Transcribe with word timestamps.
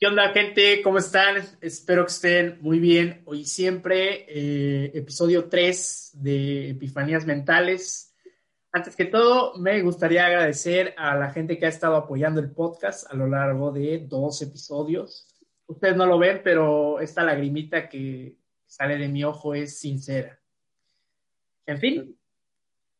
¿Qué 0.00 0.06
onda, 0.06 0.28
gente? 0.28 0.80
¿Cómo 0.80 0.98
están? 0.98 1.42
Espero 1.60 2.04
que 2.04 2.12
estén 2.12 2.58
muy 2.60 2.78
bien. 2.78 3.20
Hoy 3.24 3.44
siempre, 3.44 4.26
eh, 4.28 4.92
episodio 4.94 5.48
3 5.48 6.10
de 6.22 6.70
Epifanías 6.70 7.26
Mentales. 7.26 8.14
Antes 8.70 8.94
que 8.94 9.06
todo, 9.06 9.56
me 9.58 9.82
gustaría 9.82 10.24
agradecer 10.24 10.94
a 10.96 11.16
la 11.16 11.32
gente 11.32 11.58
que 11.58 11.66
ha 11.66 11.68
estado 11.68 11.96
apoyando 11.96 12.38
el 12.38 12.52
podcast 12.52 13.12
a 13.12 13.16
lo 13.16 13.26
largo 13.26 13.72
de 13.72 14.06
dos 14.06 14.40
episodios. 14.40 15.26
Ustedes 15.66 15.96
no 15.96 16.06
lo 16.06 16.16
ven, 16.16 16.42
pero 16.44 17.00
esta 17.00 17.24
lagrimita 17.24 17.88
que 17.88 18.36
sale 18.68 18.98
de 18.98 19.08
mi 19.08 19.24
ojo 19.24 19.52
es 19.52 19.80
sincera. 19.80 20.38
En 21.66 21.80
fin, 21.80 22.16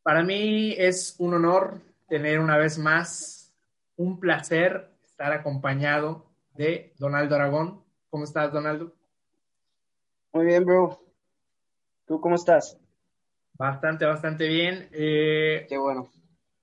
para 0.02 0.24
mí 0.24 0.74
es 0.76 1.14
un 1.18 1.34
honor 1.34 1.80
tener 2.08 2.40
una 2.40 2.56
vez 2.56 2.76
más 2.76 3.54
un 3.94 4.18
placer 4.18 4.90
estar 5.04 5.32
acompañado 5.32 6.27
de 6.58 6.92
Donaldo 6.98 7.36
Aragón. 7.36 7.84
¿Cómo 8.10 8.24
estás, 8.24 8.52
Donaldo? 8.52 8.92
Muy 10.32 10.44
bien, 10.44 10.64
bro. 10.64 11.00
¿Tú 12.04 12.20
cómo 12.20 12.34
estás? 12.34 12.76
Bastante, 13.52 14.04
bastante 14.04 14.48
bien. 14.48 14.88
Eh, 14.92 15.66
Qué 15.68 15.78
bueno. 15.78 16.10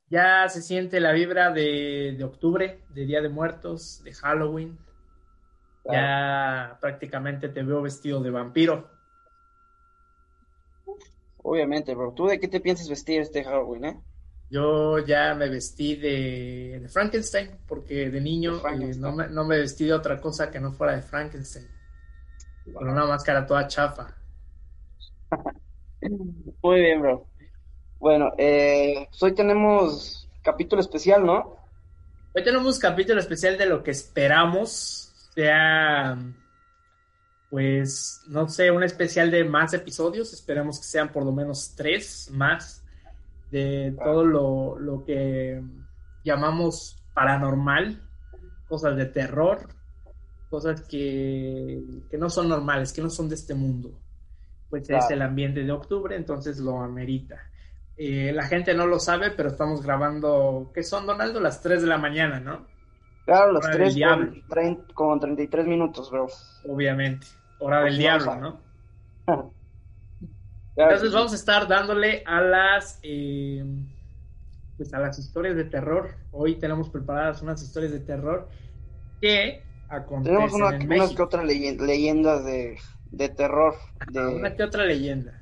ya 0.10 0.48
se 0.50 0.62
siente 0.62 1.00
la 1.00 1.14
vibra 1.14 1.52
de, 1.52 2.14
de 2.18 2.24
octubre, 2.24 2.84
de 2.90 3.05
Día 3.05 3.22
de 3.22 3.30
Muertos, 3.30 4.04
de 4.04 4.14
Halloween. 4.14 4.78
Ya 5.86 6.77
prácticamente 6.82 7.48
te 7.50 7.64
veo 7.64 7.82
vestido 7.82 8.22
de 8.22 8.32
vampiro. 8.32 8.90
Obviamente, 11.38 11.94
bro. 11.96 12.12
¿Tú 12.14 12.26
de 12.26 12.40
qué 12.40 12.48
te 12.48 12.60
piensas 12.60 12.90
vestir 12.90 13.22
este 13.22 13.44
Halloween, 13.44 13.86
eh? 13.86 14.02
Yo 14.55 15.00
ya 15.00 15.36
me 15.36 15.50
vestí 15.50 15.98
de, 15.98 16.80
de 16.82 16.88
Frankenstein, 16.88 17.58
porque 17.68 18.09
de 18.09 18.22
niño 18.22 18.59
De 18.59 18.91
eh, 18.91 18.96
no, 18.96 19.12
me, 19.12 19.27
no 19.27 19.44
me 19.44 19.59
vestí 19.59 19.84
de 19.84 19.91
otra 19.91 20.22
cosa 20.22 20.50
que 20.50 20.62
no 20.62 20.72
fuera 20.72 20.96
de 20.96 21.02
Frankenstein. 21.02 21.68
Con 22.73 22.88
una 22.88 23.05
máscara 23.05 23.46
toda 23.46 23.68
chafa. 23.68 24.15
Muy 26.62 26.80
bien, 26.80 27.02
bro. 27.02 27.27
Bueno, 27.99 28.32
eh, 28.38 29.05
pues 29.10 29.24
hoy 29.24 29.35
tenemos 29.35 30.30
capítulo 30.41 30.82
especial, 30.82 31.26
¿no? 31.26 31.58
Hoy 32.34 32.41
tenemos 32.41 32.80
capítulo 32.80 33.20
especial 33.20 33.58
de 33.58 33.65
lo 33.65 33.84
que 33.84 33.91
esperamos 33.91 35.12
sea, 35.35 36.18
pues, 37.49 38.21
no 38.27 38.48
sé, 38.48 38.71
un 38.71 38.84
especial 38.84 39.32
de 39.32 39.43
más 39.43 39.74
episodios. 39.74 40.32
Esperemos 40.32 40.80
que 40.80 40.85
sean 40.85 41.12
por 41.12 41.26
lo 41.26 41.34
menos 41.34 41.74
tres 41.76 42.30
más 42.32 42.85
de 43.51 43.96
todo 44.04 44.26
lo, 44.26 44.77
lo 44.79 45.04
que 45.05 45.62
llamamos 46.24 47.04
paranormal, 47.13 48.02
cosas 48.68 48.96
de 48.98 49.05
terror, 49.05 49.68
cosas 50.49 50.82
que, 50.82 51.84
que 52.10 52.18
no 52.18 52.29
son 52.29 52.49
normales, 52.49 52.91
que 52.93 53.02
no 53.02 53.10
son 53.10 53.29
de 53.29 53.35
este 53.35 53.54
mundo. 53.55 53.99
Pues 54.70 54.90
es 54.90 55.10
el 55.12 55.21
ambiente 55.21 55.63
de 55.63 55.71
octubre, 55.71 56.15
entonces 56.15 56.60
lo 56.60 56.82
amerita. 56.82 57.37
Eh, 57.98 58.32
la 58.34 58.43
gente 58.48 58.74
no 58.74 58.87
lo 58.87 58.99
sabe, 58.99 59.32
pero 59.32 59.49
estamos 59.49 59.82
grabando, 59.82 60.71
¿qué 60.74 60.84
son, 60.84 61.05
Donaldo? 61.05 61.40
Las 61.40 61.62
3 61.62 61.82
de 61.82 61.87
la 61.87 61.98
mañana, 61.98 62.40
¿no? 62.40 62.65
Claro, 63.26 63.54
las 63.54 63.63
Hora 63.65 63.74
del 63.77 63.77
tres 63.84 63.96
diablo. 63.96 64.28
con, 64.31 64.50
trein- 64.50 64.94
con 64.94 65.19
33 65.19 65.66
minutos, 65.66 66.12
bro. 66.12 66.28
Obviamente. 66.68 67.25
Hora 67.59 67.81
del 67.84 67.94
no 67.94 68.00
diablo, 68.00 68.25
sabe. 68.25 68.41
¿no? 68.41 68.59
Entonces 70.78 71.13
vamos 71.13 71.31
a 71.31 71.35
estar 71.35 71.68
dándole 71.68 72.23
a 72.25 72.41
las 72.41 73.00
eh, 73.03 73.63
pues 74.78 74.94
a 74.94 75.00
las 75.00 75.18
historias 75.19 75.56
de 75.56 75.66
terror. 75.66 76.16
Hoy 76.31 76.56
tenemos 76.56 76.90
preparadas 76.90 77.41
unas 77.41 77.62
historias 77.63 77.91
de 77.94 78.00
terror 78.01 78.50
que 79.22 79.63
acontecen 79.90 80.34
Tenemos 80.35 80.53
una- 80.53 80.75
en 80.75 80.91
unas 80.91 81.13
que 81.16 81.22
otras 81.22 81.46
leyen- 81.46 81.79
leyendas 81.79 82.44
de, 82.46 82.78
de 83.12 83.29
terror. 83.29 83.75
De, 84.12 84.35
Una 84.35 84.56
que 84.56 84.63
otra 84.63 84.84
leyenda. 84.85 85.41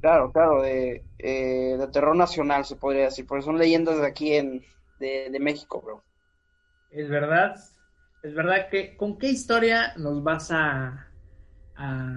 Claro, 0.00 0.32
claro, 0.32 0.62
de, 0.62 1.04
eh, 1.18 1.76
de 1.78 1.88
terror 1.88 2.16
nacional, 2.16 2.64
se 2.64 2.76
podría 2.76 3.04
decir, 3.04 3.26
porque 3.26 3.44
son 3.44 3.58
leyendas 3.58 4.00
de 4.00 4.06
aquí 4.06 4.34
en, 4.34 4.64
de, 4.98 5.28
de 5.30 5.40
México, 5.40 5.80
bro. 5.82 6.02
Es 6.90 7.08
verdad. 7.08 7.54
Es 8.22 8.34
verdad 8.34 8.68
que 8.70 8.96
¿con 8.96 9.18
qué 9.18 9.28
historia 9.28 9.92
nos 9.96 10.22
vas 10.22 10.50
a, 10.50 11.06
a 11.76 12.16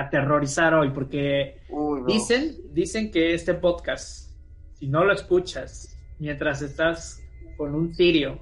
aterrorizar 0.00 0.74
hoy? 0.74 0.90
Porque 0.90 1.62
Uy. 1.68 2.02
Dicen, 2.06 2.56
dicen 2.72 3.10
que 3.10 3.34
este 3.34 3.54
podcast, 3.54 4.30
si 4.74 4.88
no 4.88 5.04
lo 5.04 5.12
escuchas 5.12 5.96
mientras 6.18 6.62
estás 6.62 7.22
con 7.56 7.74
un 7.74 7.94
cirio 7.94 8.38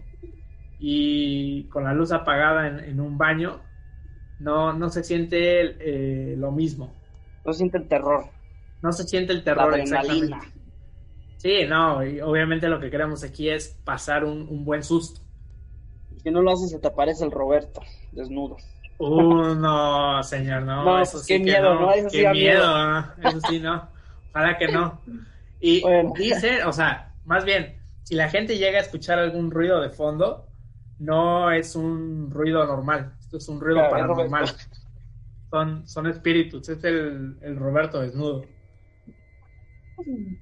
y 0.78 1.64
con 1.68 1.84
la 1.84 1.92
luz 1.92 2.12
apagada 2.12 2.68
en, 2.68 2.78
en 2.80 3.00
un 3.00 3.18
baño, 3.18 3.60
no, 4.38 4.72
no 4.72 4.88
se 4.88 5.02
siente 5.02 6.32
eh, 6.32 6.36
lo 6.36 6.52
mismo. 6.52 6.92
No 7.44 7.52
sienten 7.52 7.88
terror, 7.88 8.26
No 8.82 8.92
se 8.92 9.04
siente 9.04 9.32
el 9.32 9.42
la 9.44 9.44
terror 9.44 9.74
adrenalina. 9.74 10.36
exactamente. 10.36 10.58
Sí, 11.36 11.66
no, 11.68 12.04
y 12.04 12.20
obviamente 12.20 12.68
lo 12.68 12.80
que 12.80 12.90
queremos 12.90 13.22
aquí 13.24 13.48
es 13.48 13.68
pasar 13.84 14.24
un, 14.24 14.48
un 14.48 14.64
buen 14.64 14.82
susto. 14.82 15.20
Si 16.22 16.30
no 16.30 16.42
lo 16.42 16.50
haces, 16.50 16.70
se 16.70 16.78
te 16.80 16.88
aparece 16.88 17.24
el 17.24 17.30
Roberto, 17.30 17.80
desnudo. 18.12 18.56
Uh, 18.98 19.54
no, 19.54 20.22
señor, 20.24 20.62
no, 20.62 20.84
No, 20.84 21.00
eso 21.00 21.12
pues 21.12 21.24
sí 21.26 21.34
qué 21.34 21.38
que 21.38 21.44
miedo, 21.44 21.74
no, 21.74 21.80
¿no? 21.80 21.92
Eso 21.92 22.10
sí 22.10 22.16
qué 22.18 22.22
da 22.24 22.32
miedo, 22.32 22.66
miedo. 22.74 23.14
¿no? 23.16 23.28
eso 23.28 23.40
sí 23.40 23.60
no, 23.60 23.88
ojalá 24.30 24.58
que 24.58 24.68
no. 24.68 25.00
Y 25.60 25.80
Bueno. 25.82 26.12
dice, 26.16 26.64
o 26.64 26.72
sea, 26.72 27.14
más 27.24 27.44
bien, 27.44 27.80
si 28.02 28.14
la 28.16 28.28
gente 28.28 28.58
llega 28.58 28.78
a 28.78 28.82
escuchar 28.82 29.18
algún 29.18 29.50
ruido 29.50 29.80
de 29.80 29.90
fondo, 29.90 30.46
no 30.98 31.50
es 31.52 31.76
un 31.76 32.30
ruido 32.30 32.64
normal, 32.66 33.14
esto 33.20 33.36
es 33.36 33.48
un 33.48 33.60
ruido 33.60 33.78
Claro, 33.88 33.90
paranormal. 33.90 34.46
Son, 35.50 35.86
son 35.88 36.06
espíritus, 36.08 36.68
es 36.68 36.82
el, 36.84 37.38
el 37.40 37.56
Roberto 37.56 38.00
desnudo. 38.00 38.44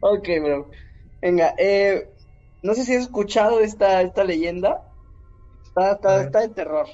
Ok, 0.01 0.29
bro. 0.43 0.71
Venga, 1.23 1.55
eh, 1.59 2.09
no 2.63 2.75
sé 2.75 2.85
si 2.85 2.95
has 2.95 3.03
escuchado 3.03 3.61
esta, 3.61 4.03
esta 4.03 4.25
leyenda. 4.25 4.83
Está, 5.65 5.93
está, 5.93 6.23
está 6.23 6.41
de 6.41 6.49
terror. 6.51 6.87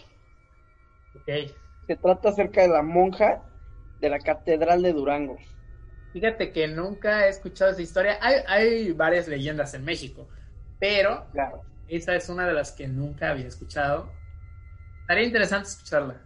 Se 1.87 1.97
trata 1.97 2.29
acerca 2.31 2.63
de 2.63 2.69
la 2.69 2.83
monja 2.83 3.43
de 4.01 4.11
la 4.11 4.19
Catedral 4.19 4.83
de 4.83 4.93
Durango. 4.93 5.37
Fíjate 6.13 6.53
que 6.53 6.69
nunca 6.69 7.27
he 7.27 7.31
escuchado 7.31 7.71
esa 7.71 7.83
historia. 7.83 8.19
Hay, 8.21 8.37
hay 8.47 8.93
varias 8.93 9.29
leyendas 9.29 9.75
en 9.75 9.85
México, 9.85 10.29
pero 10.79 11.27
Claro. 11.33 11.63
esa 11.89 12.15
es 12.15 12.29
una 12.29 12.47
de 12.47 12.53
las 12.53 12.73
que 12.73 12.87
nunca 12.89 13.31
había 13.31 13.47
escuchado. 13.47 14.13
Estaría 15.03 15.25
interesante 15.25 15.69
escucharla. 15.69 16.21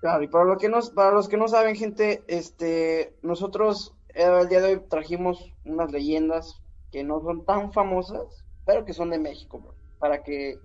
Claro, 0.00 0.22
y 0.22 0.28
para, 0.28 0.44
lo 0.44 0.56
que 0.58 0.68
nos, 0.68 0.90
para 0.90 1.10
los 1.12 1.28
que 1.28 1.36
no 1.36 1.48
saben, 1.48 1.74
gente, 1.76 2.22
este, 2.28 3.16
nosotros 3.22 3.94
eh, 4.14 4.26
el 4.40 4.48
día 4.48 4.60
de 4.60 4.74
hoy 4.74 4.80
trajimos 4.88 5.52
unas 5.64 5.90
leyendas 5.92 6.60
que 6.90 7.04
no 7.04 7.20
son 7.20 7.44
tan 7.44 7.72
famosas, 7.72 8.44
pero 8.64 8.84
que 8.84 8.92
son 8.92 9.10
de 9.10 9.18
México, 9.18 9.60
bro, 9.60 9.74
para 9.98 10.22
que, 10.22 10.58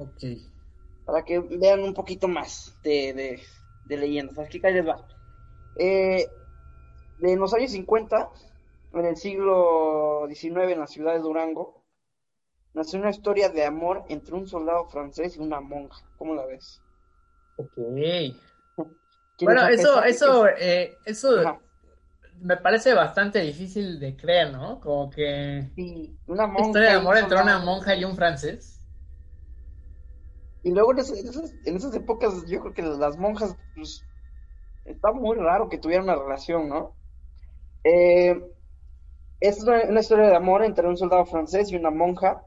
para 1.05 1.23
que 1.23 1.39
vean 1.39 1.81
un 1.81 1.93
poquito 1.93 2.27
más 2.27 2.77
de, 2.83 3.13
de, 3.13 3.39
de 3.85 3.97
leyendas. 3.97 4.37
Aquí 4.39 4.59
les 4.59 4.87
va. 4.87 4.97
Eh, 5.75 6.27
en 7.21 7.39
los 7.39 7.53
años 7.53 7.71
50, 7.71 8.29
en 8.93 9.05
el 9.05 9.15
siglo 9.17 10.25
XIX, 10.27 10.73
en 10.73 10.79
la 10.79 10.87
ciudad 10.87 11.13
de 11.13 11.19
Durango, 11.19 11.83
nació 12.73 12.99
una 12.99 13.09
historia 13.11 13.49
de 13.49 13.65
amor 13.65 14.03
entre 14.09 14.35
un 14.35 14.47
soldado 14.47 14.87
francés 14.89 15.37
y 15.37 15.39
una 15.39 15.61
monja. 15.61 16.01
¿Cómo 16.17 16.35
la 16.35 16.45
ves? 16.45 16.81
Ok. 17.57 17.71
¿Quieres 17.75 18.37
Bueno, 19.39 19.67
eso, 19.67 20.03
eso, 20.03 20.47
eh, 20.47 20.97
eso 21.05 21.39
Ajá. 21.39 21.59
me 22.41 22.57
parece 22.57 22.93
bastante 22.93 23.39
difícil 23.39 23.99
de 23.99 24.15
creer, 24.15 24.51
¿no? 24.51 24.79
Como 24.79 25.09
que 25.09 25.69
Sí, 25.75 26.15
una 26.27 26.47
monja 26.47 26.67
historia 26.67 26.89
de 26.91 26.95
un 26.97 27.01
amor 27.01 27.17
entre 27.17 27.41
una 27.41 27.59
monja 27.59 27.95
y 27.95 28.03
un 28.03 28.15
francés. 28.15 28.72
Y 30.63 30.71
luego 30.71 30.91
en 30.93 30.99
esas, 30.99 31.19
en 31.65 31.75
esas- 31.75 31.95
épocas 31.95 32.45
yo 32.47 32.61
creo 32.61 32.73
que 32.73 32.81
las 32.83 33.17
monjas, 33.17 33.57
pues, 33.75 34.05
está 34.85 35.11
muy 35.13 35.37
raro 35.37 35.69
que 35.69 35.77
tuvieran 35.79 36.05
una 36.05 36.15
relación, 36.15 36.69
¿no? 36.69 36.97
Eh, 37.83 38.41
es 39.39 39.61
una, 39.63 39.83
una 39.83 39.99
historia 39.99 40.25
de 40.27 40.35
amor 40.35 40.63
entre 40.63 40.87
un 40.87 40.97
soldado 40.97 41.25
francés 41.25 41.71
y 41.71 41.75
una 41.75 41.91
monja, 41.91 42.43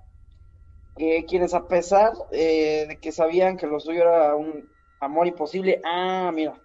quienes 1.28 1.54
a 1.54 1.66
pesar 1.68 2.12
eh, 2.32 2.86
de 2.88 2.98
que 3.00 3.12
sabían 3.12 3.56
que 3.56 3.66
lo 3.66 3.78
suyo 3.80 4.02
era 4.02 4.34
un 4.34 4.68
amor 5.00 5.26
imposible, 5.26 5.80
ah, 5.84 6.30
mira, 6.34 6.60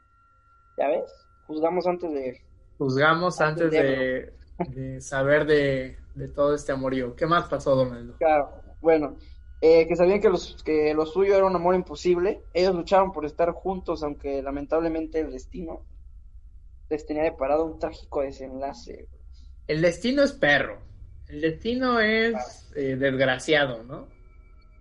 ya 0.78 0.88
ves, 0.90 1.28
juzgamos 1.48 1.88
antes 1.88 2.12
de... 2.14 2.42
Juzgamos 2.78 3.42
antes 3.42 3.72
de 3.72 5.02
saber 5.02 5.46
de, 5.46 5.98
de 6.14 6.28
todo 6.30 6.56
este 6.56 6.72
amorío. 6.72 7.16
¿Qué 7.16 7.26
más 7.28 7.48
pasó, 7.48 7.76
Donaldo? 7.76 8.16
Claro, 8.18 8.52
bueno, 8.82 9.18
eh, 9.62 9.88
que 9.88 9.96
sabían 9.96 10.20
que, 10.20 10.30
los, 10.30 10.64
que 10.64 10.94
lo 10.94 11.06
suyo 11.06 11.36
era 11.36 11.46
un 11.46 11.56
amor 11.56 11.76
imposible. 11.76 12.42
Ellos 12.54 12.76
lucharon 12.76 13.12
por 13.12 13.26
estar 13.26 13.52
juntos, 13.52 14.04
aunque 14.04 14.42
lamentablemente 14.42 15.20
el 15.20 15.32
destino 15.32 15.86
les 16.90 17.06
tenía 17.06 17.24
deparado 17.24 17.66
un 17.66 17.80
trágico 17.80 18.22
desenlace. 18.22 19.08
El 19.68 19.82
destino 19.82 20.24
es 20.24 20.34
perro. 20.34 20.80
El 21.28 21.42
destino 21.42 22.00
es 22.00 22.72
eh, 22.76 22.96
desgraciado, 22.98 23.84
¿no? 23.84 24.08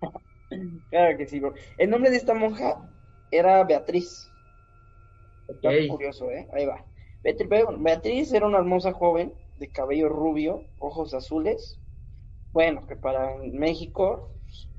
Claro 0.89 1.17
que 1.17 1.27
sí, 1.27 1.39
bro. 1.39 1.53
El 1.77 1.89
nombre 1.89 2.09
de 2.09 2.17
esta 2.17 2.33
monja 2.33 2.89
era 3.31 3.63
Beatriz. 3.63 4.29
Está 5.47 5.69
curioso, 5.87 6.29
¿eh? 6.29 6.45
Ahí 6.53 6.65
va. 6.65 6.83
Beatriz 7.23 8.33
era 8.33 8.47
una 8.47 8.57
hermosa 8.57 8.91
joven 8.91 9.33
de 9.59 9.69
cabello 9.69 10.09
rubio, 10.09 10.65
ojos 10.79 11.13
azules. 11.13 11.79
Bueno, 12.51 12.85
que 12.85 12.97
para 12.97 13.37
México, 13.37 14.29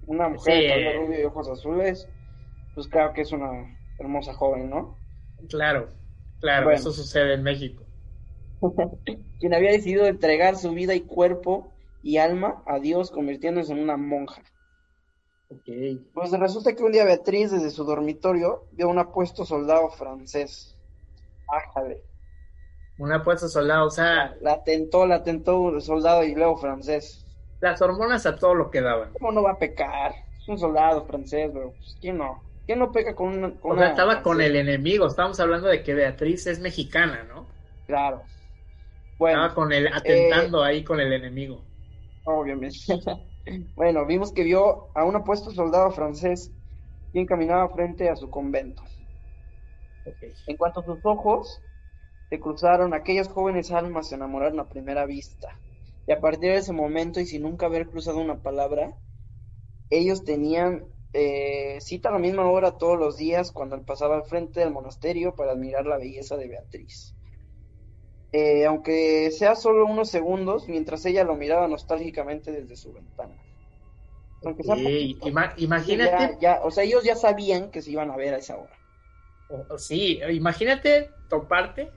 una 0.06 0.28
mujer 0.28 0.62
de 0.62 0.69
cabello 0.69 1.00
rubio 1.00 1.20
y 1.20 1.25
ojos 1.25 1.49
azules, 1.49 2.08
pues 2.75 2.88
claro 2.88 3.12
que 3.12 3.22
es 3.22 3.32
una 3.32 3.50
hermosa 3.99 4.34
joven, 4.34 4.70
¿no? 4.70 4.99
Claro, 5.49 5.88
claro, 6.40 6.70
eso 6.70 6.93
sucede 6.93 7.34
en 7.34 7.43
México. 7.43 7.84
Quien 9.40 9.54
había 9.54 9.72
decidido 9.72 10.06
entregar 10.06 10.56
su 10.56 10.72
vida 10.72 10.94
y 10.94 11.00
cuerpo 11.00 11.72
y 12.02 12.19
alma 12.19 12.62
a 12.66 12.78
Dios 12.78 13.10
convirtiéndose 13.10 13.72
en 13.72 13.81
una 13.81 13.96
monja. 13.96 14.43
Pues 16.14 16.31
resulta 16.32 16.75
que 16.75 16.82
un 16.82 16.93
día 16.93 17.04
Beatriz 17.04 17.50
desde 17.50 17.70
su 17.70 17.84
dormitorio 17.84 18.66
vio 18.72 18.88
un 18.88 18.99
apuesto 18.99 19.44
soldado 19.44 19.90
francés. 19.90 20.76
Ájale. 21.49 22.02
Un 22.99 23.12
apuesto 23.12 23.49
soldado, 23.49 23.87
o 23.87 23.90
sea... 23.90 24.34
La 24.40 24.62
tentó, 24.64 25.06
la 25.06 25.22
tentó 25.22 25.60
un 25.60 25.81
soldado 25.81 26.25
y 26.25 26.34
luego 26.34 26.56
francés. 26.56 27.21
Las 27.62 27.81
hormonas 27.81 28.26
a 28.26 28.35
todo 28.35 28.56
lo 28.56 28.73
que 28.73 28.81
daban. 28.81 29.12
¿Cómo 29.12 29.31
no 29.31 29.44
va 29.44 29.53
a 29.53 29.59
pecar? 29.59 30.14
Es 30.37 30.49
un 30.49 30.59
soldado 30.59 31.05
francés, 31.06 31.49
pero 31.53 31.70
pues, 31.70 31.97
¿quién 32.00 32.19
no? 32.19 32.43
¿Quién 32.67 32.81
no 32.81 32.91
peca 32.91 33.14
con 33.14 33.29
una... 33.29 33.53
o 33.62 33.76
sea, 33.76 33.91
estaba 33.91 34.20
con 34.20 34.41
el 34.41 34.56
enemigo, 34.56 35.06
estamos 35.06 35.38
hablando 35.38 35.69
de 35.69 35.85
que 35.85 35.94
Beatriz 35.94 36.49
es 36.49 36.59
mexicana, 36.59 37.25
¿no? 37.29 37.47
Claro. 37.87 38.23
Bueno, 39.17 39.43
estaba 39.43 39.55
con 39.55 39.73
el, 39.73 39.87
atentando 39.87 40.64
eh, 40.64 40.69
ahí 40.69 40.82
con 40.82 40.99
el 40.99 41.12
enemigo. 41.12 41.62
Obviamente. 42.25 42.79
Bueno, 43.75 44.06
vimos 44.06 44.32
que 44.32 44.44
vio 44.44 44.87
a 44.94 45.03
un 45.03 45.17
apuesto 45.17 45.50
soldado 45.50 45.91
francés 45.91 46.53
quien 47.11 47.26
caminaba 47.26 47.69
frente 47.70 48.09
a 48.09 48.14
su 48.14 48.31
convento. 48.31 48.85
En 50.47 50.56
cuanto 50.56 50.79
a 50.79 50.85
sus 50.85 51.05
ojos 51.05 51.61
se 52.31 52.38
cruzaron, 52.38 52.94
aquellas 52.94 53.26
jóvenes 53.26 53.73
almas 53.73 54.09
se 54.09 54.14
enamoraron 54.14 54.61
a 54.61 54.69
primera 54.69 55.06
vista. 55.06 55.59
Y 56.06 56.12
a 56.12 56.20
partir 56.20 56.50
de 56.50 56.56
ese 56.56 56.72
momento, 56.72 57.20
y 57.20 57.26
sin 57.26 57.43
nunca 57.43 57.66
haber 57.66 57.88
cruzado 57.88 58.19
una 58.19 58.43
palabra, 58.43 58.96
ellos 59.90 60.25
tenían 60.25 60.87
eh, 61.12 61.78
cita 61.81 62.08
a 62.08 62.12
la 62.12 62.19
misma 62.19 62.50
hora 62.50 62.78
todos 62.78 62.99
los 62.99 63.19
días 63.19 63.52
cuando 63.52 63.76
él 63.76 63.82
pasaba 63.82 64.16
al 64.16 64.25
frente 64.25 64.60
del 64.60 64.72
monasterio 64.72 65.34
para 65.34 65.52
admirar 65.52 65.87
la 65.87 65.99
belleza 65.99 66.37
de 66.37 66.49
Beatriz. 66.49 67.14
Eh, 68.32 68.64
aunque 68.64 69.31
sea 69.31 69.54
solo 69.54 69.84
unos 69.84 70.08
segundos, 70.08 70.66
mientras 70.66 71.04
ella 71.04 71.22
lo 71.22 71.37
miraba 71.37 71.69
nostálgicamente 71.69 72.50
desde 72.50 72.76
su 72.76 72.93
ventana. 72.94 73.37
imagínate. 75.58 76.38
Ya, 76.40 76.60
o 76.62 76.70
sea, 76.70 76.82
ellos 76.82 77.04
ya 77.04 77.14
sabían 77.14 77.70
que 77.70 77.82
se 77.82 77.90
iban 77.90 78.10
a 78.10 78.16
ver 78.16 78.32
a 78.32 78.38
esa 78.38 78.56
hora. 78.56 79.76
sí, 79.76 80.19
imagínate 80.31 81.10
toparte 81.28 81.90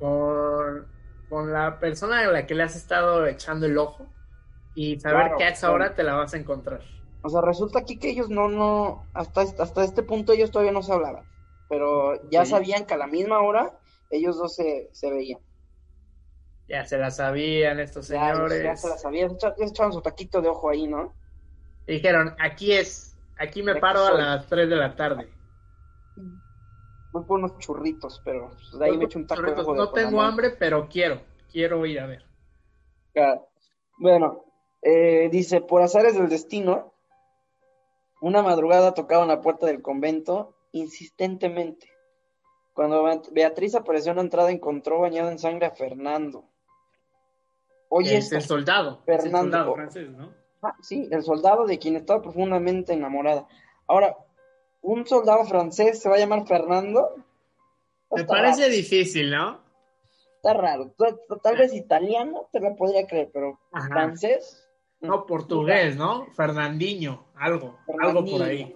con, 0.00 0.86
con 1.30 1.52
la 1.52 1.78
persona 1.78 2.20
a 2.20 2.26
la 2.26 2.46
que 2.46 2.54
le 2.54 2.64
has 2.64 2.76
estado 2.76 3.26
echando 3.26 3.64
el 3.64 3.78
ojo 3.78 4.06
y 4.74 5.00
saber 5.00 5.32
que 5.38 5.44
a 5.44 5.48
esa 5.48 5.70
hora 5.70 5.94
te 5.94 6.02
la 6.02 6.14
vas 6.14 6.34
a 6.34 6.36
encontrar. 6.36 6.82
O 7.22 7.28
sea, 7.30 7.40
resulta 7.40 7.78
aquí 7.78 7.98
que 7.98 8.10
ellos 8.10 8.28
no, 8.28 8.48
no, 8.48 9.06
hasta, 9.14 9.42
hasta 9.42 9.84
este 9.84 10.02
punto 10.02 10.32
ellos 10.32 10.50
todavía 10.50 10.72
no 10.72 10.82
se 10.82 10.92
hablaban, 10.92 11.24
pero 11.68 12.28
ya 12.30 12.44
sabían 12.44 12.84
que 12.84 12.94
a 12.94 12.98
la 12.98 13.06
misma 13.06 13.40
hora 13.40 13.78
ellos 14.10 14.36
dos 14.36 14.56
se, 14.56 14.90
se 14.92 15.10
veían. 15.10 15.40
Ya 16.68 16.84
se 16.84 16.98
la 16.98 17.10
sabían 17.10 17.80
estos 17.80 18.06
señores. 18.06 18.62
Ya, 18.62 18.76
se 18.76 18.88
la 18.88 18.98
sabían, 18.98 19.36
ya 19.38 19.54
echaban 19.58 19.92
su 19.92 20.02
taquito 20.02 20.42
de 20.42 20.48
ojo 20.48 20.70
ahí, 20.70 20.86
¿no? 20.86 21.14
dijeron, 21.86 22.34
aquí 22.38 22.72
es, 22.72 23.16
aquí 23.38 23.62
me 23.62 23.76
paro 23.76 24.04
a 24.04 24.12
las 24.12 24.46
3 24.46 24.68
de 24.68 24.76
la 24.76 24.94
tarde. 24.94 25.28
Voy 27.12 27.24
por 27.24 27.38
unos 27.38 27.58
churritos, 27.58 28.20
pero 28.24 28.50
pues, 28.50 28.78
de 28.78 28.84
ahí 28.84 28.96
me 28.96 29.04
echo 29.04 29.18
un 29.18 29.26
taco 29.26 29.42
de 29.42 29.74
No 29.74 29.90
tengo 29.90 30.22
hambre, 30.22 30.50
pero 30.50 30.88
quiero, 30.88 31.20
quiero 31.50 31.84
ir 31.86 32.00
a 32.00 32.06
ver. 32.06 32.24
Bueno, 33.98 34.44
eh, 34.82 35.28
dice, 35.30 35.60
por 35.60 35.82
azares 35.82 36.14
del 36.14 36.28
destino, 36.28 36.94
una 38.20 38.42
madrugada 38.42 38.94
tocaron 38.94 39.28
la 39.28 39.40
puerta 39.40 39.66
del 39.66 39.82
convento 39.82 40.54
insistentemente. 40.72 41.90
Cuando 42.72 43.04
Beatriz 43.32 43.74
apareció 43.74 44.12
en 44.12 44.16
la 44.16 44.22
entrada, 44.22 44.50
encontró 44.50 45.00
bañado 45.00 45.30
en 45.30 45.38
sangre 45.38 45.66
a 45.66 45.72
Fernando, 45.72 46.50
Oye, 47.90 48.16
es 48.16 48.32
el 48.32 48.42
soldado. 48.42 49.02
Fernando. 49.04 49.74
francés, 49.74 50.10
¿no? 50.10 50.32
Ah, 50.62 50.76
sí, 50.80 51.08
el 51.10 51.22
soldado 51.22 51.66
de 51.66 51.78
quien 51.78 51.96
estaba 51.96 52.22
profundamente 52.22 52.92
enamorada. 52.92 53.46
Ahora, 53.86 54.16
¿un 54.82 55.06
soldado 55.06 55.44
francés 55.44 56.00
se 56.00 56.08
va 56.08 56.16
a 56.16 56.18
llamar 56.18 56.46
Fernando? 56.46 57.14
Me 58.10 58.24
parece 58.24 58.68
difícil, 58.68 59.30
¿no? 59.30 59.60
Está 60.36 60.54
raro. 60.54 60.94
Tal 61.42 61.56
vez 61.56 61.74
italiano 61.74 62.48
te 62.50 62.60
lo 62.60 62.74
podría 62.74 63.06
creer, 63.06 63.30
pero 63.32 63.60
francés. 63.88 64.66
No, 65.00 65.26
portugués, 65.26 65.96
¿no? 65.96 66.26
Fernandinho, 66.32 67.26
algo, 67.34 67.78
algo 68.00 68.24
por 68.24 68.42
ahí. 68.42 68.74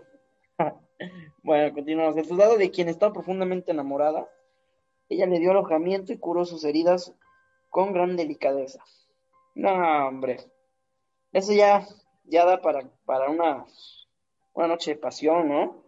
bueno, 1.43 1.75
continuamos. 1.75 2.17
El 2.17 2.27
soldado 2.27 2.57
de 2.57 2.71
quien 2.71 2.89
estaba 2.89 3.13
profundamente 3.13 3.73
enamorada, 3.73 4.29
ella 5.09 5.27
le 5.27 5.39
dio 5.39 5.51
alojamiento 5.51 6.13
y 6.13 6.19
curó 6.19 6.45
sus 6.45 6.65
heridas 6.65 7.15
con 7.71 7.93
gran 7.93 8.17
delicadeza. 8.17 8.83
No, 9.55 10.09
hombre. 10.09 10.39
Eso 11.33 11.53
ya, 11.53 11.87
ya 12.25 12.45
da 12.45 12.61
para, 12.61 12.89
para 13.05 13.29
una, 13.29 13.67
una 14.53 14.69
noche 14.69 14.93
de 14.93 15.01
pasión, 15.01 15.49
¿no? 15.49 15.84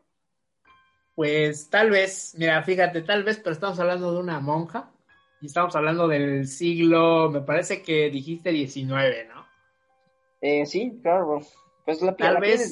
Pues 1.16 1.68
tal 1.70 1.90
vez, 1.90 2.34
mira, 2.38 2.62
fíjate, 2.62 3.02
tal 3.02 3.24
vez, 3.24 3.38
pero 3.38 3.52
estamos 3.52 3.80
hablando 3.80 4.12
de 4.12 4.20
una 4.20 4.38
monja 4.38 4.92
y 5.40 5.46
estamos 5.46 5.74
hablando 5.74 6.06
del 6.06 6.46
siglo, 6.46 7.30
me 7.30 7.40
parece 7.40 7.82
que 7.82 8.10
dijiste 8.10 8.50
19, 8.50 9.26
¿no? 9.26 9.44
Eh, 10.40 10.64
sí, 10.66 11.00
claro. 11.02 11.40
Pues 11.84 12.00
la, 12.02 12.14
tal 12.14 12.38
vez, 12.38 12.70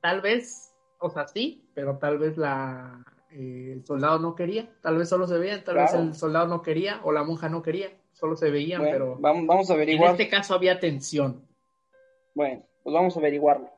Tal 0.00 0.20
vez, 0.20 0.72
o 1.00 1.10
sea, 1.10 1.26
sí, 1.26 1.68
pero 1.74 1.98
tal 1.98 2.18
vez 2.18 2.36
la, 2.36 3.04
eh, 3.32 3.72
el 3.72 3.84
soldado 3.84 4.20
no 4.20 4.36
quería, 4.36 4.70
tal 4.82 4.98
vez 4.98 5.08
solo 5.08 5.26
se 5.26 5.38
veían, 5.38 5.64
tal 5.64 5.76
vez 5.76 5.94
el 5.94 6.14
soldado 6.14 6.46
no 6.46 6.62
quería 6.62 7.00
o 7.02 7.10
la 7.10 7.24
monja 7.24 7.48
no 7.48 7.62
quería 7.62 7.90
solo 8.16 8.34
se 8.34 8.50
veían, 8.50 8.82
pero 8.82 9.16
vamos, 9.18 9.46
vamos 9.46 9.70
a 9.70 9.74
averiguar. 9.74 10.08
En 10.08 10.20
este 10.20 10.28
caso 10.28 10.54
había 10.54 10.80
tensión. 10.80 11.46
Bueno, 12.34 12.64
pues 12.82 12.94
vamos 12.94 13.14
a 13.16 13.20
averiguarlo. 13.20 13.70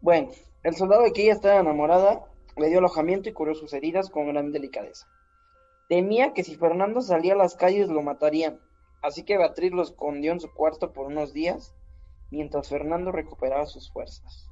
Bueno, 0.00 0.28
el 0.62 0.74
soldado 0.74 1.02
de 1.02 1.12
que 1.12 1.22
ella 1.22 1.32
estaba 1.32 1.60
enamorada 1.60 2.24
le 2.56 2.68
dio 2.68 2.78
alojamiento 2.78 3.28
y 3.28 3.32
curó 3.32 3.54
sus 3.54 3.72
heridas 3.72 4.10
con 4.10 4.28
gran 4.28 4.52
delicadeza. 4.52 5.06
Temía 5.88 6.32
que 6.32 6.44
si 6.44 6.56
Fernando 6.56 7.00
salía 7.00 7.34
a 7.34 7.36
las 7.36 7.56
calles 7.56 7.88
lo 7.88 8.02
matarían, 8.02 8.60
así 9.02 9.24
que 9.24 9.38
Beatriz 9.38 9.72
lo 9.72 9.82
escondió 9.82 10.32
en 10.32 10.40
su 10.40 10.52
cuarto 10.52 10.92
por 10.92 11.06
unos 11.06 11.32
días 11.32 11.74
mientras 12.30 12.68
Fernando 12.68 13.12
recuperaba 13.12 13.66
sus 13.66 13.92
fuerzas. 13.92 14.48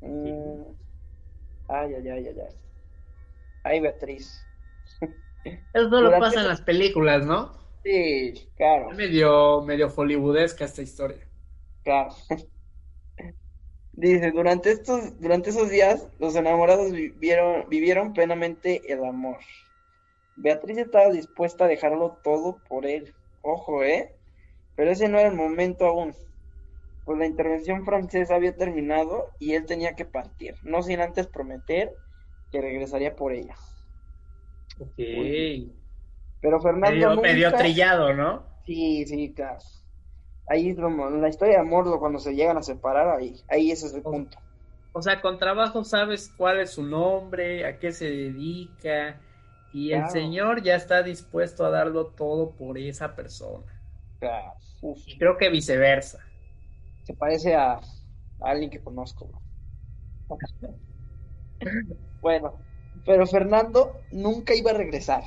Mm. 0.00 0.62
Ay, 1.68 1.94
ay, 1.94 2.08
ay, 2.08 2.26
ay, 2.28 2.40
ay. 2.40 2.54
Ay, 3.64 3.80
Beatriz. 3.80 4.40
Eso 5.74 5.90
solo 5.90 6.10
pasa 6.18 6.40
en 6.40 6.48
las 6.48 6.62
películas, 6.62 7.26
¿no? 7.26 7.52
Sí, 7.82 8.50
claro. 8.56 8.90
Es 8.90 8.96
medio, 8.96 9.62
medio 9.62 9.88
hollywoodesca 9.90 10.64
esta 10.64 10.82
historia. 10.82 11.28
Claro. 11.82 12.10
Dice, 13.98 14.30
durante 14.30 14.70
estos, 14.70 15.18
durante 15.20 15.50
esos 15.50 15.70
días, 15.70 16.06
los 16.20 16.36
enamorados 16.36 16.92
vivieron, 16.92 17.68
vivieron 17.68 18.12
plenamente 18.12 18.92
el 18.92 19.04
amor. 19.04 19.38
Beatriz 20.36 20.78
estaba 20.78 21.10
dispuesta 21.10 21.64
a 21.64 21.68
dejarlo 21.68 22.16
todo 22.22 22.60
por 22.68 22.86
él. 22.86 23.12
Ojo, 23.42 23.82
¿eh? 23.82 24.14
Pero 24.76 24.92
ese 24.92 25.08
no 25.08 25.18
era 25.18 25.30
el 25.30 25.34
momento 25.34 25.84
aún. 25.84 26.14
Pues 27.04 27.18
la 27.18 27.26
intervención 27.26 27.84
francesa 27.84 28.36
había 28.36 28.54
terminado 28.54 29.32
y 29.40 29.54
él 29.54 29.66
tenía 29.66 29.96
que 29.96 30.04
partir, 30.04 30.54
no 30.62 30.80
sin 30.84 31.00
antes 31.00 31.26
prometer 31.26 31.92
que 32.52 32.60
regresaría 32.60 33.16
por 33.16 33.32
ella. 33.32 33.56
Ok. 34.78 34.94
Pero 36.40 36.60
Fernando. 36.60 37.20
Medio, 37.20 37.52
trillado, 37.52 38.14
¿no? 38.14 38.46
Sí, 38.64 39.04
sí, 39.06 39.32
claro. 39.34 39.58
Ahí 40.50 40.70
es 40.70 40.78
la 40.78 41.28
historia 41.28 41.54
de 41.54 41.60
amor, 41.60 41.98
cuando 41.98 42.18
se 42.18 42.34
llegan 42.34 42.56
a 42.56 42.62
separar, 42.62 43.08
ahí, 43.08 43.42
ahí 43.48 43.70
ese 43.70 43.86
es 43.86 43.94
el 43.94 44.02
punto. 44.02 44.38
O 44.92 45.02
sea, 45.02 45.20
con 45.20 45.38
trabajo 45.38 45.84
sabes 45.84 46.32
cuál 46.36 46.60
es 46.60 46.70
su 46.70 46.82
nombre, 46.82 47.66
a 47.66 47.78
qué 47.78 47.92
se 47.92 48.06
dedica, 48.06 49.20
y 49.72 49.92
el 49.92 50.08
Señor 50.08 50.62
ya 50.62 50.76
está 50.76 51.02
dispuesto 51.02 51.64
a 51.64 51.70
darlo 51.70 52.06
todo 52.06 52.52
por 52.52 52.78
esa 52.78 53.14
persona. 53.14 53.66
Claro. 54.18 54.54
Y 55.06 55.18
creo 55.18 55.36
que 55.36 55.50
viceversa. 55.50 56.18
Se 57.02 57.14
parece 57.14 57.54
a, 57.54 57.74
a 57.74 57.80
alguien 58.40 58.70
que 58.70 58.80
conozco. 58.80 59.30
bueno, 62.20 62.54
pero 63.04 63.26
Fernando 63.26 64.00
nunca 64.10 64.54
iba 64.54 64.70
a 64.70 64.74
regresar. 64.74 65.22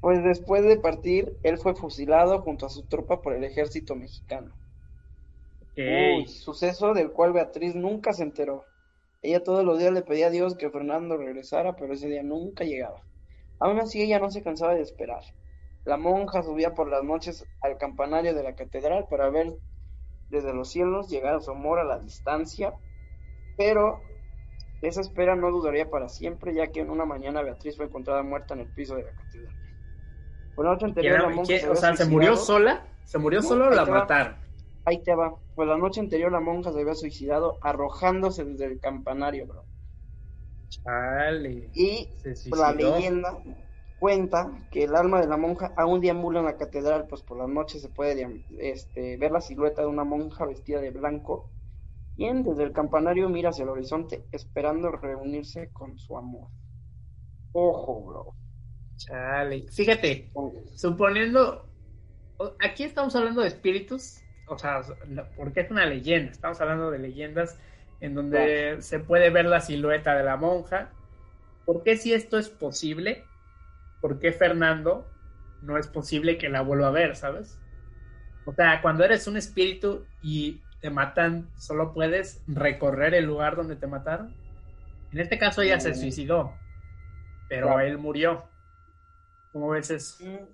Pues 0.00 0.22
después 0.24 0.64
de 0.64 0.78
partir, 0.78 1.36
él 1.42 1.58
fue 1.58 1.74
fusilado 1.74 2.40
junto 2.40 2.66
a 2.66 2.70
su 2.70 2.84
tropa 2.84 3.20
por 3.20 3.34
el 3.34 3.44
ejército 3.44 3.94
mexicano. 3.96 4.54
suceso 6.26 6.94
del 6.94 7.12
cual 7.12 7.32
Beatriz 7.32 7.74
nunca 7.74 8.12
se 8.12 8.22
enteró. 8.22 8.64
Ella 9.22 9.42
todos 9.42 9.64
los 9.64 9.78
días 9.78 9.92
le 9.92 10.02
pedía 10.02 10.28
a 10.28 10.30
Dios 10.30 10.56
que 10.56 10.70
Fernando 10.70 11.16
regresara, 11.16 11.76
pero 11.76 11.92
ese 11.92 12.08
día 12.08 12.22
nunca 12.22 12.64
llegaba. 12.64 13.02
Aún 13.58 13.78
así 13.78 14.02
ella 14.02 14.18
no 14.18 14.30
se 14.30 14.42
cansaba 14.42 14.74
de 14.74 14.80
esperar. 14.80 15.22
La 15.84 15.96
monja 15.96 16.42
subía 16.42 16.74
por 16.74 16.90
las 16.90 17.04
noches 17.04 17.46
al 17.60 17.76
campanario 17.76 18.34
de 18.34 18.42
la 18.42 18.54
catedral 18.54 19.06
para 19.08 19.28
ver 19.28 19.54
desde 20.30 20.54
los 20.54 20.70
cielos 20.70 21.10
llegar 21.10 21.34
a 21.34 21.40
su 21.40 21.50
amor 21.50 21.78
a 21.78 21.84
la 21.84 21.98
distancia, 21.98 22.72
pero 23.56 24.00
esa 24.80 25.02
espera 25.02 25.36
no 25.36 25.50
duraría 25.50 25.90
para 25.90 26.08
siempre, 26.08 26.54
ya 26.54 26.68
que 26.68 26.80
en 26.80 26.90
una 26.90 27.04
mañana 27.04 27.42
Beatriz 27.42 27.76
fue 27.76 27.86
encontrada 27.86 28.22
muerta 28.22 28.54
en 28.54 28.60
el 28.60 28.72
piso 28.72 28.94
de 28.94 29.04
la 29.04 29.12
catedral. 29.12 29.59
Noche 30.62 30.84
anterior, 30.86 31.22
la 31.22 31.28
monja 31.28 31.58
se 31.58 31.68
o 31.68 31.74
sea, 31.74 31.96
¿se 31.96 32.06
murió 32.06 32.36
sola? 32.36 32.86
¿Se 33.04 33.18
murió 33.18 33.42
sola 33.42 33.68
o 33.68 33.70
la 33.70 33.84
mataron? 33.84 34.36
Ahí 34.84 35.02
te 35.02 35.14
va. 35.14 35.34
Pues 35.54 35.68
la 35.68 35.76
noche 35.76 36.00
anterior 36.00 36.30
la 36.30 36.40
monja 36.40 36.72
se 36.72 36.80
había 36.80 36.94
suicidado 36.94 37.58
arrojándose 37.60 38.44
desde 38.44 38.66
el 38.66 38.80
campanario, 38.80 39.46
bro. 39.46 39.64
Chale. 40.68 41.70
Y 41.74 42.08
la 42.50 42.72
leyenda 42.72 43.38
cuenta 43.98 44.50
que 44.70 44.84
el 44.84 44.96
alma 44.96 45.20
de 45.20 45.26
la 45.26 45.36
monja 45.36 45.72
aún 45.76 46.00
deambula 46.00 46.40
en 46.40 46.46
la 46.46 46.56
catedral, 46.56 47.06
pues 47.06 47.22
por 47.22 47.36
las 47.38 47.48
noches 47.48 47.82
se 47.82 47.88
puede 47.88 48.42
este, 48.58 49.16
ver 49.18 49.30
la 49.30 49.40
silueta 49.40 49.82
de 49.82 49.88
una 49.88 50.04
monja 50.04 50.46
vestida 50.46 50.80
de 50.80 50.90
blanco, 50.90 51.50
quien 52.16 52.42
desde 52.42 52.64
el 52.64 52.72
campanario 52.72 53.28
mira 53.28 53.50
hacia 53.50 53.64
el 53.64 53.68
horizonte 53.68 54.24
esperando 54.32 54.90
reunirse 54.90 55.68
con 55.72 55.98
su 55.98 56.16
amor. 56.16 56.48
Ojo, 57.52 58.02
bro. 58.02 58.34
Chale. 59.06 59.64
Fíjate, 59.70 60.30
suponiendo, 60.74 61.66
aquí 62.60 62.84
estamos 62.84 63.14
hablando 63.16 63.42
de 63.42 63.48
espíritus, 63.48 64.20
o 64.46 64.58
sea, 64.58 64.82
porque 65.36 65.60
es 65.60 65.70
una 65.70 65.86
leyenda, 65.86 66.32
estamos 66.32 66.60
hablando 66.60 66.90
de 66.90 66.98
leyendas 66.98 67.58
en 68.00 68.14
donde 68.14 68.76
se 68.80 68.98
puede 68.98 69.30
ver 69.30 69.46
la 69.46 69.60
silueta 69.60 70.14
de 70.14 70.24
la 70.24 70.36
monja. 70.36 70.90
¿Por 71.64 71.82
qué 71.82 71.96
si 71.96 72.12
esto 72.12 72.38
es 72.38 72.48
posible? 72.48 73.24
¿por 74.00 74.18
qué 74.18 74.32
Fernando 74.32 75.06
no 75.62 75.76
es 75.76 75.86
posible 75.86 76.38
que 76.38 76.48
la 76.48 76.62
vuelva 76.62 76.88
a 76.88 76.92
ver, 76.92 77.16
¿sabes? 77.16 77.58
O 78.46 78.52
sea, 78.52 78.80
cuando 78.80 79.04
eres 79.04 79.26
un 79.26 79.36
espíritu 79.36 80.06
y 80.22 80.62
te 80.80 80.90
matan, 80.90 81.48
solo 81.58 81.92
puedes 81.92 82.42
recorrer 82.46 83.14
el 83.14 83.26
lugar 83.26 83.56
donde 83.56 83.76
te 83.76 83.86
mataron. 83.86 84.34
En 85.12 85.20
este 85.20 85.38
caso 85.38 85.60
ella 85.60 85.78
se 85.80 85.90
mm. 85.90 85.94
suicidó, 85.94 86.54
pero 87.48 87.80
él 87.80 87.98
murió. 87.98 88.48
¿Cómo 89.52 89.68
ves 89.70 89.90
eso? 89.90 90.24
Mm, 90.24 90.46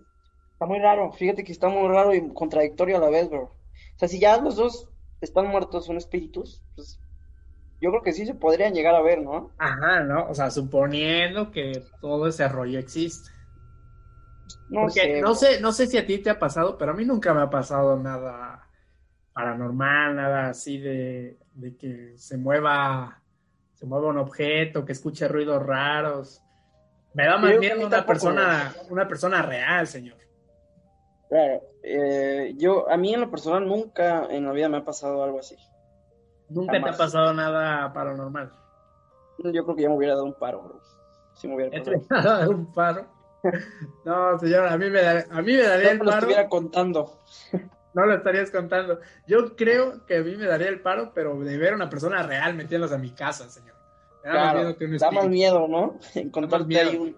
está 0.53 0.67
muy 0.67 0.79
raro, 0.79 1.13
fíjate 1.13 1.45
que 1.45 1.53
está 1.53 1.69
muy 1.69 1.89
raro 1.89 2.15
y 2.15 2.33
contradictorio 2.33 2.97
a 2.97 3.01
la 3.01 3.11
vez, 3.11 3.29
bro. 3.29 3.43
O 3.45 3.99
sea, 3.99 4.09
si 4.09 4.19
ya 4.19 4.41
los 4.41 4.57
dos 4.57 4.89
están 5.21 5.49
muertos, 5.49 5.87
son 5.87 5.97
espíritus, 5.97 6.63
pues 6.75 7.01
yo 7.81 7.91
creo 7.91 8.03
que 8.03 8.13
sí 8.13 8.27
se 8.27 8.35
podrían 8.35 8.73
llegar 8.73 8.95
a 8.95 9.03
ver, 9.03 9.23
¿no? 9.23 9.53
Ajá, 9.59 10.03
¿no? 10.03 10.29
O 10.29 10.35
sea, 10.35 10.51
suponiendo 10.51 11.51
que 11.51 11.85
todo 12.01 12.27
ese 12.27 12.49
rollo 12.49 12.79
existe. 12.79 13.31
No 14.69 14.89
sé, 14.89 15.21
no 15.21 15.35
sé, 15.35 15.61
no 15.61 15.73
sé 15.73 15.87
si 15.87 15.99
a 15.99 16.07
ti 16.07 16.19
te 16.19 16.31
ha 16.31 16.39
pasado, 16.39 16.77
pero 16.79 16.93
a 16.93 16.95
mí 16.95 17.05
nunca 17.05 17.33
me 17.35 17.43
ha 17.43 17.51
pasado 17.51 17.97
nada 17.97 18.69
paranormal, 19.33 20.17
nada 20.17 20.49
así 20.49 20.79
de, 20.79 21.39
que 21.79 22.15
se 22.17 22.37
mueva, 22.39 23.23
se 23.75 23.87
mueva 23.87 24.09
un 24.09 24.19
objeto, 24.19 24.85
que 24.85 24.93
escuche 24.93 25.29
ruidos 25.29 25.63
raros. 25.63 26.43
Me 27.17 27.25
da 27.25 27.39
más 27.39 27.59
miedo 27.59 27.87
una 27.87 28.05
persona, 28.05 28.75
una 28.91 29.09
persona 29.09 29.41
real, 29.41 29.87
señor. 29.87 30.19
Claro, 31.31 31.63
eh, 31.83 32.53
yo, 32.59 32.91
a 32.91 32.99
mí 32.99 33.15
en 33.15 33.23
lo 33.23 33.31
personal 33.31 33.67
nunca 33.67 34.27
en 34.27 34.45
la 34.45 34.53
vida 34.53 34.69
me 34.69 34.77
ha 34.77 34.85
pasado 34.85 35.25
algo 35.25 35.39
así. 35.39 35.57
¿Nunca 36.51 36.73
te 36.73 36.91
ha 36.91 36.93
pasado 36.93 37.33
nada 37.33 37.91
paranormal? 37.95 38.53
Yo 39.39 39.65
creo 39.65 39.77
que 39.77 39.83
ya 39.83 39.89
me 39.89 39.97
hubiera 39.97 40.13
dado 40.13 40.27
un 40.27 40.35
paro, 40.35 40.61
bro. 40.61 40.81
Si 41.33 41.49
me 41.49 41.55
hubiera 41.55 41.83
dado 42.23 42.51
un 42.51 42.71
paro. 42.71 43.07
No, 44.05 44.39
señor, 44.39 44.67
a 44.67 44.77
mí 44.77 44.91
me, 44.91 45.01
a 45.01 45.43
mí 45.43 45.57
me 45.57 45.63
daría 45.63 45.93
el 45.93 45.99
paro. 45.99 46.11
No 46.11 46.11
lo 46.11 46.19
estuviera 46.19 46.49
contando. 46.51 47.23
No 47.95 48.05
lo 48.05 48.15
estarías 48.15 48.51
contando. 48.51 49.01
Yo 49.27 49.57
creo 49.57 50.05
que 50.05 50.19
a 50.19 50.23
mí 50.23 50.37
me 50.37 50.45
daría 50.45 50.69
el 50.69 50.83
paro, 50.83 51.13
pero 51.15 51.35
de 51.39 51.57
ver 51.57 51.73
a 51.73 51.77
una 51.77 51.89
persona 51.89 52.23
real 52.23 52.53
metiéndose 52.55 52.95
a 52.95 52.99
mi 52.99 53.13
casa, 53.13 53.49
señor. 53.49 53.76
Da 54.33 54.53
más 54.53 54.55
miedo 54.55 54.77
que 54.77 54.85
un 54.85 54.97
Da 54.99 55.11
más 55.11 55.29
miedo, 55.29 55.69
¿no? 55.69 55.99
Encontrarte 56.15 56.81
ahí 56.81 57.17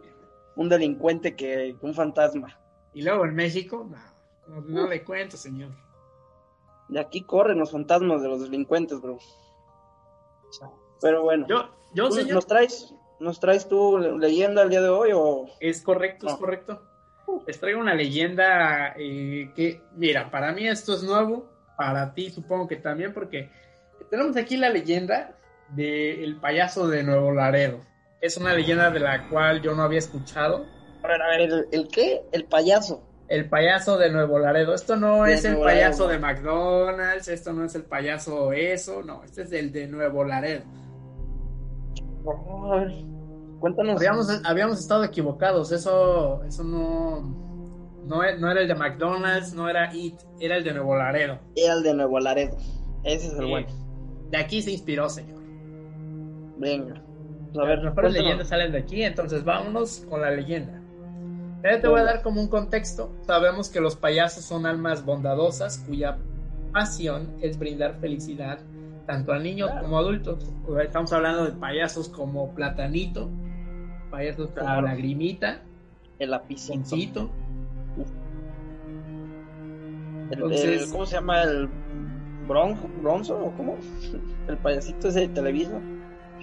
un, 0.57 0.69
delincuente 0.69 1.37
que 1.37 1.77
un 1.81 1.95
fantasma. 1.95 2.59
Y 2.93 3.03
luego 3.03 3.25
en 3.25 3.35
México, 3.35 3.89
no, 4.47 4.61
no, 4.63 4.89
le 4.89 5.05
cuento, 5.05 5.37
señor. 5.37 5.71
De 6.89 7.01
aquí 7.01 7.23
corren 7.23 7.59
los 7.59 7.71
fantasmas 7.71 8.23
de 8.23 8.29
los 8.29 8.43
delincuentes, 8.43 9.01
bro. 9.01 9.19
Pero 11.01 11.23
bueno. 11.23 11.47
Yo, 11.47 11.69
yo, 11.95 12.11
señor. 12.11 12.35
¿Nos 12.35 12.47
traes 12.47 12.95
¿Nos 13.21 13.41
traes 13.41 13.69
tu 13.69 13.99
leyenda 13.99 14.63
el 14.63 14.71
día 14.71 14.81
de 14.81 14.89
hoy 14.89 15.11
o...? 15.13 15.47
Es 15.61 15.83
correcto, 15.83 16.29
es 16.29 16.35
correcto. 16.35 16.83
Les 17.47 17.59
traigo 17.59 17.81
una 17.81 17.95
leyenda 17.95 18.95
eh, 18.97 19.51
que, 19.55 19.83
mira, 19.97 20.31
para 20.31 20.53
mí 20.53 20.67
esto 20.67 20.95
es 20.95 21.03
nuevo, 21.03 21.51
para 21.77 22.15
ti 22.15 22.31
supongo 22.31 22.69
que 22.69 22.77
también, 22.77 23.13
porque 23.13 23.51
tenemos 24.09 24.37
aquí 24.37 24.57
la 24.57 24.71
leyenda 24.71 25.37
del 25.71 26.25
el 26.25 26.37
payaso 26.37 26.89
de 26.89 27.03
Nuevo 27.03 27.33
Laredo. 27.33 27.81
Es 28.21 28.37
una 28.37 28.53
leyenda 28.55 28.91
de 28.91 29.01
la 29.01 29.29
cual 29.29 29.63
yo 29.63 29.75
no 29.75 29.83
había 29.83 29.99
escuchado. 29.99 30.67
A 31.03 31.07
ver, 31.07 31.23
a 31.23 31.29
ver, 31.29 31.67
¿el, 31.71 31.89
qué? 31.89 32.23
El 32.33 32.45
payaso. 32.45 33.03
El 33.29 33.49
payaso 33.49 33.97
de 33.99 34.11
Nuevo 34.11 34.39
Laredo. 34.39 34.75
Esto 34.75 34.97
no 34.97 35.27
es 35.27 35.45
el 35.45 35.59
payaso 35.59 36.09
de 36.09 36.19
McDonald's, 36.19 37.29
esto 37.29 37.53
no 37.53 37.65
es 37.65 37.75
el 37.75 37.85
payaso 37.85 38.53
eso, 38.53 39.03
no, 39.03 39.23
este 39.23 39.43
es 39.43 39.53
el 39.53 39.71
de 39.71 39.87
Nuevo 39.87 40.25
Laredo. 40.25 40.65
Cuéntanos. 43.61 44.01
Habíamos, 44.45 44.81
estado 44.81 45.05
equivocados, 45.05 45.73
eso, 45.73 46.43
eso 46.45 46.65
no, 46.65 47.21
no, 48.07 48.23
era 48.23 48.61
el 48.61 48.69
de 48.69 48.75
McDonald's, 48.75 49.53
no 49.53 49.69
era 49.69 49.95
It, 49.95 50.19
era 50.41 50.57
el 50.57 50.65
de 50.65 50.73
Nuevo 50.73 50.97
Laredo. 50.97 51.39
Era 51.55 51.75
el 51.75 51.83
de 51.83 51.95
Nuevo 51.95 52.19
Laredo, 52.19 52.57
ese 53.05 53.29
es 53.29 53.33
el 53.35 53.47
bueno. 53.47 53.69
De 54.31 54.39
aquí 54.39 54.63
se 54.63 54.73
inspiró, 54.73 55.09
señor. 55.09 55.38
Venga. 56.59 57.03
Pues, 57.53 57.65
a 57.65 57.69
ver, 57.69 57.83
las 57.83 58.13
leyendas 58.13 58.49
salen 58.49 58.73
de 58.73 58.79
aquí, 58.79 59.03
entonces 59.03 59.45
vámonos 59.45 60.05
con 60.09 60.21
la 60.21 60.31
leyenda. 60.31 60.81
Ya 61.63 61.81
te 61.81 61.89
voy 61.89 62.01
a 62.01 62.05
dar 62.05 62.23
como 62.23 62.41
un 62.41 62.49
contexto. 62.49 63.13
Sabemos 63.23 63.69
que 63.69 63.81
los 63.81 63.97
payasos 63.97 64.45
son 64.45 64.67
almas 64.67 65.05
bondadosas 65.05 65.79
cuya 65.79 66.19
pasión 66.73 67.35
es 67.41 67.59
brindar 67.59 67.99
felicidad 68.01 68.59
tanto 69.07 69.33
a 69.33 69.39
niños 69.39 69.71
como 69.81 69.97
a 69.97 70.01
adultos. 70.01 70.53
Estamos 70.83 71.13
hablando 71.13 71.47
de 71.47 71.53
payasos 71.53 72.09
como 72.11 72.55
Platanito, 72.55 73.31
payasos 74.11 74.51
como 74.51 74.83
Lagrimita, 74.83 75.63
el 76.19 76.31
lapicito. 76.31 77.31
El, 80.31 80.91
¿Cómo 80.93 81.07
se 81.07 81.15
llama? 81.15 81.43
¿El 81.43 81.69
bronzo 82.47 83.39
o 83.39 83.51
cómo? 83.57 83.77
El 84.49 84.59
payasito 84.59 85.09
ese 85.09 85.21
de 85.21 85.29
Televisa. 85.29 85.81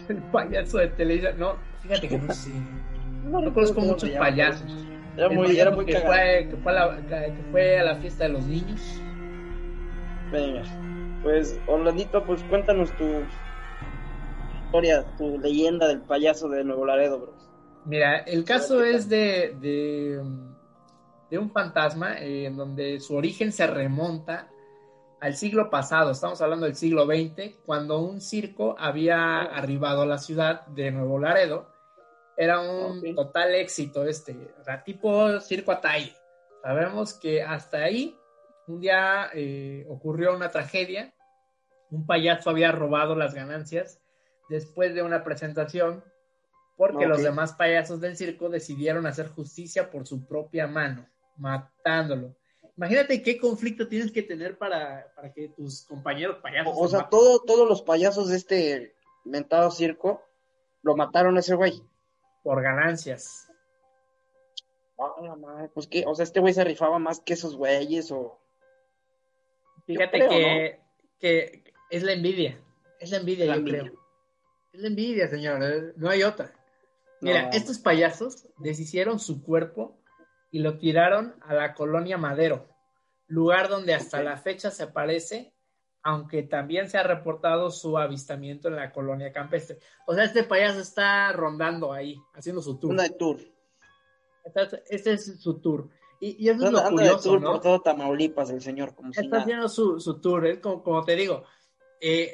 El 0.10 0.22
payaso 0.32 0.78
de 0.78 0.88
Televisa, 0.90 1.32
no, 1.34 1.56
fíjate 1.82 2.08
que 2.08 2.18
no 2.18 2.34
sé. 2.34 2.52
No, 3.24 3.54
conozco 3.54 3.82
muchos 3.82 4.10
payasos. 4.12 4.72
Era 5.18 5.30
muy, 5.30 5.58
era 5.58 5.72
muy 5.72 5.86
que 5.86 6.00
fue, 6.00 6.48
que, 6.50 6.58
fue 6.58 6.72
a 6.78 6.86
la, 6.86 6.98
que 7.08 7.44
fue 7.52 7.80
a 7.80 7.84
la 7.84 7.96
fiesta 7.96 8.26
de 8.26 8.30
los 8.32 8.46
niños. 8.46 9.02
Venga. 10.32 10.64
Pues, 11.24 11.60
Orlandito, 11.68 12.24
pues 12.26 12.44
cuéntanos 12.44 12.92
tu 12.98 13.06
historia, 14.66 15.06
tu 15.18 15.40
leyenda 15.40 15.88
del 15.88 16.02
payaso 16.02 16.50
de 16.50 16.64
Nuevo 16.64 16.86
Laredo, 16.86 17.20
bro. 17.20 17.34
Mira, 17.86 18.18
el 18.20 18.44
caso 18.44 18.84
es 18.84 19.08
de, 19.08 19.56
de, 19.60 21.38
un 21.38 21.52
fantasma 21.52 22.20
eh, 22.20 22.46
en 22.46 22.58
donde 22.58 23.00
su 23.00 23.16
origen 23.16 23.52
se 23.52 23.68
remonta 23.68 24.50
al 25.20 25.36
siglo 25.36 25.70
pasado, 25.70 26.12
estamos 26.12 26.42
hablando 26.42 26.66
del 26.66 26.76
siglo 26.76 27.06
XX, 27.06 27.56
cuando 27.66 28.00
un 28.00 28.22
circo 28.22 28.76
había 28.78 29.42
arribado 29.42 30.02
a 30.02 30.06
la 30.06 30.18
ciudad 30.18 30.66
de 30.68 30.92
Nuevo 30.92 31.20
Laredo. 31.20 31.72
Era 32.38 32.60
un 32.60 33.16
total 33.16 33.56
éxito 33.56 34.06
este, 34.06 34.36
tipo 34.84 35.40
circo 35.40 35.72
Atay. 35.72 36.14
Sabemos 36.62 37.14
que 37.14 37.42
hasta 37.42 37.78
ahí 37.78 38.18
un 38.68 38.82
día 38.82 39.30
eh, 39.34 39.86
ocurrió 39.90 40.36
una 40.36 40.52
tragedia 40.52 41.16
un 41.92 42.06
payaso 42.06 42.50
había 42.50 42.72
robado 42.72 43.16
las 43.16 43.34
ganancias 43.34 44.02
después 44.50 44.94
de 44.94 45.02
una 45.02 45.24
presentación 45.24 46.04
porque 46.78 47.08
los 47.08 47.24
demás 47.24 47.54
payasos 47.54 48.02
del 48.02 48.18
circo 48.18 48.50
decidieron 48.50 49.06
hacer 49.06 49.30
justicia 49.30 49.90
por 49.90 50.06
su 50.06 50.28
propia 50.28 50.68
mano, 50.68 51.08
matándolo. 51.38 52.36
Imagínate 52.78 53.22
qué 53.22 53.38
conflicto 53.40 53.88
tienes 53.88 54.12
que 54.12 54.22
tener 54.22 54.58
para, 54.58 55.14
que 55.34 55.50
tus 55.50 55.84
compañeros 55.86 56.38
payasos... 56.42 56.74
O, 56.76 56.88
sea, 56.88 57.08
todo, 57.10 57.40
todos 57.40 57.68
los 57.70 57.82
payasos 57.82 58.30
de 58.30 58.36
este 58.36 58.96
mentado 59.24 59.72
circo 59.72 60.22
lo 60.82 60.96
mataron 60.96 61.38
a 61.38 61.40
ese 61.40 61.56
güey. 61.56 61.82
Por 62.44 62.62
ganancias. 62.62 63.48
pues 65.74 65.88
que, 65.88 66.04
o 66.06 66.14
sea, 66.16 66.24
este 66.24 66.42
güey 66.42 66.54
se 66.54 66.64
rifaba 66.64 67.00
más 67.00 67.20
que 67.20 67.34
esos 67.34 67.56
güeyes 67.56 68.12
o... 68.12 68.40
Fíjate 69.86 70.28
que, 70.28 70.80
que 71.20 71.64
es 71.90 72.04
la 72.04 72.14
envidia. 72.14 72.60
Es 73.00 73.12
la 73.12 73.18
envidia, 73.18 73.56
yo 73.56 73.64
creo. 73.64 73.86
Es 74.74 74.82
la 74.82 74.88
envidia, 74.88 75.30
señor, 75.30 75.64
eh, 75.64 75.94
no 75.96 76.10
hay 76.10 76.24
otra. 76.24 76.54
Mira, 77.22 77.50
estos 77.54 77.80
payasos 77.80 78.48
deshicieron 78.58 79.20
su 79.20 79.42
cuerpo 79.42 79.98
y 80.56 80.60
lo 80.60 80.78
tiraron 80.78 81.36
a 81.42 81.54
la 81.54 81.74
colonia 81.74 82.18
Madero, 82.18 82.70
lugar 83.28 83.68
donde 83.68 83.94
hasta 83.94 84.24
la 84.24 84.38
fecha 84.38 84.72
se 84.72 84.84
aparece, 84.84 85.54
aunque 86.02 86.44
también 86.44 86.90
se 86.90 86.98
ha 86.98 87.04
reportado 87.04 87.70
su 87.72 87.98
avistamiento 87.98 88.70
en 88.70 88.78
la 88.78 88.94
colonia 88.94 89.34
campestre. 89.34 89.80
O 90.08 90.16
sea, 90.16 90.24
este 90.24 90.46
payaso 90.46 90.80
está 90.80 91.30
rondando 91.34 91.92
ahí, 91.92 92.18
haciendo 92.34 92.62
su 92.62 92.80
tour. 92.80 92.94
Una 92.94 93.10
tour. 93.10 93.38
Este 94.88 95.12
es 95.12 95.42
su 95.42 95.60
tour. 95.60 95.90
Y, 96.22 96.48
eso 96.48 96.68
es 96.68 96.72
lo 96.72 96.84
curioso, 96.84 97.38
¿no? 97.38 97.52
por 97.52 97.62
todo 97.62 97.82
Tamaulipas, 97.82 98.50
el 98.50 98.62
señor. 98.62 98.96
Como 98.96 99.12
está 99.12 99.40
haciendo 99.40 99.68
su, 99.68 100.00
su 100.00 100.22
tour, 100.22 100.48
es 100.48 100.60
como, 100.60 100.82
como 100.82 101.04
te 101.04 101.18
digo. 101.18 101.44
Eh, 102.00 102.34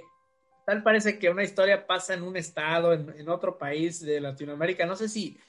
tal 0.68 0.84
parece 0.84 1.18
que 1.18 1.32
una 1.32 1.44
historia 1.44 1.88
pasa 1.88 2.14
en 2.14 2.22
un 2.22 2.38
estado, 2.38 2.94
en, 2.94 3.30
otro 3.30 3.58
país 3.58 4.00
de 4.00 4.22
Latinoamérica. 4.22 4.86
No 4.86 4.96
sé 4.96 5.10
si 5.10 5.40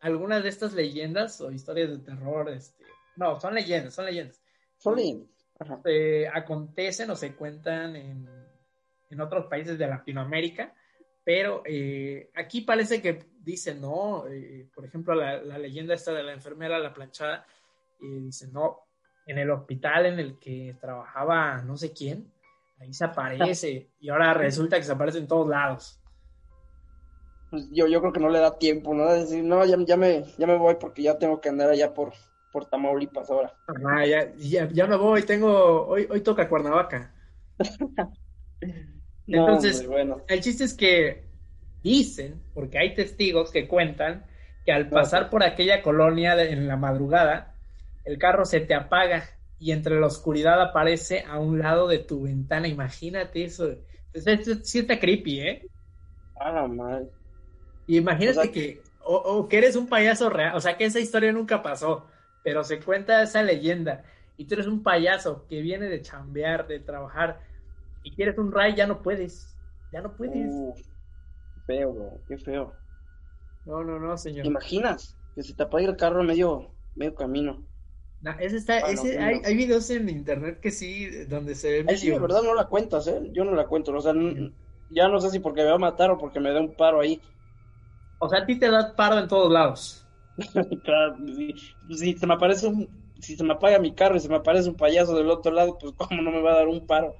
algunas 0.00 0.42
de 0.42 0.48
estas 0.48 0.72
leyendas 0.72 1.40
o 1.40 1.50
historias 1.50 1.90
de 1.90 1.98
terror, 1.98 2.48
este, 2.50 2.84
no, 3.16 3.38
son 3.40 3.54
leyendas, 3.54 3.94
son 3.94 4.06
leyendas. 4.06 4.42
Son 4.78 4.96
leyendas. 4.96 5.30
acontecen 6.32 7.10
o 7.10 7.16
se 7.16 7.34
cuentan 7.34 7.96
en, 7.96 8.28
en, 9.10 9.20
otros 9.20 9.46
países 9.46 9.78
de 9.78 9.86
Latinoamérica, 9.86 10.74
pero 11.22 11.62
eh, 11.66 12.30
aquí 12.34 12.62
parece 12.62 13.02
que 13.02 13.26
dicen, 13.40 13.80
no, 13.80 14.26
eh, 14.26 14.68
por 14.74 14.84
ejemplo, 14.84 15.14
la, 15.14 15.42
la, 15.42 15.58
leyenda 15.58 15.94
esta 15.94 16.12
de 16.12 16.22
la 16.22 16.32
enfermera, 16.32 16.78
la 16.78 16.94
planchada, 16.94 17.46
y 18.00 18.20
dice, 18.20 18.48
no, 18.48 18.80
en 19.26 19.38
el 19.38 19.50
hospital 19.50 20.06
en 20.06 20.18
el 20.18 20.38
que 20.38 20.76
trabajaba 20.80 21.62
no 21.62 21.76
sé 21.76 21.92
quién, 21.92 22.32
ahí 22.80 22.92
se 22.92 23.04
aparece 23.04 23.90
y 24.00 24.08
ahora 24.08 24.34
resulta 24.34 24.76
que 24.76 24.82
se 24.82 24.92
aparece 24.92 25.18
en 25.18 25.28
todos 25.28 25.48
lados. 25.48 25.99
Pues 27.50 27.68
yo, 27.72 27.88
yo 27.88 28.00
creo 28.00 28.12
que 28.12 28.20
no 28.20 28.30
le 28.30 28.38
da 28.38 28.58
tiempo, 28.58 28.94
¿no? 28.94 29.12
decir, 29.12 29.42
no, 29.42 29.64
ya, 29.64 29.76
ya, 29.84 29.96
me, 29.96 30.24
ya 30.38 30.46
me 30.46 30.56
voy 30.56 30.76
porque 30.78 31.02
ya 31.02 31.18
tengo 31.18 31.40
que 31.40 31.48
andar 31.48 31.70
allá 31.70 31.92
por, 31.92 32.12
por 32.52 32.66
Tamaulipas 32.66 33.28
ahora. 33.30 33.52
Ah, 33.66 34.06
ya, 34.06 34.32
ya, 34.36 34.68
ya, 34.70 34.86
me 34.86 34.96
voy, 34.96 35.22
tengo, 35.22 35.86
hoy, 35.86 36.06
hoy 36.08 36.20
toca 36.20 36.48
Cuernavaca. 36.48 37.12
Entonces, 39.26 39.86
bueno. 39.86 40.22
el 40.28 40.40
chiste 40.40 40.64
es 40.64 40.74
que 40.74 41.24
dicen, 41.82 42.40
porque 42.54 42.78
hay 42.78 42.94
testigos 42.94 43.50
que 43.50 43.66
cuentan, 43.66 44.24
que 44.64 44.72
al 44.72 44.88
pasar 44.88 45.30
por 45.30 45.42
aquella 45.42 45.82
colonia 45.82 46.40
en 46.42 46.68
la 46.68 46.76
madrugada, 46.76 47.54
el 48.04 48.18
carro 48.18 48.44
se 48.44 48.60
te 48.60 48.74
apaga 48.74 49.24
y 49.58 49.72
entre 49.72 50.00
la 50.00 50.06
oscuridad 50.06 50.60
aparece 50.60 51.24
a 51.28 51.38
un 51.38 51.58
lado 51.58 51.86
de 51.86 51.98
tu 51.98 52.22
ventana. 52.22 52.66
Imagínate 52.66 53.44
eso. 53.44 53.74
Entonces, 54.12 54.60
sí 54.68 54.80
está 54.80 54.98
creepy, 54.98 55.40
¿eh? 55.40 55.66
Ah, 56.36 56.66
mal. 56.66 57.10
Y 57.90 57.96
imagínate 57.96 58.52
que, 58.52 58.82
o, 59.02 59.48
que 59.48 59.58
eres 59.58 59.74
un 59.74 59.88
payaso 59.88 60.30
real, 60.30 60.54
o 60.54 60.60
sea, 60.60 60.76
que 60.76 60.84
esa 60.84 61.00
historia 61.00 61.32
nunca 61.32 61.60
pasó, 61.60 62.06
pero 62.44 62.62
se 62.62 62.78
cuenta 62.78 63.20
esa 63.22 63.42
leyenda. 63.42 64.04
Y 64.36 64.44
tú 64.44 64.54
eres 64.54 64.68
un 64.68 64.84
payaso 64.84 65.44
que 65.48 65.60
viene 65.60 65.86
de 65.86 66.00
chambear, 66.00 66.68
de 66.68 66.78
trabajar, 66.78 67.40
y 68.04 68.12
quieres 68.12 68.38
un 68.38 68.52
ray, 68.52 68.76
ya 68.76 68.86
no 68.86 69.02
puedes. 69.02 69.56
Ya 69.92 70.00
no 70.00 70.16
puedes. 70.16 70.54
Uh, 70.54 70.72
feo, 71.66 71.92
bro, 71.92 72.20
qué 72.28 72.38
feo. 72.38 72.72
No, 73.66 73.82
no, 73.82 73.98
no, 73.98 74.16
señor. 74.16 74.42
¿Te 74.42 74.48
imaginas? 74.48 75.16
Que 75.34 75.42
se 75.42 75.54
te 75.54 75.64
apague 75.64 75.86
el 75.86 75.96
carro 75.96 76.22
medio, 76.22 76.70
medio 76.94 77.16
camino 77.16 77.64
ese 78.38 78.56
está, 78.56 78.78
ese, 78.80 79.18
hay, 79.18 79.40
hay, 79.44 79.56
videos 79.56 79.88
en 79.90 80.08
internet 80.08 80.60
que 80.60 80.70
sí, 80.70 81.08
donde 81.24 81.54
se 81.54 81.82
ve. 81.82 81.96
Sí, 81.96 82.10
de 82.10 82.18
verdad 82.18 82.42
no 82.42 82.54
la 82.54 82.66
cuentas, 82.66 83.06
¿eh? 83.06 83.30
Yo 83.32 83.44
no 83.44 83.54
la 83.54 83.66
cuento. 83.66 83.92
O 83.92 84.00
sea, 84.00 84.12
ya 84.90 85.08
no 85.08 85.20
sé 85.20 85.30
si 85.30 85.38
porque 85.38 85.62
me 85.62 85.70
va 85.70 85.76
a 85.76 85.78
matar 85.78 86.10
o 86.10 86.18
porque 86.18 86.38
me 86.38 86.52
da 86.52 86.60
un 86.60 86.74
paro 86.74 87.00
ahí. 87.00 87.20
O 88.20 88.28
sea, 88.28 88.40
a 88.40 88.46
ti 88.46 88.58
te 88.58 88.70
da 88.70 88.94
paro 88.94 89.18
en 89.18 89.26
todos 89.26 89.50
lados. 89.50 90.06
claro, 90.84 91.16
si, 91.88 92.16
se 92.16 92.26
me 92.26 92.34
aparece 92.34 92.66
un. 92.68 92.88
Si 93.18 93.36
se 93.36 93.44
me 93.44 93.52
apaga 93.52 93.78
mi 93.78 93.92
carro 93.92 94.16
y 94.16 94.20
se 94.20 94.28
me 94.28 94.36
aparece 94.36 94.70
un 94.70 94.76
payaso 94.76 95.14
del 95.14 95.28
otro 95.28 95.52
lado, 95.52 95.76
pues, 95.78 95.92
¿cómo 95.96 96.22
no 96.22 96.30
me 96.30 96.40
va 96.40 96.52
a 96.52 96.56
dar 96.56 96.68
un 96.68 96.86
paro? 96.86 97.16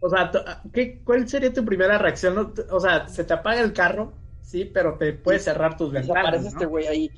O 0.00 0.08
sea, 0.08 0.30
¿qué, 0.72 1.02
¿cuál 1.04 1.28
sería 1.28 1.52
tu 1.52 1.64
primera 1.64 1.98
reacción? 1.98 2.54
O 2.70 2.80
sea, 2.80 3.08
se 3.08 3.24
te 3.24 3.34
apaga 3.34 3.60
el 3.60 3.72
carro, 3.72 4.12
sí, 4.40 4.64
pero 4.64 4.96
te 4.96 5.12
puedes 5.12 5.44
cerrar 5.44 5.76
tus 5.76 5.92
ventanas. 5.92 6.22
Se 6.22 6.28
aparece 6.28 6.48
este 6.48 6.66
güey 6.66 6.86
ahí. 6.86 7.10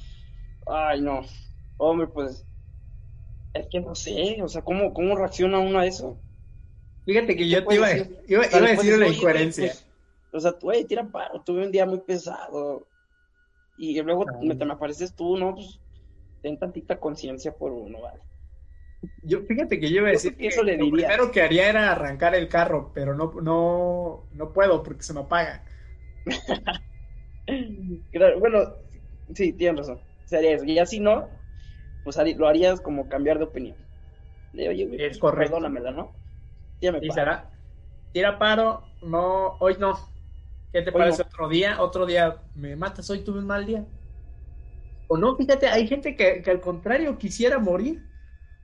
Ay, 0.67 1.01
no. 1.03 1.21
Hombre, 1.77 2.09
pues 2.09 2.45
es 3.55 3.67
que 3.69 3.81
no 3.81 3.95
sé, 3.95 4.39
o 4.43 4.49
sea, 4.49 4.63
¿cómo, 4.63 4.93
cómo 4.95 5.17
reacciona 5.17 5.59
uno 5.59 5.79
a 5.79 5.87
eso? 5.87 6.19
Fíjate 7.05 7.37
que 7.37 7.49
yo 7.49 7.65
te 7.65 7.75
iba, 7.75 7.91
iba, 8.29 8.45
a 8.45 8.61
decir 8.61 8.95
una 8.95 9.09
incoherencia. 9.09 9.73
Pues, 10.31 10.45
o 10.45 10.49
sea, 10.49 10.59
güey, 10.61 10.85
tira 10.85 11.05
paro, 11.05 11.43
tuve 11.43 11.65
un 11.65 11.73
día 11.73 11.87
muy 11.87 12.01
pesado. 12.01 12.87
Y 13.83 13.99
luego 14.03 14.27
me, 14.43 14.55
te 14.55 14.67
me 14.67 14.75
apareces 14.75 15.15
tú, 15.15 15.39
¿no? 15.39 15.55
Pues 15.55 15.81
ten 16.43 16.59
tantita 16.59 17.01
conciencia 17.01 17.57
por 17.57 17.73
uno, 17.73 18.03
¿vale? 18.03 18.21
Yo, 19.23 19.41
fíjate 19.41 19.81
que 19.81 19.89
yo 19.89 20.01
iba 20.01 20.09
a 20.09 20.11
decir 20.13 20.37
que, 20.37 20.49
eso 20.49 20.63
le 20.63 20.77
diría. 20.77 20.91
lo 20.91 20.97
primero 20.97 21.31
que 21.31 21.41
haría 21.41 21.71
era 21.71 21.91
arrancar 21.91 22.35
el 22.35 22.47
carro, 22.47 22.93
pero 22.93 23.15
no, 23.15 23.33
no, 23.41 24.27
no 24.33 24.53
puedo 24.53 24.83
porque 24.83 25.03
se 25.03 25.15
me 25.15 25.21
apaga. 25.21 25.65
claro, 28.13 28.39
bueno, 28.39 28.59
sí, 29.35 29.55
tienes 29.55 29.79
razón. 29.79 30.03
Sería 30.27 30.57
eso. 30.57 30.67
Y 30.67 30.79
así 30.79 31.01
no, 31.01 31.31
pues 32.05 32.19
lo 32.37 32.49
harías 32.49 32.83
como 32.83 33.09
cambiar 33.09 33.39
de 33.39 33.45
opinión. 33.45 33.79
oye, 34.53 35.07
es 35.07 35.19
correcto. 35.19 35.55
Perdóname, 35.55 35.81
¿no? 35.91 36.13
y 36.83 37.11
será, 37.11 37.51
tira 38.13 38.39
paro, 38.39 38.83
no, 39.01 39.57
hoy 39.59 39.77
no. 39.79 39.99
¿Qué 40.73 40.83
te 40.83 40.93
parece 40.93 41.23
otro 41.23 41.49
día? 41.49 41.81
Otro 41.83 42.07
día 42.07 42.43
me 42.55 42.77
matas, 42.77 43.11
hoy 43.11 43.21
tuve 43.21 43.41
un 43.41 43.47
mal 43.47 43.67
día. 43.67 43.85
O 45.09 45.17
no, 45.17 45.37
fíjate, 45.37 45.67
hay 45.67 45.89
gente 45.89 46.15
que, 46.15 46.43
al 46.49 46.61
contrario 46.61 47.19
quisiera 47.19 47.59
morir. 47.59 48.07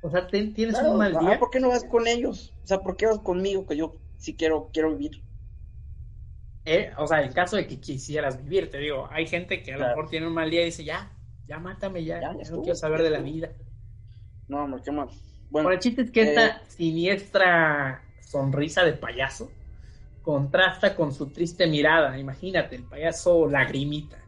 O 0.02 0.10
sea, 0.10 0.28
tienes 0.28 0.80
un 0.80 0.98
mal 0.98 1.18
día. 1.18 1.38
¿Por 1.38 1.50
qué 1.50 1.58
no 1.58 1.68
vas 1.68 1.84
con 1.84 2.06
ellos? 2.06 2.54
O 2.62 2.66
sea, 2.66 2.78
¿por 2.78 2.96
qué 2.96 3.06
vas 3.06 3.18
conmigo 3.18 3.66
que 3.66 3.76
yo 3.76 3.96
sí 4.18 4.36
quiero, 4.36 4.70
quiero 4.72 4.90
vivir? 4.90 5.24
Eh, 6.64 6.92
o 6.98 7.06
sea, 7.06 7.22
en 7.22 7.32
caso 7.32 7.56
de 7.56 7.66
que 7.66 7.80
quisieras 7.80 8.42
vivir, 8.42 8.70
te 8.70 8.78
digo, 8.78 9.08
hay 9.10 9.26
gente 9.26 9.62
que 9.62 9.72
a 9.72 9.78
lo 9.78 9.86
mejor 9.88 10.08
tiene 10.08 10.26
un 10.28 10.34
mal 10.34 10.50
día 10.50 10.62
y 10.62 10.66
dice, 10.66 10.84
ya, 10.84 11.12
ya 11.48 11.58
mátame, 11.58 12.04
ya, 12.04 12.20
ya, 12.20 12.32
no 12.32 12.62
quiero 12.62 12.76
saber 12.76 13.02
de 13.02 13.10
la 13.10 13.20
vida. 13.20 13.50
No, 14.48 14.64
hombre, 14.64 14.80
qué 14.84 14.92
mal. 14.92 15.08
Bueno, 15.50 15.70
el 15.70 15.78
chiste 15.78 16.02
es 16.02 16.10
que 16.10 16.22
esta 16.22 16.46
eh, 16.46 16.60
siniestra 16.68 18.02
sonrisa 18.20 18.84
de 18.84 18.92
payaso 18.92 19.50
contrasta 20.26 20.96
con 20.96 21.14
su 21.14 21.28
triste 21.28 21.68
mirada. 21.68 22.18
Imagínate, 22.18 22.74
el 22.74 22.82
payaso 22.82 23.48
lagrimita. 23.48 24.18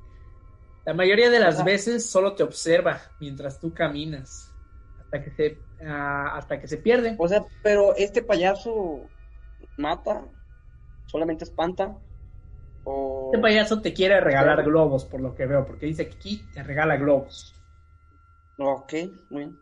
La 0.85 0.95
mayoría 0.95 1.29
de 1.29 1.41
las 1.41 1.65
veces 1.65 2.09
solo 2.09 2.37
te 2.37 2.45
observa 2.45 3.01
mientras 3.19 3.59
tú 3.59 3.75
caminas 3.75 4.55
hasta 5.01 5.25
que 5.25 5.31
se 5.33 5.59
ah, 5.85 6.37
hasta 6.37 6.61
que 6.61 6.69
se 6.69 6.77
pierde. 6.77 7.17
O 7.19 7.27
sea, 7.27 7.45
pero 7.65 7.97
este 7.97 8.23
payaso 8.23 9.01
mata, 9.77 10.25
solamente 11.07 11.43
espanta. 11.43 11.99
Este 13.27 13.39
payaso 13.41 13.81
te 13.83 13.93
quiere 13.93 14.21
regalar 14.21 14.63
globos, 14.63 15.05
por 15.05 15.21
lo 15.21 15.35
que 15.35 15.47
veo, 15.47 15.67
porque 15.67 15.87
dice 15.87 16.09
que 16.09 16.15
aquí 16.15 16.49
te 16.55 16.63
regala 16.63 16.97
globos. 16.97 17.53
Ok, 18.57 18.93
muy 19.31 19.47
bien. 19.47 19.59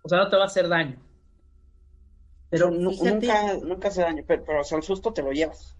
O 0.00 0.08
sea, 0.08 0.16
no 0.16 0.30
te 0.30 0.36
va 0.36 0.44
a 0.44 0.46
hacer 0.46 0.66
daño. 0.66 0.98
Pero 2.50 2.70
nunca, 2.70 3.54
nunca 3.62 3.88
hace 3.88 4.02
daño, 4.02 4.22
pero, 4.26 4.44
pero 4.44 4.60
o 4.60 4.76
el 4.76 4.82
susto 4.82 5.12
te 5.12 5.22
lo 5.22 5.32
llevas. 5.32 5.76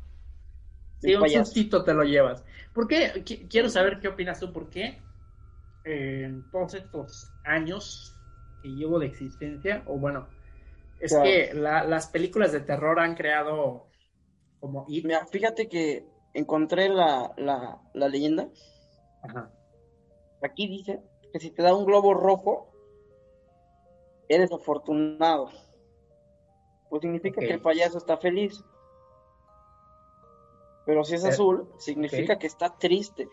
Sí, 0.98 1.14
un 1.14 1.29
sustito 1.29 1.85
te 1.85 1.94
lo 1.94 2.03
llevas. 2.03 2.44
¿Por 2.72 2.88
qué? 2.88 3.22
quiero 3.48 3.68
saber 3.68 4.00
qué 4.00 4.09
opinas 4.09 4.40
tú, 4.40 4.53
¿por 4.53 4.70
qué 4.70 5.03
en 5.85 6.50
todos 6.50 6.74
estos 6.74 7.31
años 7.44 8.16
que 8.62 8.70
llevo 8.70 8.98
de 8.98 9.07
existencia, 9.07 9.83
o 9.87 9.98
bueno, 9.98 10.27
es 10.98 11.14
que 11.14 11.53
las 11.53 12.09
películas 12.09 12.53
de 12.53 12.61
terror 12.61 12.98
han 12.98 13.14
creado 13.14 13.88
como... 14.59 14.87
Mira, 14.88 15.27
fíjate 15.27 15.68
que 15.68 16.07
encontré 16.33 16.88
la, 16.88 17.35
la, 17.37 17.83
la 17.92 18.09
leyenda. 18.09 18.48
Ajá. 19.22 19.50
Aquí 20.42 20.66
dice 20.66 21.03
que 21.33 21.40
si 21.40 21.50
te 21.50 21.62
da 21.62 21.74
un 21.74 21.85
globo 21.85 22.14
rojo, 22.14 22.72
eres 24.29 24.50
afortunado. 24.50 25.50
Pues 26.94 27.02
significa 27.02 27.40
que 27.40 27.52
el 27.52 27.61
payaso 27.61 27.98
está 27.98 28.16
feliz. 28.18 28.62
Pero 30.87 31.02
si 31.02 31.16
es 31.16 31.24
azul, 31.24 31.68
significa 31.76 32.38
que 32.38 32.46
está 32.46 32.78
triste. 32.78 33.28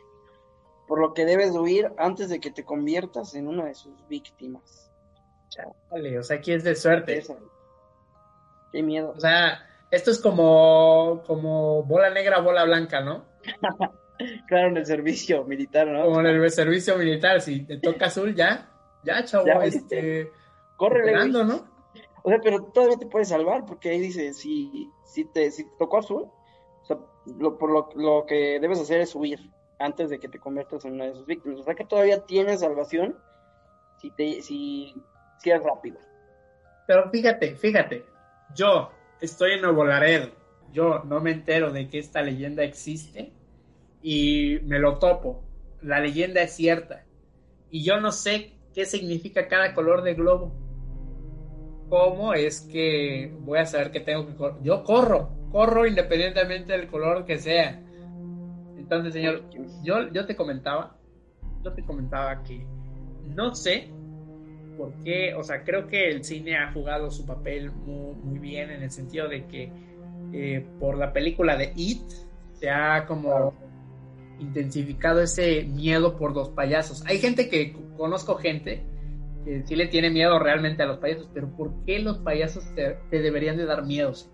Por 0.87 0.99
lo 0.99 1.13
que 1.13 1.25
debes 1.25 1.51
huir 1.51 1.91
antes 1.99 2.29
de 2.29 2.39
que 2.39 2.49
te 2.49 2.65
conviertas 2.65 3.35
en 3.35 3.47
una 3.47 3.65
de 3.65 3.75
sus 3.75 3.93
víctimas. 4.07 4.91
Vale, 5.91 6.17
o 6.17 6.23
sea, 6.23 6.37
aquí 6.37 6.53
es 6.53 6.63
de 6.63 6.75
suerte. 6.75 7.23
Qué 8.71 8.81
miedo. 8.81 9.13
O 9.15 9.19
sea, 9.19 9.63
esto 9.91 10.09
es 10.09 10.19
como, 10.19 11.21
como 11.27 11.83
bola 11.83 12.09
negra, 12.09 12.39
bola 12.39 12.63
blanca, 12.63 13.01
¿no? 13.01 13.25
claro, 14.47 14.69
en 14.69 14.77
el 14.77 14.87
servicio 14.87 15.43
militar, 15.43 15.85
¿no? 15.85 16.05
Como 16.05 16.21
en 16.21 16.25
el 16.25 16.49
servicio 16.49 16.97
militar, 16.97 17.41
si 17.41 17.63
te 17.63 17.77
toca 17.77 18.07
azul, 18.07 18.33
ya, 18.33 18.71
ya, 19.03 19.23
chavo, 19.23 19.61
este... 19.61 20.31
Corre, 20.77 21.13
¿no? 21.27 21.70
O 22.23 22.29
sea, 22.29 22.39
pero 22.41 22.63
todavía 22.65 22.97
te 22.97 23.07
puedes 23.07 23.29
salvar, 23.29 23.65
porque 23.65 23.89
ahí 23.89 23.99
dice, 23.99 24.33
si, 24.33 24.89
si, 25.03 25.25
te, 25.25 25.51
si 25.51 25.65
tocó 25.77 25.97
azul, 25.97 26.29
O 26.81 26.85
sea, 26.85 26.97
lo, 27.39 27.57
por 27.57 27.71
lo, 27.71 27.89
lo 27.95 28.25
que 28.25 28.59
debes 28.59 28.79
hacer 28.79 29.01
es 29.01 29.15
huir 29.15 29.39
antes 29.79 30.09
de 30.09 30.19
que 30.19 30.27
te 30.27 30.39
conviertas 30.39 30.85
en 30.85 30.93
una 30.93 31.05
de 31.05 31.15
sus 31.15 31.25
víctimas. 31.25 31.59
O 31.59 31.63
sea 31.63 31.75
que 31.75 31.85
todavía 31.85 32.25
tienes 32.25 32.59
salvación 32.59 33.17
si, 33.97 34.11
te, 34.11 34.41
si, 34.41 34.93
si 35.39 35.49
eres 35.49 35.63
rápido. 35.63 35.97
Pero 36.87 37.09
fíjate, 37.09 37.55
fíjate, 37.55 38.05
yo 38.55 38.91
estoy 39.19 39.53
en 39.53 39.61
Nuevo 39.61 39.85
Laredo, 39.85 40.29
yo 40.71 41.03
no 41.03 41.19
me 41.19 41.31
entero 41.31 41.71
de 41.71 41.89
que 41.89 41.99
esta 41.99 42.21
leyenda 42.21 42.63
existe 42.63 43.31
y 44.01 44.59
me 44.63 44.79
lo 44.79 44.99
topo. 44.99 45.43
La 45.81 45.99
leyenda 45.99 46.41
es 46.41 46.53
cierta 46.53 47.05
y 47.69 47.83
yo 47.83 47.99
no 47.99 48.11
sé 48.11 48.53
qué 48.73 48.85
significa 48.85 49.47
cada 49.47 49.73
color 49.73 50.03
de 50.03 50.13
globo. 50.13 50.53
¿Cómo 51.91 52.33
es 52.33 52.61
que 52.61 53.33
voy 53.41 53.59
a 53.59 53.65
saber 53.65 53.91
que 53.91 53.99
tengo 53.99 54.25
que 54.25 54.33
correr? 54.33 54.63
Yo 54.63 54.81
corro, 54.81 55.29
corro 55.51 55.85
independientemente 55.85 56.71
del 56.71 56.87
color 56.87 57.25
que 57.25 57.37
sea. 57.37 57.81
Entonces, 58.77 59.11
señor, 59.11 59.43
yo, 59.83 60.09
yo 60.09 60.25
te 60.25 60.33
comentaba, 60.37 60.95
yo 61.61 61.73
te 61.73 61.83
comentaba 61.83 62.43
que 62.43 62.65
no 63.35 63.53
sé 63.53 63.89
por 64.77 64.93
qué, 65.03 65.35
o 65.35 65.43
sea, 65.43 65.65
creo 65.65 65.87
que 65.87 66.07
el 66.09 66.23
cine 66.23 66.55
ha 66.55 66.71
jugado 66.71 67.11
su 67.11 67.25
papel 67.25 67.71
muy, 67.71 68.15
muy 68.15 68.39
bien 68.39 68.71
en 68.71 68.83
el 68.83 68.91
sentido 68.91 69.27
de 69.27 69.45
que 69.47 69.73
eh, 70.31 70.65
por 70.79 70.97
la 70.97 71.11
película 71.11 71.57
de 71.57 71.73
It 71.75 72.09
se 72.53 72.69
ha 72.69 73.05
como 73.05 73.53
intensificado 74.39 75.19
ese 75.21 75.63
miedo 75.63 76.15
por 76.15 76.33
los 76.33 76.51
payasos. 76.51 77.03
Hay 77.05 77.17
gente 77.17 77.49
que 77.49 77.75
conozco 77.97 78.35
gente 78.35 78.81
que 79.45 79.63
sí 79.65 79.75
le 79.75 79.87
tiene 79.87 80.09
miedo 80.09 80.39
realmente 80.39 80.83
a 80.83 80.85
los 80.85 80.97
payasos, 80.99 81.29
pero 81.33 81.47
¿por 81.55 81.71
qué 81.85 81.99
los 81.99 82.19
payasos 82.19 82.63
te, 82.75 82.97
deberían 83.09 83.57
de 83.57 83.65
dar 83.65 83.85
miedos? 83.85 84.29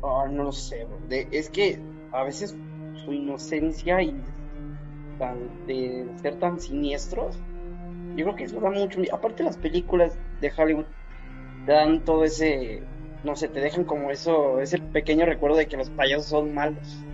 Oh, 0.00 0.26
no 0.28 0.44
lo 0.44 0.52
sé, 0.52 0.86
es 1.32 1.50
que 1.50 1.80
a 2.12 2.22
veces 2.22 2.56
su 3.04 3.12
inocencia 3.12 4.00
y 4.02 4.14
de 5.66 6.06
ser 6.22 6.36
tan 6.36 6.60
siniestros, 6.60 7.36
yo 8.16 8.24
creo 8.24 8.36
que 8.36 8.44
eso 8.44 8.60
da 8.60 8.70
mucho. 8.70 9.00
Aparte 9.12 9.42
las 9.42 9.56
películas 9.56 10.16
de 10.40 10.52
Hollywood 10.56 10.86
dan 11.66 12.04
todo 12.04 12.24
ese, 12.24 12.82
no 13.24 13.36
sé, 13.36 13.48
te 13.48 13.60
dejan 13.60 13.84
como 13.84 14.10
eso, 14.10 14.60
ese 14.60 14.78
pequeño 14.78 15.26
recuerdo 15.26 15.56
de 15.56 15.66
que 15.66 15.76
los 15.76 15.90
payasos 15.90 16.26
son 16.26 16.54
malos. 16.54 17.04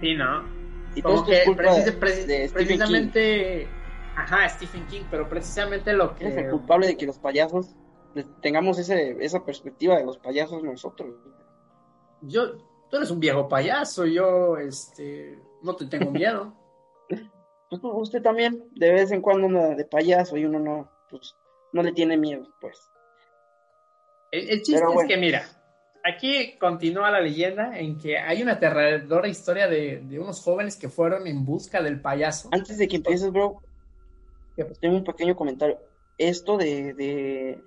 Sí, 0.00 0.14
¿no? 0.14 0.42
Y 0.94 1.02
todo 1.02 1.24
que 1.24 1.42
precisamente, 2.54 3.66
ajá, 4.16 4.48
Stephen 4.48 4.86
King, 4.86 5.02
pero 5.10 5.28
precisamente 5.28 5.92
lo 5.92 6.14
que 6.14 6.28
es 6.28 6.36
el 6.36 6.50
culpable 6.50 6.86
de 6.86 6.96
que 6.96 7.06
los 7.06 7.18
payasos 7.18 7.74
tengamos 8.40 8.78
ese, 8.78 9.16
esa 9.20 9.44
perspectiva 9.44 9.96
de 9.96 10.04
los 10.04 10.18
payasos 10.18 10.62
nosotros. 10.62 11.14
Yo, 12.22 12.56
tú 12.90 12.96
eres 12.96 13.10
un 13.10 13.20
viejo 13.20 13.48
payaso, 13.48 14.06
yo, 14.06 14.56
este, 14.58 15.38
no 15.62 15.74
te 15.76 15.86
tengo 15.86 16.10
miedo. 16.10 16.54
pues 17.68 17.80
usted 17.82 18.22
también, 18.22 18.64
de 18.74 18.92
vez 18.92 19.10
en 19.10 19.20
cuando 19.20 19.46
anda 19.46 19.74
de 19.74 19.84
payaso 19.84 20.36
y 20.36 20.44
uno 20.44 20.58
no, 20.58 20.90
pues, 21.10 21.34
no 21.72 21.82
le 21.82 21.92
tiene 21.92 22.16
miedo, 22.16 22.46
pues. 22.60 22.90
El, 24.30 24.62
chiste 24.62 24.82
es 24.82 25.06
que, 25.06 25.16
mira, 25.16 25.44
aquí 26.04 26.56
continúa 26.58 27.10
la 27.10 27.20
leyenda 27.20 27.78
en 27.78 27.98
que 27.98 28.18
hay 28.18 28.42
una 28.42 28.52
aterradora 28.52 29.28
historia 29.28 29.68
de, 29.68 30.04
unos 30.20 30.42
jóvenes 30.42 30.76
que 30.76 30.88
fueron 30.88 31.28
en 31.28 31.44
busca 31.44 31.80
del 31.80 32.00
payaso. 32.00 32.48
Antes 32.50 32.78
de 32.78 32.88
que 32.88 32.96
empieces, 32.96 33.30
bro, 33.30 33.62
tengo 34.80 34.96
un 34.96 35.04
pequeño 35.04 35.34
comentario. 35.36 35.78
Esto 36.18 36.56
de, 36.56 36.94
de, 36.94 37.64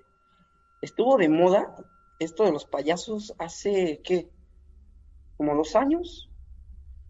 Estuvo 0.80 1.16
de 1.16 1.28
moda, 1.28 1.74
esto 2.18 2.44
de 2.44 2.52
los 2.52 2.64
payasos, 2.64 3.34
hace, 3.38 4.00
¿qué? 4.04 4.28
¿Como 5.36 5.54
dos 5.56 5.74
años? 5.74 6.30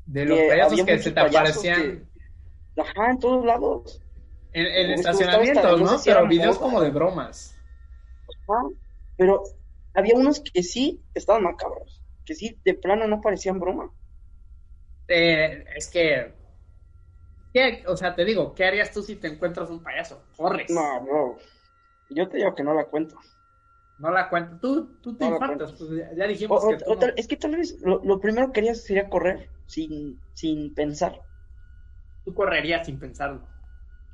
De 0.07 0.25
los 0.25 0.39
payasos 0.39 0.83
que 0.85 0.99
se 0.99 1.13
te 1.13 1.21
aparecían. 1.21 2.09
Ajá, 2.77 3.11
en 3.11 3.19
todos 3.19 3.45
lados. 3.45 4.03
En, 4.53 4.67
en 4.67 4.91
estacionamientos, 4.93 5.81
¿no? 5.81 5.99
Pero 6.03 6.27
videos 6.27 6.59
como 6.59 6.81
de 6.81 6.91
bromas. 6.91 7.59
Ajá, 8.49 8.63
pero 9.17 9.43
había 9.95 10.15
unos 10.15 10.41
que 10.41 10.63
sí 10.63 11.03
estaban 11.13 11.43
macabros, 11.43 12.03
que 12.25 12.35
sí 12.35 12.59
de 12.65 12.75
plano 12.75 13.07
no 13.07 13.21
parecían 13.21 13.61
broma. 13.61 13.93
Eh, 15.09 15.65
es 15.77 15.89
que, 15.89 16.33
¿qué? 17.53 17.85
o 17.87 17.97
sea, 17.97 18.15
te 18.15 18.25
digo, 18.25 18.55
¿qué 18.55 18.65
harías 18.65 18.93
tú 18.93 19.03
si 19.03 19.17
te 19.17 19.29
encuentras 19.29 19.71
un 19.71 19.83
payaso? 19.83 20.25
Corres. 20.37 20.71
No, 20.71 21.01
no, 21.05 21.37
yo 22.11 22.29
te 22.29 22.39
digo 22.39 22.55
que 22.55 22.63
no 22.63 22.75
la 22.75 22.87
cuento. 22.87 23.17
No 23.99 24.11
la 24.11 24.29
cuento. 24.29 24.59
Tú, 24.61 25.01
tú 25.01 25.17
te 25.17 25.27
infartas, 25.27 25.73
pues 25.73 25.91
ya, 26.17 26.27
dijimos 26.27 26.65
que 26.65 27.13
Es 27.17 27.27
que 27.27 27.37
tal 27.37 27.57
vez 27.57 27.81
lo, 27.83 28.21
primero 28.21 28.53
que 28.53 28.61
harías 28.61 28.85
sería 28.85 29.09
correr, 29.09 29.51
sin, 29.67 30.21
sin 30.35 30.73
pensar. 30.75 31.21
Tú 32.25 32.33
correrías 32.35 32.87
sin 32.87 32.99
pensarlo. 32.99 33.49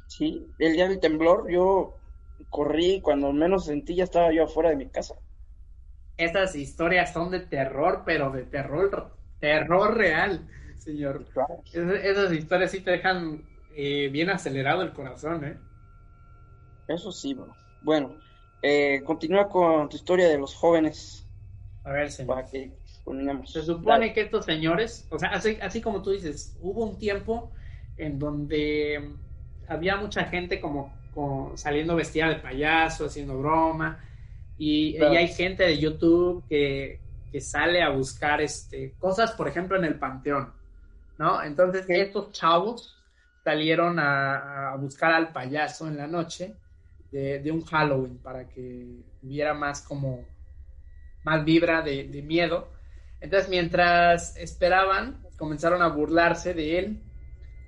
Sí, 0.06 0.54
el 0.58 0.74
día 0.74 0.88
del 0.88 1.00
temblor 1.00 1.50
yo 1.50 1.98
corrí, 2.48 3.00
cuando 3.00 3.32
menos 3.32 3.66
sentí 3.66 3.94
ya 3.94 4.04
estaba 4.04 4.32
yo 4.32 4.44
afuera 4.44 4.70
de 4.70 4.76
mi 4.76 4.88
casa. 4.88 5.14
Estas 6.16 6.54
historias 6.54 7.12
son 7.12 7.30
de 7.30 7.40
terror, 7.40 8.02
pero 8.06 8.30
de 8.30 8.44
terror, 8.44 9.16
terror 9.40 9.96
real, 9.96 10.48
señor. 10.84 11.26
esas 11.72 12.32
historias 12.32 12.70
sí 12.70 12.80
te 12.80 12.92
dejan 12.92 13.42
eh, 13.74 14.08
bien 14.12 14.30
acelerado 14.30 14.82
el 14.82 14.92
corazón, 14.92 15.44
¿eh? 15.44 15.58
Eso 16.86 17.10
sí, 17.10 17.34
bro. 17.34 17.54
Bueno, 17.82 18.16
eh, 18.62 19.02
continúa 19.04 19.48
con 19.48 19.88
tu 19.88 19.96
historia 19.96 20.28
de 20.28 20.38
los 20.38 20.54
jóvenes. 20.54 21.26
A 21.84 21.92
ver, 21.92 22.10
señor. 22.10 22.36
Para 22.36 22.48
que 22.48 22.72
Se 23.46 23.62
supone 23.62 24.12
que 24.12 24.22
estos 24.22 24.44
señores, 24.44 25.06
o 25.10 25.18
sea, 25.18 25.30
así, 25.30 25.58
así 25.60 25.80
como 25.80 26.02
tú 26.02 26.12
dices, 26.12 26.56
hubo 26.60 26.84
un 26.84 26.98
tiempo 26.98 27.50
en 27.96 28.18
donde 28.18 29.10
había 29.68 29.96
mucha 29.96 30.24
gente 30.24 30.60
como, 30.60 30.92
saliendo 31.56 31.94
vestida 31.96 32.28
de 32.28 32.36
payaso, 32.36 33.06
haciendo 33.06 33.38
broma, 33.38 34.02
y, 34.56 34.96
hay 34.96 35.28
gente 35.28 35.64
de 35.64 35.78
YouTube 35.78 36.44
que, 36.48 37.00
sale 37.40 37.82
a 37.82 37.88
buscar 37.88 38.40
este, 38.40 38.94
cosas, 39.00 39.32
por 39.32 39.48
ejemplo, 39.48 39.76
en 39.76 39.84
el 39.84 39.98
Panteón, 39.98 40.52
¿no? 41.18 41.42
Entonces, 41.42 41.84
estos 41.88 42.32
chavos 42.32 42.96
salieron 43.44 43.98
a, 43.98 44.74
buscar 44.78 45.12
al 45.12 45.32
payaso 45.32 45.86
en 45.86 45.96
la 45.96 46.06
noche 46.06 46.54
de, 47.10 47.50
un 47.52 47.64
Halloween 47.64 48.18
para 48.18 48.48
que 48.48 49.02
hubiera 49.22 49.54
más 49.54 49.82
como, 49.82 50.24
más 51.22 51.44
vibra 51.44 51.82
de, 51.82 52.08
de 52.08 52.22
miedo. 52.22 52.68
Entonces, 53.20 53.48
mientras 53.48 54.36
esperaban, 54.36 55.22
comenzaron 55.38 55.82
a 55.82 55.88
burlarse 55.88 56.54
de 56.54 56.78
él 56.78 57.02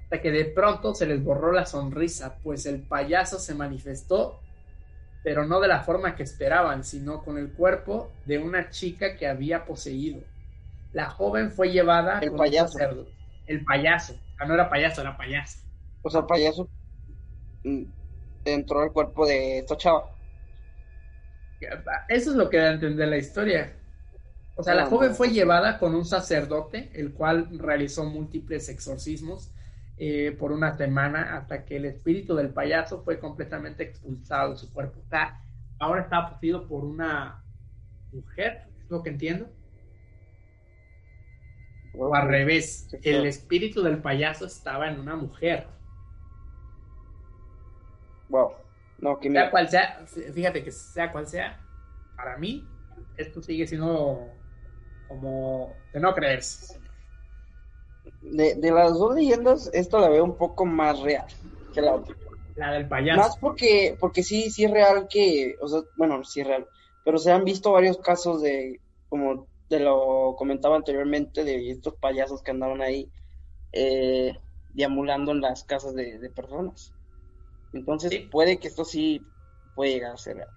hasta 0.07 0.21
que 0.21 0.31
de 0.31 0.45
pronto 0.45 0.95
se 0.95 1.05
les 1.05 1.23
borró 1.23 1.51
la 1.51 1.67
sonrisa, 1.67 2.39
pues 2.45 2.65
el 2.67 2.81
payaso 2.81 3.41
se 3.41 3.55
manifestó, 3.55 4.41
pero 5.25 5.45
no 5.45 5.59
de 5.59 5.67
la 5.67 5.81
forma 5.81 6.15
que 6.15 6.23
esperaban, 6.23 6.85
sino 6.85 7.25
con 7.25 7.39
el 7.39 7.51
cuerpo 7.51 8.13
de 8.25 8.39
una 8.39 8.71
chica 8.71 9.17
que 9.17 9.27
había 9.27 9.65
poseído. 9.65 10.21
La 10.93 11.11
joven 11.11 11.51
fue 11.51 11.73
llevada 11.73 12.21
el 12.21 12.31
payaso. 12.31 12.79
El 13.47 13.65
payaso, 13.65 14.19
ah, 14.39 14.47
no 14.47 14.55
era 14.55 14.69
payaso, 14.69 15.01
era 15.01 15.17
payaso. 15.17 15.59
O 16.03 16.11
sea, 16.11 16.21
el 16.21 16.27
payaso 16.27 16.69
mm, 17.65 17.83
entró 18.45 18.81
al 18.81 18.93
cuerpo 18.93 19.27
de 19.27 19.59
esta 19.59 19.77
chava. 19.77 20.11
Eso 22.09 22.31
es 22.31 22.37
lo 22.37 22.51
que 22.51 22.59
da 22.59 22.71
a 22.71 22.75
entender 22.75 23.09
la 23.09 23.17
historia. 23.17 23.77
O 24.57 24.63
sea, 24.63 24.75
la 24.75 24.85
ah, 24.85 24.87
joven 24.87 25.15
fue 25.15 25.29
llevada 25.29 25.79
con 25.79 25.95
un 25.95 26.05
sacerdote, 26.05 26.91
el 26.95 27.13
cual 27.13 27.59
realizó 27.59 28.05
múltiples 28.05 28.69
exorcismos 28.69 29.53
eh, 29.99 30.35
por 30.39 30.53
una 30.53 30.77
semana 30.77 31.37
hasta 31.37 31.65
que 31.65 31.77
el 31.77 31.87
espíritu 31.87 32.35
del 32.35 32.51
payaso 32.51 33.03
fue 33.03 33.19
completamente 33.19 33.83
expulsado 33.83 34.53
de 34.53 34.57
su 34.57 34.73
cuerpo. 34.73 35.01
O 35.05 35.09
sea, 35.09 35.41
ahora 35.79 36.03
está 36.03 36.31
poseído 36.31 36.67
por 36.67 36.85
una 36.85 37.43
mujer, 38.13 38.65
es 38.79 38.91
lo 38.91 39.03
que 39.03 39.11
entiendo. 39.11 39.49
O 41.99 42.15
al 42.15 42.29
revés, 42.29 42.89
el 43.03 43.27
espíritu 43.27 43.83
del 43.83 44.03
payaso 44.03 44.47
estaba 44.47 44.89
en 44.89 45.01
una 45.01 45.17
mujer. 45.17 45.67
Wow, 48.29 48.53
no, 48.99 49.19
que 49.19 49.31
sea 49.31 49.51
cual 49.51 49.69
sea, 49.69 50.05
fíjate 50.35 50.65
que 50.65 50.73
sea 50.73 51.13
cual 51.13 51.27
sea, 51.27 51.61
para 52.17 52.37
mí, 52.37 52.67
esto 53.17 53.41
sigue 53.41 53.67
siendo 53.67 54.29
como 55.09 55.73
de 55.93 56.01
no 56.01 56.13
creerse 56.15 56.81
de, 58.23 58.71
las 58.71 58.99
dos 58.99 59.15
leyendas, 59.15 59.71
esta 59.73 60.01
la 60.01 60.09
veo 60.09 60.25
un 60.25 60.37
poco 60.37 60.65
más 60.65 61.01
real 61.01 61.27
que 61.73 61.81
la 61.81 61.95
otra. 61.95 62.15
La 62.57 62.73
del 62.73 62.89
payaso. 62.89 63.21
Más 63.21 63.37
porque, 63.37 63.97
porque 64.01 64.23
sí, 64.23 64.51
sí 64.51 64.65
es 64.65 64.71
real 64.71 65.09
que, 65.09 65.57
o 65.61 65.69
sea, 65.69 65.81
bueno, 65.97 66.25
sí 66.25 66.41
es 66.41 66.47
real, 66.47 66.67
pero 67.05 67.19
se 67.19 67.31
han 67.31 67.45
visto 67.45 67.73
varios 67.73 67.99
casos 67.99 68.41
de, 68.41 68.81
como 69.09 69.47
te 69.69 69.81
lo 69.81 70.35
comentaba 70.37 70.77
anteriormente, 70.77 71.45
de 71.45 71.71
estos 71.71 71.95
payasos 71.95 72.43
que 72.43 72.51
andaban 72.51 72.81
ahí 72.81 73.11
eh, 73.73 74.39
deambulando 74.75 75.33
en 75.33 75.41
las 75.41 75.65
casas 75.65 75.95
de, 75.95 76.31
personas. 76.35 76.93
Entonces, 77.73 78.13
puede 78.31 78.59
que 78.59 78.69
esto 78.69 78.85
sí 78.85 79.23
puede 79.75 79.93
llegar 79.93 80.13
a 80.13 80.17
ser 80.17 80.37
real. 80.37 80.49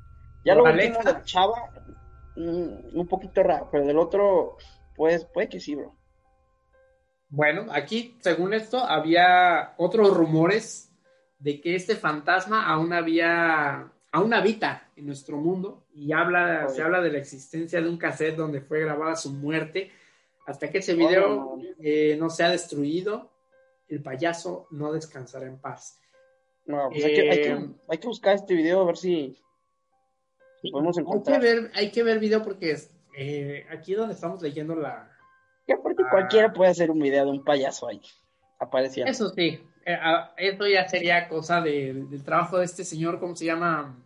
Ya 0.46 0.56
lo 0.56 0.64
último 0.64 1.00
de 1.04 1.24
Chava, 1.24 1.70
mm, 2.36 2.98
un 2.98 3.08
poquito 3.08 3.44
raro, 3.44 3.68
pero 3.72 3.86
del 3.86 3.98
otro, 3.98 4.58
pues 4.96 5.26
puede 5.26 5.50
que 5.50 5.60
sí, 5.60 5.76
bro. 5.76 5.96
Bueno, 7.30 7.68
aquí, 7.72 8.18
según 8.22 8.54
esto, 8.54 8.80
había 8.80 9.76
otros 9.78 10.16
rumores 10.16 10.92
de 11.38 11.62
que 11.62 11.76
este 11.76 11.96
fantasma 11.96 12.68
aún 12.68 12.92
había, 12.92 13.92
aún 14.12 14.34
habita 14.34 14.90
en 14.96 15.06
nuestro 15.06 15.38
mundo 15.38 15.86
y 15.94 16.12
habla, 16.12 16.68
se 16.70 16.82
habla 16.82 17.02
de 17.02 17.12
la 17.12 17.20
existencia 17.20 17.82
de 17.82 17.90
un 17.90 17.98
cassette 17.98 18.36
donde 18.36 18.62
fue 18.62 18.82
grabada 18.82 19.16
su 19.16 19.32
muerte. 19.32 19.92
Hasta 20.46 20.70
que 20.70 20.80
ese 20.80 20.96
video 20.96 21.60
eh, 21.80 22.18
no 22.20 22.30
se 22.30 22.44
ha 22.44 22.50
destruido, 22.50 23.30
el 23.88 24.02
payaso 24.02 24.68
no 24.72 24.92
descansará 24.92 25.46
en 25.46 25.60
paz. 25.60 26.00
No, 26.66 26.90
pues 26.90 27.06
hay, 27.06 27.14
que, 27.14 27.32
hay, 27.88 27.98
que, 27.98 28.08
buscar 28.08 28.36
este 28.36 28.54
video 28.54 28.82
a 28.82 28.86
ver 28.86 28.98
si, 28.98 29.38
podemos 30.72 30.98
encontrar. 30.98 31.36
Hay 31.36 31.42
que 31.42 31.54
ver, 31.54 31.72
hay 31.76 31.92
que 31.92 32.04
ver 32.04 32.20
video 32.20 32.44
porque 32.44 32.78
eh, 33.16 33.66
aquí 33.70 33.94
donde 33.94 34.14
estamos 34.14 34.42
leyendo 34.42 34.76
la, 34.76 35.12
que 35.70 35.74
aparte 35.74 36.04
cualquiera 36.10 36.52
puede 36.52 36.72
hacer 36.72 36.90
un 36.90 37.00
video 37.00 37.26
de 37.26 37.32
un 37.32 37.44
payaso 37.44 37.88
ahí 37.88 38.02
apareciendo. 38.58 39.12
Eso 39.12 39.30
sí, 39.30 39.60
eh, 39.94 40.00
eso 40.38 40.68
ya 40.68 40.88
sería 40.88 41.28
cosa 41.28 41.62
del 41.62 42.24
trabajo 42.24 42.60
de 42.60 42.66
este 42.66 42.84
señor, 42.84 43.20
¿cómo 43.20 43.36
se 43.36 43.46
llama? 43.46 43.98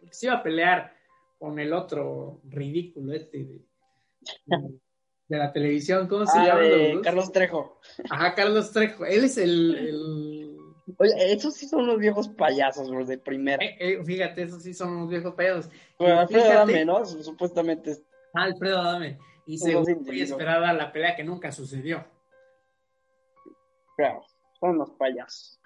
Que 0.00 0.12
se 0.12 0.26
iba 0.26 0.36
a 0.36 0.42
pelear 0.42 0.94
con 1.38 1.58
el 1.58 1.72
otro 1.72 2.40
ridículo 2.44 3.12
este 3.12 3.38
de, 3.44 3.66
de, 5.28 5.36
la 5.36 5.52
televisión, 5.52 6.08
¿cómo 6.08 6.26
se 6.26 6.38
ah, 6.38 6.46
llama? 6.46 7.02
Carlos 7.02 7.32
Trejo. 7.32 7.80
Ajá, 8.08 8.34
Carlos 8.34 8.72
Trejo. 8.72 9.04
Él 9.04 9.24
es 9.24 9.36
el, 9.36 10.56
Oye, 10.98 11.32
esos 11.32 11.54
sí 11.54 11.66
son 11.66 11.86
los 11.86 11.98
viejos 11.98 12.28
payasos, 12.28 12.88
los 12.88 13.08
de 13.08 13.18
primera. 13.18 13.62
Eh, 13.62 13.76
eh, 13.78 14.04
fíjate, 14.04 14.42
esos 14.42 14.62
sí 14.62 14.72
son 14.72 15.00
los 15.00 15.08
viejos 15.08 15.34
payasos. 15.34 15.70
Alfredo 15.98 16.50
Adame, 16.50 16.84
¿no? 16.84 17.04
Supuestamente. 17.04 17.98
Ah, 18.32 18.44
Alfredo 18.44 18.78
Adame. 18.78 19.18
Y 19.46 19.58
se 19.58 19.76
muy 19.76 20.20
esperada 20.20 20.72
la 20.72 20.92
pelea 20.92 21.16
que 21.16 21.24
nunca 21.24 21.50
sucedió. 21.52 22.04
Claro, 23.96 24.22
son 24.58 24.78
los 24.78 24.90
payasos. 24.90 25.60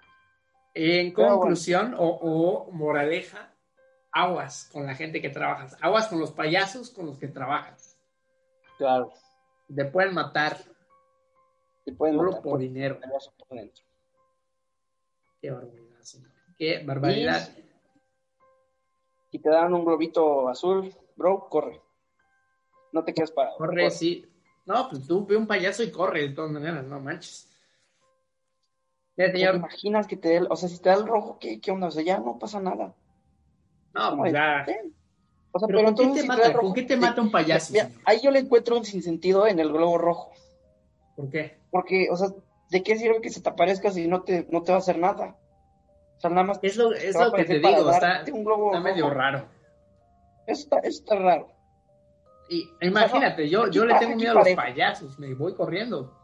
En 0.73 1.11
conclusión 1.11 1.95
o, 1.97 2.69
moraleja, 2.71 3.53
aguas 4.11 4.69
con 4.71 4.85
la 4.85 4.95
gente 4.95 5.21
que 5.21 5.29
trabajas, 5.29 5.77
aguas 5.81 6.07
con 6.07 6.19
los 6.19 6.31
payasos 6.31 6.89
con 6.91 7.05
los 7.05 7.17
que 7.17 7.27
trabajas. 7.27 7.97
Claro. 8.77 9.11
Te 9.73 9.85
pueden 9.85 10.13
matar. 10.13 10.57
Te 11.85 11.93
pueden 11.93 12.15
solo 12.15 12.41
por, 12.41 12.59
dinero. 12.59 12.99
Qué 15.41 15.51
barbaridad, 15.51 16.01
señor. 16.01 16.31
Qué 16.57 16.83
barbaridad. 16.83 17.49
Y, 19.31 19.37
y 19.37 19.39
te 19.39 19.49
dan 19.49 19.73
un 19.73 19.83
globito 19.83 20.47
azul, 20.47 20.93
bro, 21.15 21.49
corre 21.49 21.81
no 22.91 23.03
te 23.03 23.13
quedes 23.13 23.31
parado. 23.31 23.57
Corre, 23.57 23.89
sí. 23.89 24.25
No, 24.65 24.87
pues 24.89 25.07
tú 25.07 25.25
ve 25.25 25.35
un 25.35 25.47
payaso 25.47 25.83
y 25.83 25.91
corre 25.91 26.21
de 26.21 26.29
todas 26.29 26.51
maneras, 26.51 26.85
no 26.85 26.99
manches. 26.99 27.49
¿Te 29.15 29.39
imaginas 29.39 30.07
que 30.07 30.17
te 30.17 30.29
dé, 30.29 30.47
o 30.49 30.55
sea, 30.55 30.69
si 30.69 30.79
te 30.79 30.89
da 30.89 30.95
el 30.95 31.05
rojo, 31.05 31.37
¿qué, 31.39 31.59
qué 31.59 31.71
onda? 31.71 31.87
O 31.87 31.91
sea, 31.91 32.03
ya 32.03 32.19
no 32.19 32.39
pasa 32.39 32.59
nada. 32.59 32.93
No, 33.93 34.17
pues 34.17 34.33
ya. 34.33 34.65
O 35.51 35.59
sea, 35.59 35.67
pero, 35.67 35.83
¿con, 35.83 35.95
qué 35.95 36.21
te 36.21 36.27
mata, 36.27 36.53
¿con 36.53 36.73
qué 36.73 36.83
te 36.83 36.97
mata 36.97 37.21
un 37.21 37.29
payaso? 37.29 37.73
ahí 38.05 38.21
yo 38.21 38.31
le 38.31 38.39
encuentro 38.39 38.77
un 38.77 38.85
sinsentido 38.85 39.47
en 39.47 39.59
el 39.59 39.71
globo 39.71 39.97
rojo. 39.97 40.31
¿Por 41.15 41.29
qué? 41.29 41.57
Porque, 41.69 42.07
o 42.09 42.15
sea, 42.15 42.29
¿de 42.69 42.83
qué 42.83 42.97
sirve 42.97 43.21
que 43.21 43.29
se 43.29 43.41
te 43.41 43.49
aparezca 43.49 43.91
si 43.91 44.07
no 44.07 44.21
te, 44.21 44.47
no 44.49 44.63
te 44.63 44.71
va 44.71 44.77
a 44.77 44.81
hacer 44.81 44.97
nada? 44.97 45.35
O 46.17 46.21
sea, 46.21 46.29
nada 46.29 46.43
más. 46.43 46.59
Es 46.61 46.77
lo, 46.77 46.93
es 46.93 47.15
lo 47.19 47.33
que 47.33 47.43
te 47.43 47.59
digo, 47.59 47.91
está, 47.91 48.21
está 48.21 48.79
medio 48.79 49.09
raro. 49.09 49.45
Eso 50.47 50.63
está, 50.63 50.79
eso 50.79 50.99
está 50.99 51.15
raro. 51.15 51.49
Y 52.49 52.69
imagínate, 52.81 53.49
yo, 53.49 53.69
yo 53.69 53.85
le 53.85 53.95
tengo 53.95 54.15
miedo 54.15 54.31
a 54.31 54.43
los 54.43 54.49
payasos, 54.55 55.19
me 55.19 55.33
voy 55.33 55.53
corriendo. 55.53 56.20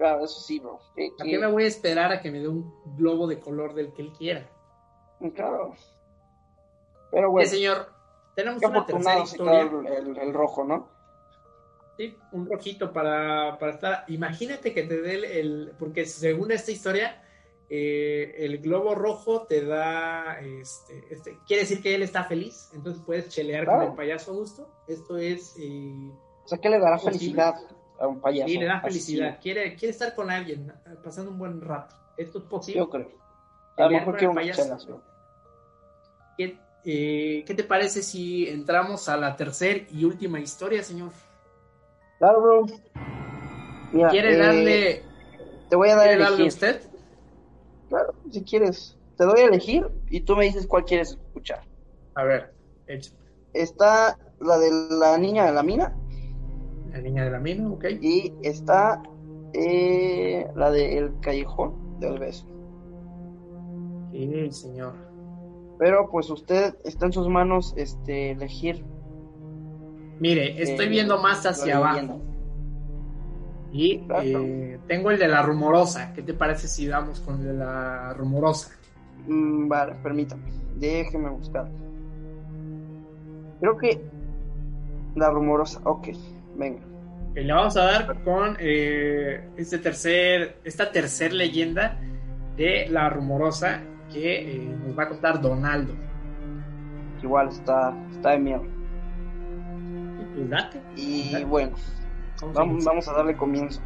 Claro, 0.00 0.24
eso 0.24 0.40
sí, 0.40 0.58
bro. 0.58 0.80
¿A 1.18 1.24
qué 1.24 1.38
me 1.38 1.46
voy 1.46 1.64
a 1.64 1.66
esperar 1.66 2.10
a 2.10 2.22
que 2.22 2.30
me 2.30 2.40
dé 2.40 2.48
un 2.48 2.74
globo 2.96 3.26
de 3.26 3.38
color 3.38 3.74
del 3.74 3.92
que 3.92 4.00
él 4.00 4.12
quiera? 4.16 4.48
Mm, 5.18 5.28
claro. 5.28 5.74
Pero 7.10 7.30
bueno. 7.30 7.46
Sí, 7.46 7.56
señor, 7.56 7.92
tenemos 8.34 8.62
una 8.62 8.86
tercera 8.86 9.22
historia. 9.22 9.60
El, 9.60 10.32
rojo, 10.32 10.64
¿no? 10.64 10.88
Sí, 11.98 12.16
un 12.32 12.48
rojito 12.48 12.94
para, 12.94 13.58
para 13.58 13.72
estar. 13.72 14.04
Imagínate 14.08 14.72
que 14.72 14.84
te 14.84 15.02
dé 15.02 15.38
el. 15.38 15.74
Porque 15.78 16.06
según 16.06 16.50
esta 16.50 16.70
historia, 16.70 17.22
eh, 17.68 18.36
el 18.38 18.56
globo 18.56 18.94
rojo 18.94 19.42
te 19.42 19.66
da, 19.66 20.40
este, 20.40 21.04
este, 21.10 21.36
quiere 21.46 21.64
decir 21.64 21.82
que 21.82 21.94
él 21.94 22.02
está 22.02 22.24
feliz, 22.24 22.70
entonces 22.72 23.02
puedes 23.04 23.28
chelear 23.28 23.66
con 23.66 23.82
el 23.82 23.92
payaso 23.92 24.30
a 24.30 24.34
gusto. 24.34 24.66
Esto 24.88 25.18
es... 25.18 25.58
Eh, 25.58 26.10
o 26.42 26.48
sea, 26.48 26.56
que 26.56 26.70
le 26.70 26.78
dará 26.78 26.98
felicidad 26.98 27.54
a 28.00 28.06
un 28.06 28.20
payaso. 28.20 28.48
Sí, 28.48 28.58
le 28.58 28.66
da 28.66 28.80
felicidad, 28.80 29.38
quiere, 29.40 29.76
quiere 29.76 29.92
estar 29.92 30.14
con 30.14 30.30
alguien, 30.30 30.72
pasando 31.04 31.30
un 31.30 31.38
buen 31.38 31.60
rato. 31.60 31.94
Esto 32.16 32.38
es 32.38 32.44
posible. 32.44 32.80
Yo 32.80 32.88
creo. 32.88 33.10
A 33.76 33.84
lo 33.84 33.90
mejor 33.90 34.16
quiero 34.16 34.34
¿Qué, 36.36 36.58
eh, 36.84 37.44
¿Qué 37.46 37.54
te 37.54 37.64
parece 37.64 38.02
si 38.02 38.48
entramos 38.48 39.08
a 39.08 39.16
la 39.16 39.36
tercera 39.36 39.84
y 39.90 40.04
última 40.04 40.40
historia, 40.40 40.82
señor? 40.82 41.10
Claro, 42.18 42.40
bro. 42.40 42.66
¿Quiere 44.10 44.36
darle... 44.36 45.02
Te 45.68 45.76
voy 45.76 45.90
a 45.90 45.96
dar 45.96 46.08
¿Quiere 46.08 46.22
darle 46.22 46.46
usted? 46.46 46.82
Claro, 47.88 48.14
si 48.30 48.42
quieres. 48.42 48.96
Te 49.16 49.24
doy 49.24 49.40
a 49.40 49.44
elegir 49.44 49.86
y 50.08 50.20
tú 50.20 50.36
me 50.36 50.46
dices 50.46 50.66
cuál 50.66 50.84
quieres 50.84 51.10
escuchar. 51.10 51.62
A 52.14 52.24
ver, 52.24 52.52
hecho. 52.86 53.12
Está 53.52 54.18
la 54.40 54.58
de 54.58 54.70
la 54.90 55.18
niña 55.18 55.44
de 55.44 55.52
la 55.52 55.62
mina. 55.62 55.94
La 56.92 57.00
niña 57.00 57.24
de 57.24 57.30
la 57.30 57.38
mina, 57.38 57.68
ok. 57.68 57.84
Y 58.00 58.34
está 58.42 59.02
eh, 59.52 60.46
la 60.54 60.70
de 60.70 60.98
El 60.98 61.20
Callejón 61.20 61.98
del 62.00 62.18
Beso. 62.18 62.46
Sí, 64.12 64.50
señor. 64.50 64.94
Pero 65.78 66.10
pues 66.10 66.28
usted 66.30 66.76
está 66.84 67.06
en 67.06 67.12
sus 67.12 67.28
manos 67.28 67.74
este 67.76 68.32
elegir. 68.32 68.84
Mire, 70.18 70.62
estoy 70.62 70.86
eh, 70.86 70.88
viendo 70.90 71.18
más 71.18 71.46
hacia 71.46 71.78
abajo. 71.78 72.20
Y 73.72 74.04
eh, 74.22 74.78
tengo 74.88 75.10
el 75.10 75.18
de 75.18 75.28
la 75.28 75.42
rumorosa. 75.42 76.12
¿Qué 76.12 76.22
te 76.22 76.34
parece 76.34 76.68
si 76.68 76.86
damos 76.86 77.20
con 77.20 77.40
el 77.40 77.46
de 77.46 77.54
la 77.54 78.12
rumorosa? 78.14 78.72
Mm, 79.26 79.68
vale, 79.68 79.94
permítame. 80.02 80.42
Déjeme 80.76 81.30
buscar. 81.30 81.70
Creo 83.60 83.76
que 83.76 84.02
la 85.14 85.30
rumorosa. 85.30 85.80
Ok, 85.84 86.08
venga. 86.56 86.82
le 87.34 87.52
vamos 87.52 87.76
a 87.76 87.84
dar 87.84 88.22
con 88.22 88.56
eh, 88.60 89.48
este 89.56 89.78
tercer, 89.78 90.58
esta 90.64 90.90
tercer 90.92 91.32
leyenda 91.32 91.98
de 92.56 92.86
la 92.88 93.08
rumorosa 93.08 93.82
que 94.12 94.56
eh, 94.56 94.76
nos 94.86 94.98
va 94.98 95.04
a 95.04 95.08
contar 95.08 95.40
Donaldo. 95.40 95.94
Igual 97.22 97.48
está, 97.48 97.94
está 98.10 98.30
de 98.30 98.38
miedo. 98.38 98.66
Pues 100.34 100.48
date, 100.48 100.80
y 100.96 101.44
bueno, 101.44 101.74
Vamos, 102.54 103.08
a 103.08 103.12
darle 103.12 103.36
comienzo. 103.36 103.80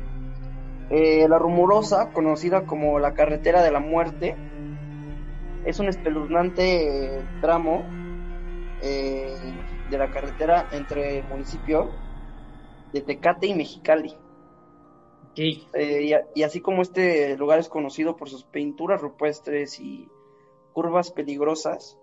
Eh, 0.91 1.27
la 1.29 1.39
rumorosa, 1.39 2.11
conocida 2.11 2.67
como 2.67 2.99
la 2.99 3.15
carretera 3.15 3.63
de 3.63 3.71
la 3.71 3.81
muerte, 3.81 4.37
es 5.65 5.81
un 5.81 5.89
espeluznante 5.89 7.23
tramo 7.41 7.83
eh, 8.83 9.35
de 9.91 9.99
la 9.99 10.11
carretera 10.11 10.69
entre 10.73 11.19
el 11.21 11.25
municipio 11.25 11.91
de 12.95 13.03
Tecate 13.03 13.49
y 13.49 13.55
Mexicali. 13.55 14.17
Eh, 15.37 16.29
y, 16.35 16.43
así 16.45 16.61
como 16.61 16.81
este 16.81 17.37
lugar 17.37 17.59
es 17.59 17.69
conocido 17.69 18.17
por 18.17 18.31
sus 18.31 18.45
pinturas 18.45 19.01
rupestres 19.01 19.81
y 19.81 20.09
curvas 20.73 21.11
peligrosas, 21.11 21.99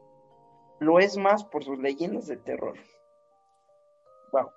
lo 0.79 0.99
es 0.99 1.15
más 1.15 1.45
por 1.45 1.63
sus 1.63 1.79
leyendas 1.79 2.27
de 2.27 2.35
terror. 2.35 2.77
Wow. 4.33 4.49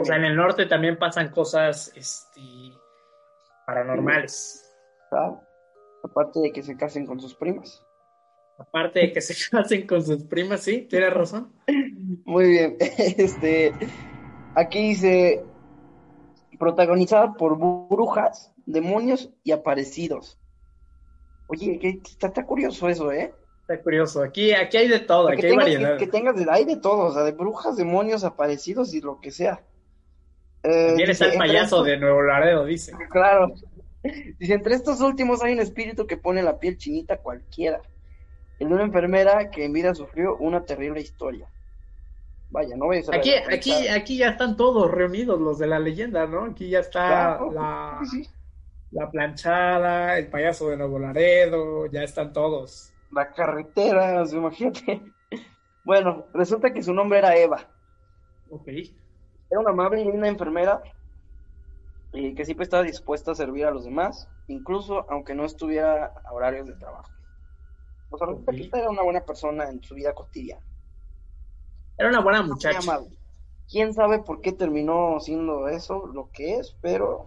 O 0.00 0.04
sea, 0.04 0.16
en 0.16 0.26
el 0.26 0.36
norte 0.36 0.66
también 0.66 0.96
pasan 0.96 1.30
cosas 1.30 1.92
este, 1.96 2.40
paranormales. 3.66 4.64
Aparte 6.04 6.38
de 6.38 6.52
que 6.52 6.62
se 6.62 6.76
casen 6.76 7.04
con 7.04 7.18
sus 7.18 7.34
primas. 7.34 7.84
Aparte 8.58 9.00
de 9.00 9.12
que 9.12 9.20
se 9.20 9.34
casen 9.50 9.88
con 9.88 10.04
sus 10.04 10.22
primas, 10.22 10.60
sí, 10.60 10.82
tienes 10.82 11.12
razón. 11.12 11.52
Muy 12.24 12.48
bien. 12.48 12.76
Este, 12.98 13.72
aquí 14.54 14.88
dice 14.88 15.44
protagonizada 16.58 17.32
por 17.34 17.58
brujas, 17.58 18.52
demonios 18.66 19.30
y 19.42 19.52
aparecidos. 19.52 20.38
Oye, 21.48 22.00
está, 22.04 22.28
está 22.28 22.44
curioso 22.44 22.88
eso, 22.88 23.10
¿eh? 23.10 23.32
Está 23.62 23.82
curioso. 23.82 24.22
Aquí, 24.22 24.52
aquí 24.52 24.76
hay 24.76 24.88
de 24.88 25.00
todo, 25.00 25.28
aquí 25.28 25.46
hay 25.46 25.56
variedad. 25.56 25.96
Que, 25.96 26.06
tengas, 26.06 26.36
hay 26.48 26.64
de 26.64 26.76
todo, 26.76 27.06
o 27.06 27.12
sea, 27.12 27.22
de 27.22 27.32
brujas, 27.32 27.76
demonios, 27.76 28.24
aparecidos 28.24 28.94
y 28.94 29.00
lo 29.00 29.20
que 29.20 29.30
sea. 29.30 29.62
Eh, 30.62 30.96
está 30.98 31.26
el 31.26 31.38
payaso 31.38 31.82
de 31.82 31.96
Nuevo 31.96 32.22
Laredo, 32.22 32.64
dice. 32.66 32.92
Claro. 33.10 33.54
Dice, 34.38 34.54
entre 34.54 34.74
estos 34.74 35.00
últimos 35.00 35.42
hay 35.42 35.52
un 35.52 35.60
espíritu 35.60 36.06
que 36.06 36.16
pone 36.16 36.42
la 36.42 36.58
piel 36.58 36.76
chinita 36.76 37.18
cualquiera. 37.18 37.80
El 38.58 38.68
de 38.68 38.74
una 38.74 38.84
enfermera 38.84 39.50
que 39.50 39.64
en 39.64 39.72
vida 39.72 39.94
sufrió 39.94 40.36
una 40.36 40.64
terrible 40.64 41.00
historia. 41.00 41.48
Vaya, 42.50 42.76
no 42.76 42.86
voy 42.86 42.98
a 42.98 43.16
aquí, 43.16 43.32
aquí, 43.34 43.88
aquí 43.88 44.16
ya 44.18 44.30
están 44.30 44.56
todos 44.56 44.90
reunidos 44.90 45.40
los 45.40 45.58
de 45.58 45.68
la 45.68 45.78
leyenda, 45.78 46.26
¿no? 46.26 46.46
Aquí 46.46 46.68
ya 46.68 46.80
está 46.80 47.40
la, 47.52 48.00
la 48.90 49.10
planchada, 49.10 50.18
el 50.18 50.28
payaso 50.28 50.68
de 50.68 50.76
Nuevo 50.76 50.98
Laredo, 50.98 51.86
ya 51.86 52.02
están 52.02 52.32
todos. 52.32 52.92
La 53.12 53.30
carretera, 53.32 54.24
imagínate. 54.30 55.02
Bueno, 55.82 56.26
resulta 56.34 56.74
que 56.74 56.82
su 56.82 56.92
nombre 56.92 57.18
era 57.18 57.36
Eva. 57.36 57.66
Ok. 58.50 58.68
Era 58.68 59.60
una 59.60 59.70
amable 59.70 60.02
y 60.02 60.04
linda 60.04 60.28
enfermera 60.28 60.82
y 62.12 62.34
que 62.34 62.44
siempre 62.44 62.64
estaba 62.64 62.82
dispuesta 62.82 63.32
a 63.32 63.34
servir 63.34 63.64
a 63.64 63.70
los 63.70 63.84
demás, 63.84 64.28
incluso 64.48 65.10
aunque 65.10 65.34
no 65.34 65.44
estuviera 65.44 66.12
a 66.24 66.32
horarios 66.32 66.66
de 66.66 66.74
trabajo. 66.74 67.10
O 68.10 68.18
sea, 68.18 68.28
okay. 68.28 68.70
era 68.72 68.90
una 68.90 69.02
buena 69.02 69.24
persona 69.24 69.68
en 69.68 69.82
su 69.82 69.94
vida 69.94 70.12
cotidiana. 70.12 70.62
Era 72.00 72.08
una 72.08 72.20
buena 72.20 72.42
muchacha. 72.42 73.00
Quién 73.68 73.92
sabe 73.92 74.20
por 74.20 74.40
qué 74.40 74.52
terminó 74.52 75.20
siendo 75.20 75.68
eso, 75.68 76.06
lo 76.06 76.30
que 76.32 76.56
es, 76.56 76.74
pero 76.80 77.26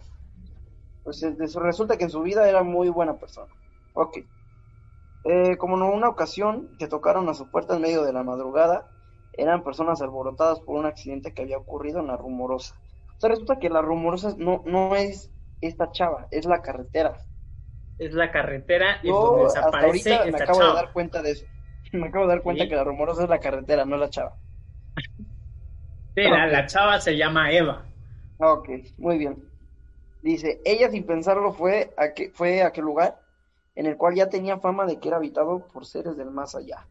pues 1.04 1.24
resulta 1.56 1.96
que 1.96 2.06
en 2.06 2.10
su 2.10 2.24
vida 2.24 2.50
era 2.50 2.64
muy 2.64 2.90
buena 2.90 3.18
persona. 3.18 3.54
Ok. 3.94 4.18
Eh, 5.26 5.58
como 5.58 5.76
en 5.76 5.84
una 5.84 6.10
ocasión 6.10 6.76
que 6.80 6.88
tocaron 6.88 7.30
a 7.30 7.36
su 7.36 7.52
puerta 7.52 7.76
en 7.76 7.84
medio 7.84 8.04
de 8.04 8.14
la 8.14 8.24
madrugada, 8.24 8.90
eran 9.34 9.64
personas 9.64 10.02
alborotadas 10.02 10.60
por 10.62 10.76
un 10.76 10.88
accidente 10.88 11.36
que 11.36 11.44
había 11.44 11.60
ocurrido 11.60 12.00
en 12.00 12.08
la 12.08 12.18
rumorosa. 12.18 12.74
O 13.16 13.20
sea, 13.20 13.30
resulta 13.30 13.60
que 13.60 13.70
la 13.70 13.84
rumorosa 13.84 14.34
no, 14.38 14.64
no 14.66 14.96
es 14.96 15.30
esta 15.62 15.92
chava, 15.92 16.28
es 16.32 16.46
la 16.46 16.64
carretera. 16.64 17.16
Es 18.00 18.12
la 18.14 18.32
carretera 18.32 18.98
y 19.04 19.10
donde 19.10 19.44
desaparece 19.44 20.16
hasta 20.16 20.32
me 20.32 20.44
acabo 20.44 20.60
de 20.60 20.74
dar 20.74 20.94
cuenta 20.94 21.22
de 21.22 21.32
eso. 21.32 21.46
Me 21.92 22.08
acabo 22.08 22.26
de 22.26 22.34
dar 22.34 22.42
cuenta 22.42 22.68
que 22.68 22.76
la 22.76 22.84
rumorosa 22.84 23.24
es 23.24 23.30
la 23.30 23.40
carretera, 23.40 23.86
no 23.86 23.98
la 23.98 24.10
chava. 24.10 24.36
Sí, 26.16 26.22
la, 26.22 26.66
chava 26.68 27.02
se 27.02 27.18
llama 27.18 27.52
Eva. 27.52 27.86
Ok, 28.38 28.70
muy 28.98 29.18
bien. 29.18 29.44
Dice, 30.22 30.62
ella 30.64 30.90
sin 30.90 31.06
pensarlo 31.06 31.54
fue 31.54 31.94
a, 31.98 32.14
que, 32.14 32.30
fue 32.32 32.62
a 32.62 32.68
aquel 32.68 32.86
lugar 32.86 33.20
en 33.76 33.88
el 33.88 33.98
cual 33.98 34.16
ya 34.16 34.30
tenía 34.30 34.60
fama 34.60 34.86
de 34.86 35.00
que 35.00 35.08
era 35.08 35.18
habitado 35.18 35.68
por 35.68 35.86
seres 35.86 36.16
del 36.16 36.30
más 36.30 36.56
allá. 36.56 36.88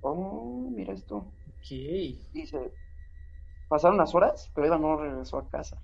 Oh, 0.00 0.70
mira 0.74 0.94
esto. 0.94 1.16
Ok. 1.16 1.68
Dice, 2.32 2.72
pasaron 3.68 3.98
las 3.98 4.14
horas, 4.14 4.50
pero 4.54 4.66
Eva 4.66 4.78
no 4.78 4.96
regresó 4.96 5.38
a 5.38 5.48
casa. 5.48 5.80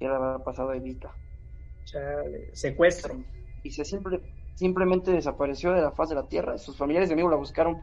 Era 0.00 0.18
la 0.18 0.38
pasado 0.44 0.72
Evita. 0.72 1.14
Chale. 1.84 2.54
Secuestro. 2.54 3.14
Y 3.62 3.70
se 3.70 3.84
simple, 3.84 4.20
simplemente 4.54 5.10
desapareció 5.12 5.72
de 5.72 5.82
la 5.82 5.92
faz 5.92 6.08
de 6.08 6.16
la 6.16 6.28
tierra. 6.28 6.58
Sus 6.58 6.76
familiares 6.76 7.08
y 7.08 7.12
amigos 7.12 7.30
la 7.30 7.38
buscaron 7.38 7.82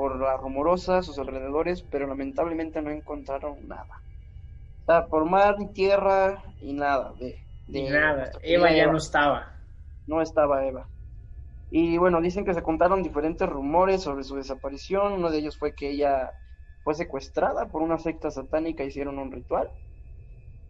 por 0.00 0.18
la 0.18 0.34
rumorosa, 0.38 1.02
sus 1.02 1.18
alrededores, 1.18 1.82
pero 1.82 2.06
lamentablemente 2.06 2.80
no 2.80 2.88
encontraron 2.88 3.68
nada. 3.68 4.00
O 4.80 4.86
sea, 4.86 5.08
por 5.08 5.28
mar 5.28 5.58
ni 5.58 5.66
tierra 5.66 6.42
y 6.62 6.72
nada. 6.72 7.12
De, 7.20 7.38
de 7.68 7.90
nada. 7.90 8.30
Eva 8.42 8.72
ya 8.72 8.86
no 8.86 8.96
estaba. 8.96 9.52
No 10.06 10.22
estaba 10.22 10.64
Eva. 10.64 10.88
Y 11.70 11.98
bueno, 11.98 12.22
dicen 12.22 12.46
que 12.46 12.54
se 12.54 12.62
contaron 12.62 13.02
diferentes 13.02 13.46
rumores 13.46 14.00
sobre 14.00 14.24
su 14.24 14.36
desaparición. 14.36 15.12
Uno 15.12 15.30
de 15.30 15.36
ellos 15.36 15.58
fue 15.58 15.74
que 15.74 15.90
ella 15.90 16.32
fue 16.82 16.94
secuestrada 16.94 17.66
por 17.66 17.82
una 17.82 17.98
secta 17.98 18.30
satánica, 18.30 18.84
hicieron 18.84 19.18
un 19.18 19.30
ritual 19.30 19.70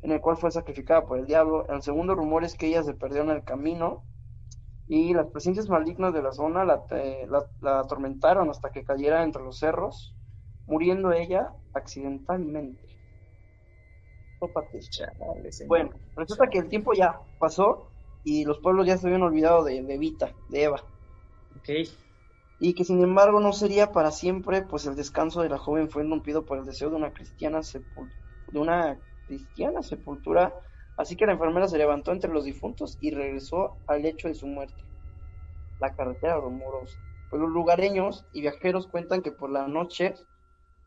en 0.03 0.11
el 0.11 0.21
cual 0.21 0.39
fue 0.39 0.51
sacrificada 0.51 1.07
por 1.07 1.21
el 1.21 1.27
diablo. 1.27 1.69
El 1.69 1.83
segundo 1.83 2.17
rumor 2.17 2.43
es 2.43 2.57
que 2.57 2.67
ella 2.67 2.83
se 2.83 2.95
perdió 2.95 3.23
en 3.23 3.31
el 3.31 3.45
camino 3.45 4.03
y 4.91 5.15
las 5.15 5.29
presencias 5.29 5.69
malignas 5.69 6.13
de 6.13 6.21
la 6.21 6.33
zona 6.33 6.65
la, 6.65 6.85
la, 7.61 7.79
atormentaron 7.79 8.51
hasta 8.51 8.73
que 8.73 8.83
cayera 8.83 9.23
entre 9.23 9.41
los 9.41 9.57
cerros, 9.57 10.17
muriendo 10.67 11.13
ella 11.13 11.53
accidentalmente. 11.75 12.83
Bueno, 15.69 15.91
resulta 16.17 16.49
que 16.49 16.59
el 16.59 16.69
tiempo 16.69 16.93
ya 16.93 17.21
pasó 17.39 17.89
y 18.25 18.45
los 18.45 18.59
pueblos 18.59 18.85
ya 18.85 18.97
se 18.97 19.07
habían 19.07 19.23
olvidado 19.23 19.63
de, 19.63 19.81
de 19.81 19.97
Vita, 19.97 20.35
de 20.49 20.65
Eva. 20.65 20.83
Okay. 21.61 21.89
Y 22.59 22.75
que 22.75 22.85
sin 22.85 23.01
embargo 23.01 23.39
no 23.39 23.53
sería 23.53 23.93
para 23.93 24.11
siempre, 24.11 24.63
pues 24.63 24.87
el 24.87 24.97
descanso 24.97 25.43
de 25.43 25.51
la 25.51 25.59
joven 25.59 25.89
fue 25.89 26.03
interrumpido 26.03 26.45
por 26.45 26.59
el 26.59 26.65
deseo 26.65 26.91
de 26.91 26.97
una 26.97 27.13
cristiana 27.13 27.61
de 27.61 28.59
una 28.59 28.99
cristiana 29.29 29.85
sepultura 29.85 30.53
Así 31.01 31.17
que 31.17 31.25
la 31.25 31.33
enfermera 31.33 31.67
se 31.67 31.79
levantó 31.79 32.13
entre 32.13 32.31
los 32.31 32.45
difuntos 32.45 32.99
y 33.01 33.11
regresó 33.11 33.79
al 33.87 34.03
lecho 34.03 34.29
de 34.29 34.35
su 34.35 34.47
muerte, 34.47 34.85
la 35.81 35.95
carretera 35.95 36.37
rumorosa. 36.37 36.99
Pues 37.31 37.41
los 37.41 37.51
lugareños 37.51 38.27
y 38.35 38.43
viajeros 38.43 38.87
cuentan 38.87 39.23
que 39.23 39.33
por 39.33 39.49
la 39.49 39.67
noche 39.67 40.15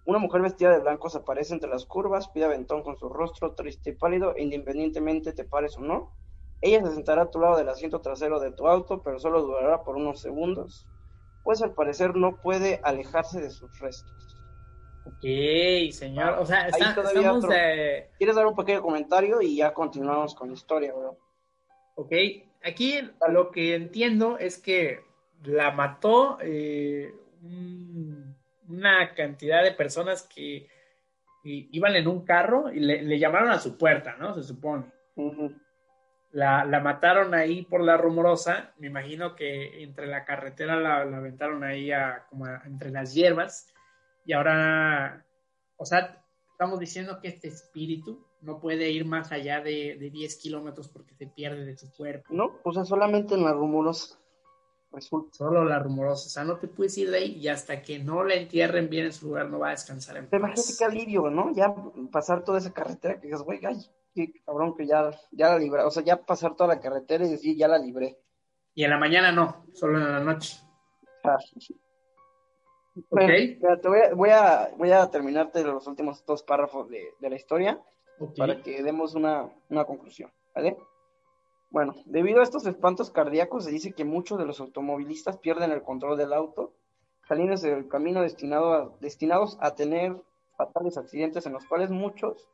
una 0.06 0.20
mujer 0.20 0.44
vestida 0.44 0.70
de 0.70 0.82
blanco 0.82 1.10
se 1.10 1.18
aparece 1.18 1.56
entre 1.56 1.68
las 1.68 1.88
curvas, 1.88 2.28
pide 2.28 2.46
aventón 2.46 2.84
con 2.84 2.96
su 2.96 3.10
rostro 3.10 3.56
triste 3.56 3.90
y 3.90 3.94
pálido, 3.94 4.36
e 4.36 4.44
independientemente 4.44 5.34
te 5.34 5.46
pares 5.46 5.80
o 5.80 5.82
no. 5.82 6.12
Ella 6.62 6.86
se 6.86 6.94
sentará 6.94 7.24
a 7.24 7.32
tu 7.32 7.40
lado 7.40 7.58
del 7.58 7.70
asiento 7.70 8.00
trasero 8.00 8.40
de 8.40 8.52
tu 8.52 8.68
auto, 8.68 9.02
pero 9.02 9.18
solo 9.18 9.42
durará 9.42 9.82
por 9.82 9.96
unos 9.96 10.22
segundos, 10.22 10.88
pues 11.44 11.64
al 11.64 11.74
parecer 11.74 12.16
no 12.16 12.36
puede 12.36 12.82
alejarse 12.84 13.42
de 13.42 13.50
sus 13.50 13.80
restos. 13.80 14.33
Ok, 15.06 15.92
señor. 15.92 16.40
O 16.40 16.46
sea, 16.46 16.68
estamos 16.68 17.46
¿Quieres 18.18 18.36
dar 18.36 18.48
un 18.48 18.56
pequeño 18.56 18.82
comentario 18.82 19.42
y 19.42 19.58
ya 19.58 19.74
continuamos 19.74 20.34
con 20.34 20.50
la 20.50 20.54
historia, 20.54 20.94
bro? 20.94 21.18
Ok, 21.96 22.12
aquí 22.64 23.00
lo 23.30 23.52
que 23.52 23.76
entiendo 23.76 24.38
es 24.38 24.58
que 24.58 25.02
la 25.44 25.72
mató 25.72 26.38
eh, 26.42 27.14
una 28.70 29.14
cantidad 29.14 29.64
de 29.64 29.74
personas 29.74 30.24
que 30.24 30.68
iban 31.44 31.96
en 31.98 32.08
un 32.08 32.24
carro 32.24 32.72
y 32.72 32.80
le, 32.80 33.20
llamaron 33.20 33.50
a 33.50 33.60
su 33.60 33.78
puerta, 33.78 34.16
¿no? 34.18 34.34
Se 34.34 34.44
supone. 34.44 34.86
la, 36.32 36.80
mataron 36.82 37.34
ahí 37.34 37.64
por 37.64 37.82
la 37.82 37.98
rumorosa. 37.98 38.74
Me 38.78 38.88
imagino 38.88 39.36
que 39.36 39.84
entre 39.84 40.08
la 40.08 40.24
carretera 40.24 40.78
la, 40.78 41.02
aventaron 41.02 41.66
ahí 41.66 41.92
como 42.30 42.48
entre 42.48 42.90
las 42.92 43.14
hierbas 43.14 43.73
y 44.26 44.34
ahora, 44.34 45.26
o 45.78 45.86
sea, 45.86 46.24
estamos 46.52 46.80
diciendo 46.80 47.20
que 47.22 47.28
este 47.28 47.50
espíritu 47.50 48.26
no 48.42 48.60
puede 48.60 48.90
ir 48.92 49.06
más 49.06 49.32
allá 49.32 49.62
de, 49.62 49.98
de 50.00 50.10
10 50.10 50.36
kilómetros 50.38 50.90
porque 50.90 51.16
se 51.16 51.28
pierde 51.28 51.66
de 51.66 51.78
su 51.78 51.92
cuerpo. 51.92 52.28
No, 52.30 52.60
o 52.64 52.74
sea, 52.74 52.86
solamente 52.86 53.36
en 53.36 53.44
la 53.44 53.54
rumorosa. 53.54 54.20
Resulta. 54.92 55.36
Solo 55.36 55.66
la 55.66 55.80
rumorosa, 55.80 56.28
o 56.28 56.30
sea, 56.30 56.44
no 56.44 56.58
te 56.60 56.68
puedes 56.68 56.96
ir 57.00 57.10
de 57.10 57.18
ahí 57.18 57.38
y 57.38 57.48
hasta 57.48 57.82
que 57.82 57.98
no 57.98 58.24
la 58.24 58.36
entierren 58.36 58.90
bien 58.90 59.06
en 59.06 59.14
su 59.14 59.28
lugar 59.28 59.50
no 59.50 59.58
va 59.58 59.70
a 59.70 59.72
descansar 59.72 60.18
en 60.18 60.30
paz. 60.30 60.40
Imagínate 60.40 60.74
qué 60.78 60.86
alivio, 60.86 61.30
¿no? 61.32 61.52
Ya 61.56 61.74
pasar 62.12 62.44
toda 62.44 62.60
esa 62.60 62.72
carretera 62.74 63.20
que 63.20 63.26
digas, 63.26 63.42
güey, 63.42 63.60
qué 64.14 64.32
cabrón 64.46 64.76
que 64.76 64.86
ya, 64.86 65.10
ya 65.32 65.50
la 65.50 65.58
libré, 65.58 65.84
o 65.84 65.90
sea, 65.90 66.04
ya 66.04 66.24
pasar 66.24 66.56
toda 66.56 66.76
la 66.76 66.80
carretera 66.80 67.26
y 67.26 67.32
decir, 67.32 67.58
ya 67.58 67.68
la 67.68 67.80
libré. 67.80 68.20
Y 68.76 68.84
en 68.84 68.92
la 68.92 69.00
mañana 69.00 69.32
no, 69.32 69.66
solo 69.74 69.98
en 69.98 70.12
la 70.12 70.20
noche. 70.20 70.60
Ah, 71.24 71.38
Okay. 73.10 73.60
te 73.60 73.88
voy, 73.88 74.00
a, 74.00 74.14
voy, 74.14 74.30
a, 74.30 74.72
voy 74.78 74.92
a 74.92 75.10
terminarte 75.10 75.64
los 75.64 75.88
últimos 75.88 76.24
dos 76.26 76.44
párrafos 76.44 76.90
de, 76.90 77.16
la 77.22 77.36
historia 77.36 77.82
para 78.38 78.62
que 78.62 78.84
demos 78.84 79.16
una, 79.16 79.50
una, 79.70 79.86
conclusión, 79.86 80.32
¿vale? 80.54 80.78
Bueno, 81.72 81.96
debido 82.06 82.40
a 82.40 82.44
estos 82.44 82.68
espantos 82.68 83.10
cardíacos 83.10 83.66
se 83.66 83.72
dice 83.72 83.94
que 83.94 84.06
muchos 84.06 84.38
de 84.38 84.46
los 84.46 84.60
automovilistas 84.60 85.38
pierden 85.38 85.72
el 85.72 85.82
control 85.82 86.18
del 86.18 86.34
auto, 86.34 86.74
saliéndose 87.28 87.72
del 87.72 87.88
camino 87.88 88.22
destinado 88.22 88.74
a, 88.74 88.96
destinados 89.00 89.58
a 89.60 89.74
tener 89.74 90.16
fatales 90.56 90.98
accidentes 90.98 91.48
en 91.48 91.54
los 91.54 91.66
cuales 91.66 91.90
muchos 91.90 92.48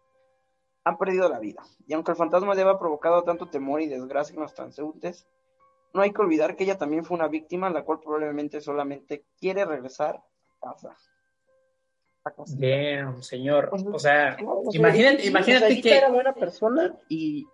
han 0.86 0.98
perdido 0.98 1.28
la 1.28 1.40
vida. 1.40 1.64
Y 1.86 1.94
aunque 1.94 2.12
el 2.12 2.18
fantasma 2.18 2.56
de 2.56 2.62
ha 2.62 2.80
provocado 2.80 3.24
tanto 3.24 3.50
temor 3.50 3.82
y 3.82 3.88
desgracia 3.88 4.36
en 4.36 4.42
los 4.42 4.54
transeúntes, 4.54 5.28
no 5.94 6.02
hay 6.02 6.14
que 6.14 6.22
olvidar 6.22 6.56
que 6.56 6.64
ella 6.64 6.78
también 6.78 7.04
fue 7.04 7.18
una 7.18 7.28
víctima, 7.28 7.70
la 7.70 7.84
cual 7.84 8.00
probablemente 8.00 8.62
solamente 8.62 9.26
quiere 9.38 9.66
regresar 9.66 10.24
Bien, 12.58 13.22
señor. 13.24 13.70
O 13.72 14.00
sea, 14.00 14.38
imagínate, 14.74 15.26
imagínate 15.26 15.82
que 15.82 15.98
era 15.98 16.10
buena 16.10 16.34
persona 16.34 16.96
y, 17.08 17.48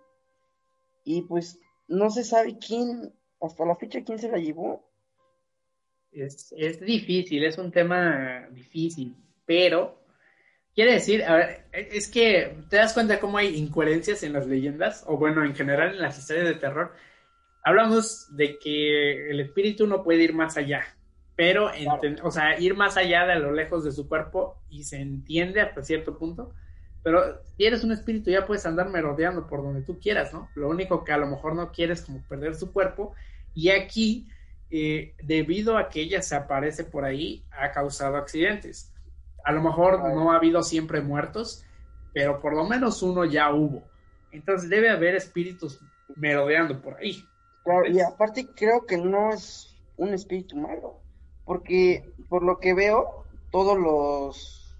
y 1.04 1.22
pues 1.22 1.58
no 1.88 2.10
se 2.10 2.24
sabe 2.24 2.58
quién, 2.58 3.12
hasta 3.40 3.64
la 3.64 3.76
fecha, 3.76 4.02
quién 4.04 4.18
se 4.18 4.30
la 4.30 4.38
llevó. 4.38 4.84
Es, 6.12 6.54
es 6.56 6.80
difícil, 6.80 7.44
es 7.44 7.58
un 7.58 7.70
tema 7.70 8.48
difícil, 8.50 9.14
pero 9.44 10.00
quiere 10.74 10.94
decir, 10.94 11.22
a 11.24 11.36
ver, 11.36 11.66
es 11.72 12.08
que 12.08 12.56
te 12.70 12.76
das 12.76 12.94
cuenta 12.94 13.20
cómo 13.20 13.38
hay 13.38 13.56
incoherencias 13.56 14.22
en 14.22 14.32
las 14.32 14.46
leyendas, 14.46 15.04
o 15.06 15.16
bueno, 15.16 15.44
en 15.44 15.54
general 15.54 15.94
en 15.94 16.02
las 16.02 16.18
historias 16.18 16.46
de 16.46 16.54
terror. 16.54 16.92
Hablamos 17.62 18.34
de 18.36 18.58
que 18.58 19.30
el 19.30 19.40
espíritu 19.40 19.86
no 19.86 20.02
puede 20.02 20.22
ir 20.22 20.32
más 20.32 20.56
allá, 20.56 20.95
pero, 21.36 21.70
o 22.22 22.30
sea, 22.30 22.58
ir 22.58 22.74
más 22.74 22.96
allá 22.96 23.26
de 23.26 23.38
lo 23.38 23.52
lejos 23.52 23.84
de 23.84 23.92
su 23.92 24.08
cuerpo 24.08 24.56
y 24.70 24.84
se 24.84 25.00
entiende 25.00 25.60
hasta 25.60 25.82
cierto 25.82 26.18
punto, 26.18 26.54
pero 27.02 27.40
si 27.56 27.64
eres 27.64 27.84
un 27.84 27.92
espíritu 27.92 28.30
ya 28.30 28.46
puedes 28.46 28.66
andar 28.66 28.88
merodeando 28.88 29.46
por 29.46 29.62
donde 29.62 29.82
tú 29.82 30.00
quieras, 30.00 30.32
¿no? 30.32 30.48
Lo 30.54 30.68
único 30.68 31.04
que 31.04 31.12
a 31.12 31.18
lo 31.18 31.26
mejor 31.26 31.54
no 31.54 31.70
quieres 31.70 32.02
como 32.02 32.22
perder 32.22 32.54
su 32.56 32.72
cuerpo 32.72 33.14
y 33.54 33.70
aquí, 33.70 34.28
eh, 34.70 35.14
debido 35.22 35.76
a 35.78 35.88
que 35.88 36.00
ella 36.00 36.20
se 36.22 36.34
aparece 36.34 36.84
por 36.84 37.04
ahí, 37.04 37.44
ha 37.52 37.70
causado 37.70 38.16
accidentes. 38.16 38.92
A 39.44 39.52
lo 39.52 39.62
mejor 39.62 40.00
no 40.00 40.32
ha 40.32 40.36
habido 40.36 40.62
siempre 40.62 41.00
muertos, 41.00 41.64
pero 42.12 42.40
por 42.40 42.54
lo 42.54 42.64
menos 42.64 43.02
uno 43.02 43.24
ya 43.24 43.52
hubo. 43.52 43.84
Entonces 44.32 44.68
debe 44.68 44.90
haber 44.90 45.14
espíritus 45.14 45.80
merodeando 46.16 46.80
por 46.80 46.96
ahí. 46.96 47.22
Claro, 47.62 47.86
y 47.86 48.00
aparte 48.00 48.48
creo 48.54 48.84
que 48.86 48.96
no 48.96 49.32
es 49.32 49.76
un 49.96 50.12
espíritu 50.12 50.56
malo, 50.56 51.00
porque 51.46 52.12
por 52.28 52.42
lo 52.42 52.58
que 52.58 52.74
veo, 52.74 53.24
todos 53.50 53.78
los... 53.78 54.76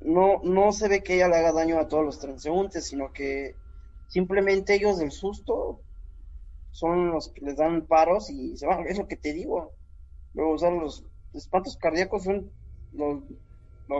No, 0.00 0.40
no 0.42 0.72
se 0.72 0.88
ve 0.88 1.02
que 1.02 1.14
ella 1.14 1.28
le 1.28 1.36
haga 1.36 1.52
daño 1.52 1.78
a 1.78 1.88
todos 1.88 2.04
los 2.04 2.18
transeúntes, 2.18 2.86
sino 2.86 3.12
que 3.12 3.54
simplemente 4.08 4.74
ellos 4.74 4.98
del 4.98 5.12
susto 5.12 5.80
son 6.72 7.12
los 7.12 7.28
que 7.28 7.42
les 7.42 7.56
dan 7.56 7.86
paros 7.86 8.30
y 8.30 8.56
se 8.56 8.66
van, 8.66 8.86
es 8.86 8.98
lo 8.98 9.06
que 9.06 9.16
te 9.16 9.32
digo. 9.32 9.72
Luego, 10.34 10.54
o 10.54 10.70
los 10.70 11.04
espantos 11.32 11.76
cardíacos 11.76 12.24
son 12.24 12.50
lo, 12.92 13.22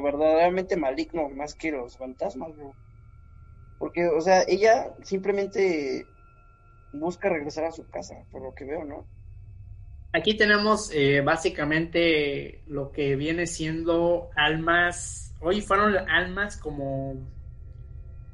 verdaderamente 0.02 0.76
maligno, 0.76 1.28
más 1.28 1.54
que 1.54 1.70
los 1.70 1.96
fantasmas, 1.96 2.50
Porque, 3.78 4.08
o 4.08 4.20
sea, 4.20 4.42
ella 4.48 4.94
simplemente 5.02 6.06
busca 6.92 7.28
regresar 7.28 7.64
a 7.64 7.72
su 7.72 7.88
casa, 7.88 8.16
por 8.32 8.42
lo 8.42 8.54
que 8.54 8.64
veo, 8.64 8.84
¿no? 8.84 9.04
Aquí 10.12 10.36
tenemos 10.36 10.90
eh, 10.92 11.20
básicamente 11.20 12.62
lo 12.66 12.90
que 12.90 13.14
viene 13.14 13.46
siendo 13.46 14.30
almas, 14.34 15.34
hoy 15.40 15.60
fueron 15.60 15.96
almas 16.08 16.56
como, 16.56 17.14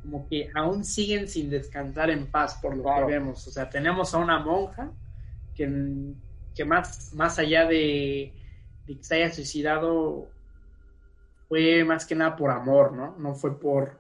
como 0.02 0.26
que 0.26 0.48
aún 0.54 0.84
siguen 0.84 1.28
sin 1.28 1.50
descansar 1.50 2.08
en 2.08 2.30
paz 2.30 2.58
por 2.62 2.74
lo 2.74 2.84
que 2.84 3.12
vemos. 3.12 3.46
O 3.46 3.50
sea, 3.50 3.68
tenemos 3.68 4.14
a 4.14 4.18
una 4.18 4.38
monja 4.38 4.90
que, 5.54 6.14
que 6.54 6.64
más, 6.64 7.12
más 7.12 7.38
allá 7.38 7.66
de, 7.66 8.32
de 8.86 8.96
que 8.96 9.04
se 9.04 9.16
haya 9.16 9.30
suicidado, 9.30 10.30
fue 11.48 11.84
más 11.84 12.06
que 12.06 12.14
nada 12.14 12.36
por 12.36 12.50
amor, 12.50 12.92
¿no? 12.92 13.16
No 13.18 13.34
fue 13.34 13.60
por... 13.60 13.98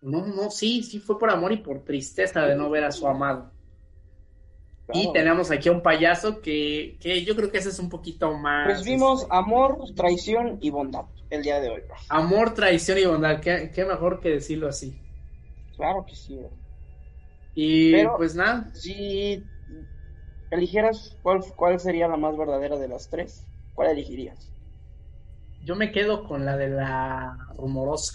No, 0.00 0.24
no, 0.26 0.50
sí, 0.50 0.82
sí 0.84 1.00
fue 1.00 1.18
por 1.18 1.30
amor 1.30 1.52
y 1.52 1.58
por 1.58 1.84
tristeza 1.84 2.42
de 2.42 2.54
no 2.54 2.70
ver 2.70 2.84
a 2.84 2.92
su 2.92 3.06
amado. 3.06 3.50
Y 4.92 5.12
tenemos 5.12 5.50
aquí 5.50 5.68
a 5.68 5.72
un 5.72 5.82
payaso 5.82 6.40
que, 6.40 6.96
yo 7.26 7.36
creo 7.36 7.50
que 7.50 7.58
ese 7.58 7.70
es 7.70 7.78
un 7.78 7.88
poquito 7.88 8.32
más. 8.34 8.66
Pues 8.66 8.84
vimos 8.84 9.22
este, 9.22 9.34
amor, 9.34 9.78
traición 9.94 10.58
y 10.60 10.70
bondad 10.70 11.04
el 11.30 11.42
día 11.42 11.60
de 11.60 11.70
hoy. 11.70 11.82
Amor, 12.08 12.54
traición 12.54 12.98
y 12.98 13.04
bondad. 13.04 13.40
¿Qué, 13.40 13.84
mejor 13.86 14.20
que 14.20 14.30
decirlo 14.30 14.68
así. 14.68 14.98
Claro 15.76 16.04
que 16.06 16.14
sí. 16.14 16.38
Y 17.54 18.04
pues 18.16 18.34
nada. 18.34 18.70
Si 18.74 19.42
eligieras 20.50 21.16
cuál, 21.22 21.40
cuál 21.56 21.78
sería 21.80 22.08
la 22.08 22.16
más 22.16 22.36
verdadera 22.36 22.76
de 22.76 22.88
las 22.88 23.08
tres, 23.08 23.46
¿cuál 23.74 23.90
elegirías? 23.90 24.50
Yo 25.64 25.76
me 25.76 25.92
quedo 25.92 26.24
con 26.24 26.44
la 26.44 26.56
de 26.56 26.68
la 26.68 27.36
rumorosa. 27.56 28.14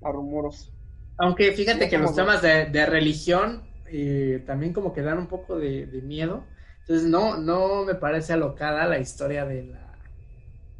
La 0.00 0.10
rumorosa. 0.10 0.70
Aunque 1.18 1.52
fíjate 1.52 1.88
que 1.88 1.98
los 1.98 2.14
temas 2.14 2.42
de, 2.42 2.66
de 2.66 2.86
religión 2.86 3.65
eh, 3.90 4.42
también 4.46 4.72
como 4.72 4.92
que 4.92 5.02
dan 5.02 5.18
un 5.18 5.26
poco 5.26 5.58
de, 5.58 5.86
miedo. 6.02 6.44
Entonces 6.80 7.08
no, 7.08 7.36
no 7.36 7.84
me 7.84 7.94
parece 7.94 8.32
alocada 8.32 8.86
la 8.86 8.98
historia 8.98 9.44
de 9.44 9.64
la, 9.64 9.98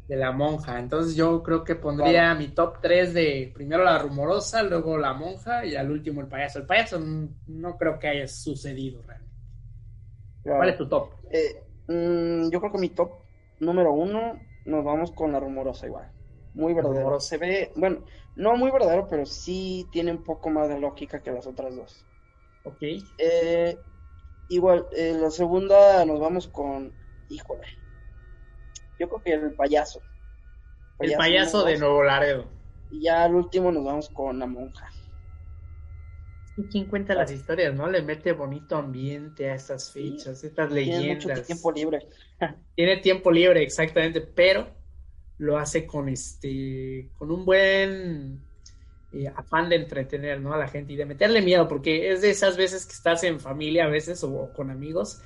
de 0.07 0.15
la 0.15 0.31
monja. 0.31 0.79
Entonces 0.79 1.15
yo 1.15 1.43
creo 1.43 1.63
que 1.63 1.75
pondría 1.75 2.33
mi 2.33 2.49
top 2.49 2.79
3 2.81 3.13
de 3.13 3.51
primero 3.53 3.83
la 3.83 3.99
rumorosa, 3.99 4.63
luego 4.63 4.97
la 4.97 5.13
monja 5.13 5.65
y 5.65 5.75
al 5.75 5.91
último 5.91 6.21
el 6.21 6.27
payaso. 6.27 6.59
El 6.59 6.65
payaso 6.65 6.99
no, 6.99 7.77
creo 7.77 7.99
que 7.99 8.07
haya 8.07 8.27
sucedido 8.27 9.01
realmente. 9.03 9.35
¿Cuál 10.43 10.69
es 10.69 10.77
tu 10.77 10.87
top? 10.87 11.11
Eh, 11.29 11.63
mm, 11.87 12.49
yo 12.49 12.59
creo 12.59 12.71
que 12.71 12.77
mi 12.77 12.89
top 12.89 13.11
número 13.59 13.91
uno 13.91 14.39
nos 14.65 14.83
vamos 14.83 15.11
con 15.11 15.31
la 15.31 15.39
rumorosa 15.39 15.87
igual. 15.87 16.09
Muy 16.53 16.73
verdadero. 16.73 17.19
Se 17.19 17.37
ve, 17.37 17.71
bueno, 17.75 18.03
no 18.35 18.55
muy 18.55 18.71
verdadero, 18.71 19.07
pero 19.07 19.25
sí 19.25 19.87
tiene 19.91 20.11
un 20.11 20.23
poco 20.23 20.49
más 20.49 20.69
de 20.69 20.79
lógica 20.79 21.21
que 21.21 21.31
las 21.31 21.45
otras 21.47 21.75
dos. 21.75 22.05
Ok. 22.67 22.81
Eh, 23.17 23.79
igual, 24.49 24.85
en 24.91 25.21
la 25.21 25.31
segunda 25.31 26.03
nos 26.05 26.19
vamos 26.19 26.47
con, 26.47 26.93
híjole, 27.29 27.65
yo 28.99 29.07
creo 29.07 29.23
que 29.23 29.33
el 29.33 29.53
payaso. 29.53 30.01
el 30.99 31.13
payaso 31.13 31.63
de 31.63 31.77
Nuevo 31.77 32.03
Laredo. 32.03 32.45
Y 32.91 33.03
ya 33.03 33.23
al 33.23 33.35
último 33.35 33.71
nos 33.71 33.83
vamos 33.83 34.09
con 34.09 34.39
la 34.39 34.47
monja. 34.47 34.89
¿Quién 36.71 36.85
cuenta 36.85 37.13
las 37.13 37.31
historias, 37.31 37.75
no? 37.75 37.87
Le 37.87 38.01
mete 38.01 38.31
bonito 38.31 38.77
ambiente 38.77 39.51
a 39.51 39.55
estas 39.55 39.91
fechas, 39.91 40.43
estas 40.43 40.71
leyendas. 40.71 41.19
Tiene 41.19 41.35
mucho 41.35 41.45
tiempo 41.45 41.71
libre. 41.71 42.07
Tiene 42.75 42.97
tiempo 42.97 43.31
libre, 43.31 43.61
exactamente, 43.61 44.21
pero 44.21 44.67
lo 45.37 45.57
hace 45.57 45.85
con 45.85 46.09
este, 46.09 47.11
con 47.15 47.29
un 47.29 47.45
buen 47.45 48.41
eh, 49.13 49.27
afán 49.35 49.69
de 49.69 49.77
entretener 49.77 50.41
¿no? 50.41 50.53
a 50.53 50.57
la 50.57 50.67
gente 50.67 50.93
y 50.93 50.95
de 50.97 51.05
meterle 51.05 51.41
miedo, 51.41 51.67
porque 51.67 52.11
es 52.11 52.21
de 52.21 52.29
esas 52.29 52.57
veces 52.57 52.85
que 52.85 52.93
estás 52.93 53.23
en 53.23 53.39
familia 53.39 53.85
a 53.85 53.89
veces 53.89 54.23
o, 54.23 54.51
con 54.53 54.69
amigos 54.69 55.21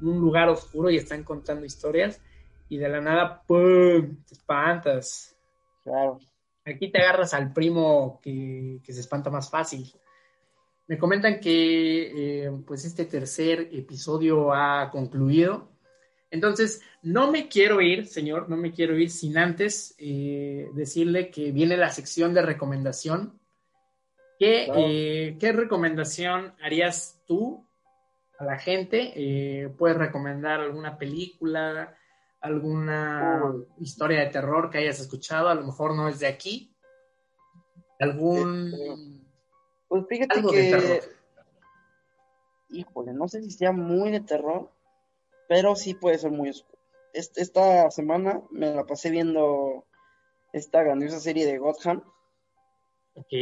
en 0.00 0.08
un 0.08 0.20
lugar 0.20 0.48
oscuro 0.48 0.90
y 0.90 0.96
están 0.96 1.24
contando 1.24 1.64
historias 1.64 2.20
y 2.68 2.78
de 2.78 2.88
la 2.88 3.00
nada, 3.00 3.42
¡pum!, 3.46 4.22
te 4.24 4.34
espantas. 4.34 5.36
Claro. 5.82 6.18
Aquí 6.64 6.90
te 6.90 6.98
agarras 6.98 7.34
al 7.34 7.52
primo 7.52 8.20
que, 8.22 8.80
se 8.84 9.00
espanta 9.00 9.30
más 9.30 9.50
fácil. 9.50 9.92
Me 10.86 10.98
comentan 10.98 11.40
que 11.40 12.44
eh, 12.46 12.52
pues 12.66 12.84
este 12.84 13.04
tercer 13.04 13.68
episodio 13.72 14.52
ha 14.52 14.90
concluido. 14.90 15.73
Entonces, 16.30 16.82
no 17.02 17.30
me 17.30 17.48
quiero 17.48 17.80
ir, 17.80 18.06
señor, 18.06 18.48
no 18.48 18.56
me 18.56 18.72
quiero 18.72 18.98
ir 18.98 19.10
sin 19.10 19.38
antes 19.38 19.94
eh, 19.98 20.68
decirle 20.74 21.30
que 21.30 21.52
viene 21.52 21.76
la 21.76 21.90
sección 21.90 22.34
de 22.34 22.42
recomendación. 22.42 23.38
¿Qué, 24.38 24.68
eh, 24.74 25.36
¿qué 25.38 25.52
recomendación 25.52 26.54
harías 26.60 27.22
tú 27.26 27.64
a 28.38 28.44
la 28.44 28.58
gente? 28.58 29.12
Eh, 29.14 29.68
¿Puedes 29.78 29.96
recomendar 29.96 30.60
alguna 30.60 30.98
película, 30.98 31.96
alguna 32.40 33.54
historia 33.78 34.20
de 34.20 34.30
terror 34.30 34.70
que 34.70 34.78
hayas 34.78 34.98
escuchado? 34.98 35.48
A 35.48 35.54
lo 35.54 35.62
mejor 35.62 35.94
no 35.94 36.08
es 36.08 36.18
de 36.18 36.26
aquí. 36.26 36.74
¿Algún... 38.00 39.24
Pues 39.86 40.04
fíjate 40.08 40.42
que... 40.42 41.00
Híjole, 42.70 43.12
no 43.12 43.28
sé 43.28 43.40
si 43.42 43.52
sea 43.52 43.70
muy 43.70 44.10
de 44.10 44.20
terror, 44.20 44.72
pero 45.48 45.76
sí 45.76 45.94
puede 45.94 46.18
ser 46.18 46.30
muy 46.30 46.50
oscuro. 46.50 46.78
Esta 47.12 47.90
semana 47.90 48.42
me 48.50 48.74
la 48.74 48.84
pasé 48.84 49.10
viendo 49.10 49.86
esta 50.52 50.82
grandiosa 50.82 51.20
serie 51.20 51.46
de 51.46 51.58
Gotham. 51.58 52.02
Ok. 53.14 53.32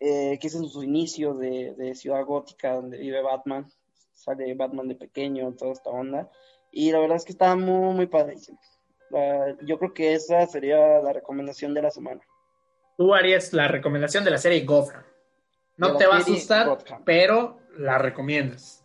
Eh, 0.00 0.38
que 0.40 0.46
es 0.46 0.54
en 0.54 0.68
su 0.68 0.82
inicio 0.82 1.34
de, 1.34 1.94
Ciudad 1.94 2.24
Gótica, 2.24 2.74
donde 2.74 2.98
vive 2.98 3.22
Batman. 3.22 3.70
Sale 4.12 4.54
Batman 4.54 4.88
de 4.88 4.94
pequeño, 4.94 5.54
toda 5.54 5.72
esta 5.72 5.90
onda. 5.90 6.30
Y 6.70 6.92
la 6.92 6.98
verdad 6.98 7.16
es 7.16 7.24
que 7.24 7.32
está 7.32 7.54
muy, 7.56 7.94
muy 7.94 8.06
padrísimo. 8.06 8.58
yo 9.62 9.78
creo 9.78 9.94
que 9.94 10.14
esa 10.14 10.46
sería 10.46 11.00
la 11.00 11.12
recomendación 11.12 11.74
de 11.74 11.82
la 11.82 11.90
semana. 11.90 12.20
Tú 12.96 13.12
harías 13.14 13.52
la 13.52 13.68
recomendación 13.68 14.24
de 14.24 14.30
la 14.30 14.38
serie 14.38 14.64
Gotham. 14.64 15.02
No 15.76 15.96
te 15.96 16.06
va 16.06 16.16
a 16.16 16.18
asustar, 16.18 16.78
pero 17.04 17.58
la 17.76 17.98
recomiendas. 17.98 18.83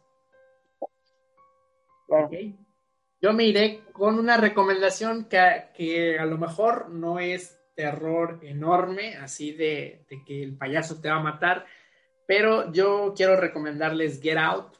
Yo 3.22 3.34
me 3.34 3.44
iré 3.44 3.84
con 3.92 4.18
una 4.18 4.38
recomendación 4.38 5.26
que, 5.26 6.18
a 6.18 6.26
lo 6.26 6.38
mejor 6.38 6.90
no 6.90 7.20
es 7.20 7.60
terror 7.76 8.40
enorme, 8.42 9.16
así 9.18 9.52
de, 9.52 10.06
que 10.26 10.44
el 10.44 10.58
payaso 10.58 11.02
te 11.02 11.10
va 11.10 11.18
a 11.18 11.24
matar, 11.24 11.66
pero 12.26 12.72
yo 12.72 13.14
quiero 13.16 13.36
recomendarles 13.36 14.22
Get 14.22 14.38
Out, 14.38 14.78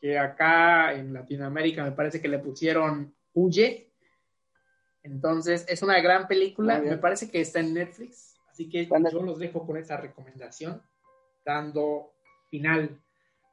que 0.00 0.18
acá 0.18 0.94
en 0.94 1.12
Latinoamérica 1.12 1.84
me 1.84 1.92
parece 1.92 2.20
que 2.20 2.28
le 2.28 2.38
pusieron 2.38 3.14
Huye. 3.34 3.90
Entonces, 5.02 5.66
es 5.68 5.82
una 5.82 6.00
gran 6.00 6.26
película, 6.26 6.78
me 6.80 6.96
parece 6.96 7.30
que 7.30 7.40
está 7.40 7.60
en 7.60 7.74
Netflix, 7.74 8.36
así 8.50 8.68
que 8.70 8.86
yo 8.86 9.22
los 9.22 9.38
dejo 9.38 9.66
con 9.66 9.76
esa 9.76 9.98
recomendación, 9.98 10.82
dando 11.44 12.14
final 12.48 13.03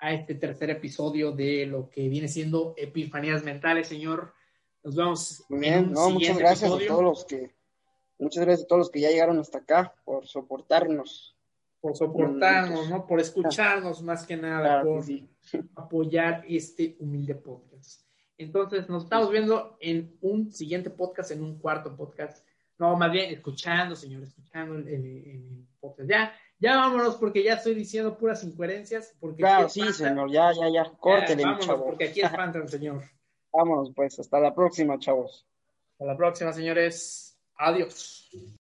a 0.01 0.13
este 0.13 0.33
tercer 0.33 0.71
episodio 0.71 1.31
de 1.31 1.67
lo 1.67 1.87
que 1.89 2.09
viene 2.09 2.27
siendo 2.27 2.73
Epifanías 2.75 3.43
Mentales, 3.43 3.87
señor. 3.87 4.33
Nos 4.83 4.95
vemos. 4.95 5.45
Muy 5.47 5.59
bien, 5.59 5.93
muchas 5.93 6.37
gracias 6.39 6.71
a 6.71 6.77
todos 6.87 7.03
los 7.03 7.25
que, 7.25 7.51
muchas 8.17 8.43
gracias 8.43 8.65
a 8.65 8.67
todos 8.67 8.79
los 8.79 8.89
que 8.89 9.01
ya 9.01 9.11
llegaron 9.11 9.37
hasta 9.37 9.59
acá 9.59 9.93
por 10.03 10.25
soportarnos. 10.25 11.37
Por 11.79 11.95
soportarnos, 11.95 12.89
¿no? 12.89 13.05
Por 13.05 13.19
escucharnos 13.19 14.01
más 14.03 14.25
que 14.25 14.35
nada, 14.35 14.83
por 14.83 15.03
apoyar 15.75 16.43
este 16.47 16.97
humilde 16.99 17.35
podcast. 17.35 18.01
Entonces, 18.39 18.89
nos 18.89 19.03
estamos 19.03 19.29
viendo 19.29 19.77
en 19.79 20.17
un 20.21 20.51
siguiente 20.51 20.89
podcast, 20.89 21.29
en 21.29 21.43
un 21.43 21.59
cuarto 21.59 21.95
podcast. 21.95 22.43
No, 22.79 22.95
más 22.95 23.11
bien 23.11 23.31
escuchando, 23.31 23.95
señor, 23.95 24.23
escuchando 24.23 24.77
el 24.77 25.67
podcast. 25.79 26.09
Ya, 26.09 26.33
ya 26.61 26.77
vámonos 26.77 27.15
porque 27.15 27.43
ya 27.43 27.55
estoy 27.55 27.73
diciendo 27.73 28.15
puras 28.15 28.43
incoherencias. 28.43 29.15
Porque 29.19 29.37
claro, 29.37 29.67
sí, 29.67 29.81
señor, 29.91 30.31
ya, 30.31 30.53
ya, 30.53 30.69
ya. 30.71 30.91
Córtele, 30.91 31.43
vámonos, 31.43 31.81
porque 31.81 32.05
aquí 32.05 32.21
espantan, 32.21 32.67
señor. 32.69 33.03
Vámonos, 33.53 33.91
pues, 33.93 34.17
hasta 34.17 34.39
la 34.39 34.55
próxima, 34.55 34.97
chavos. 34.97 35.45
Hasta 35.91 36.05
la 36.05 36.15
próxima, 36.15 36.53
señores. 36.53 37.37
Adiós. 37.57 38.29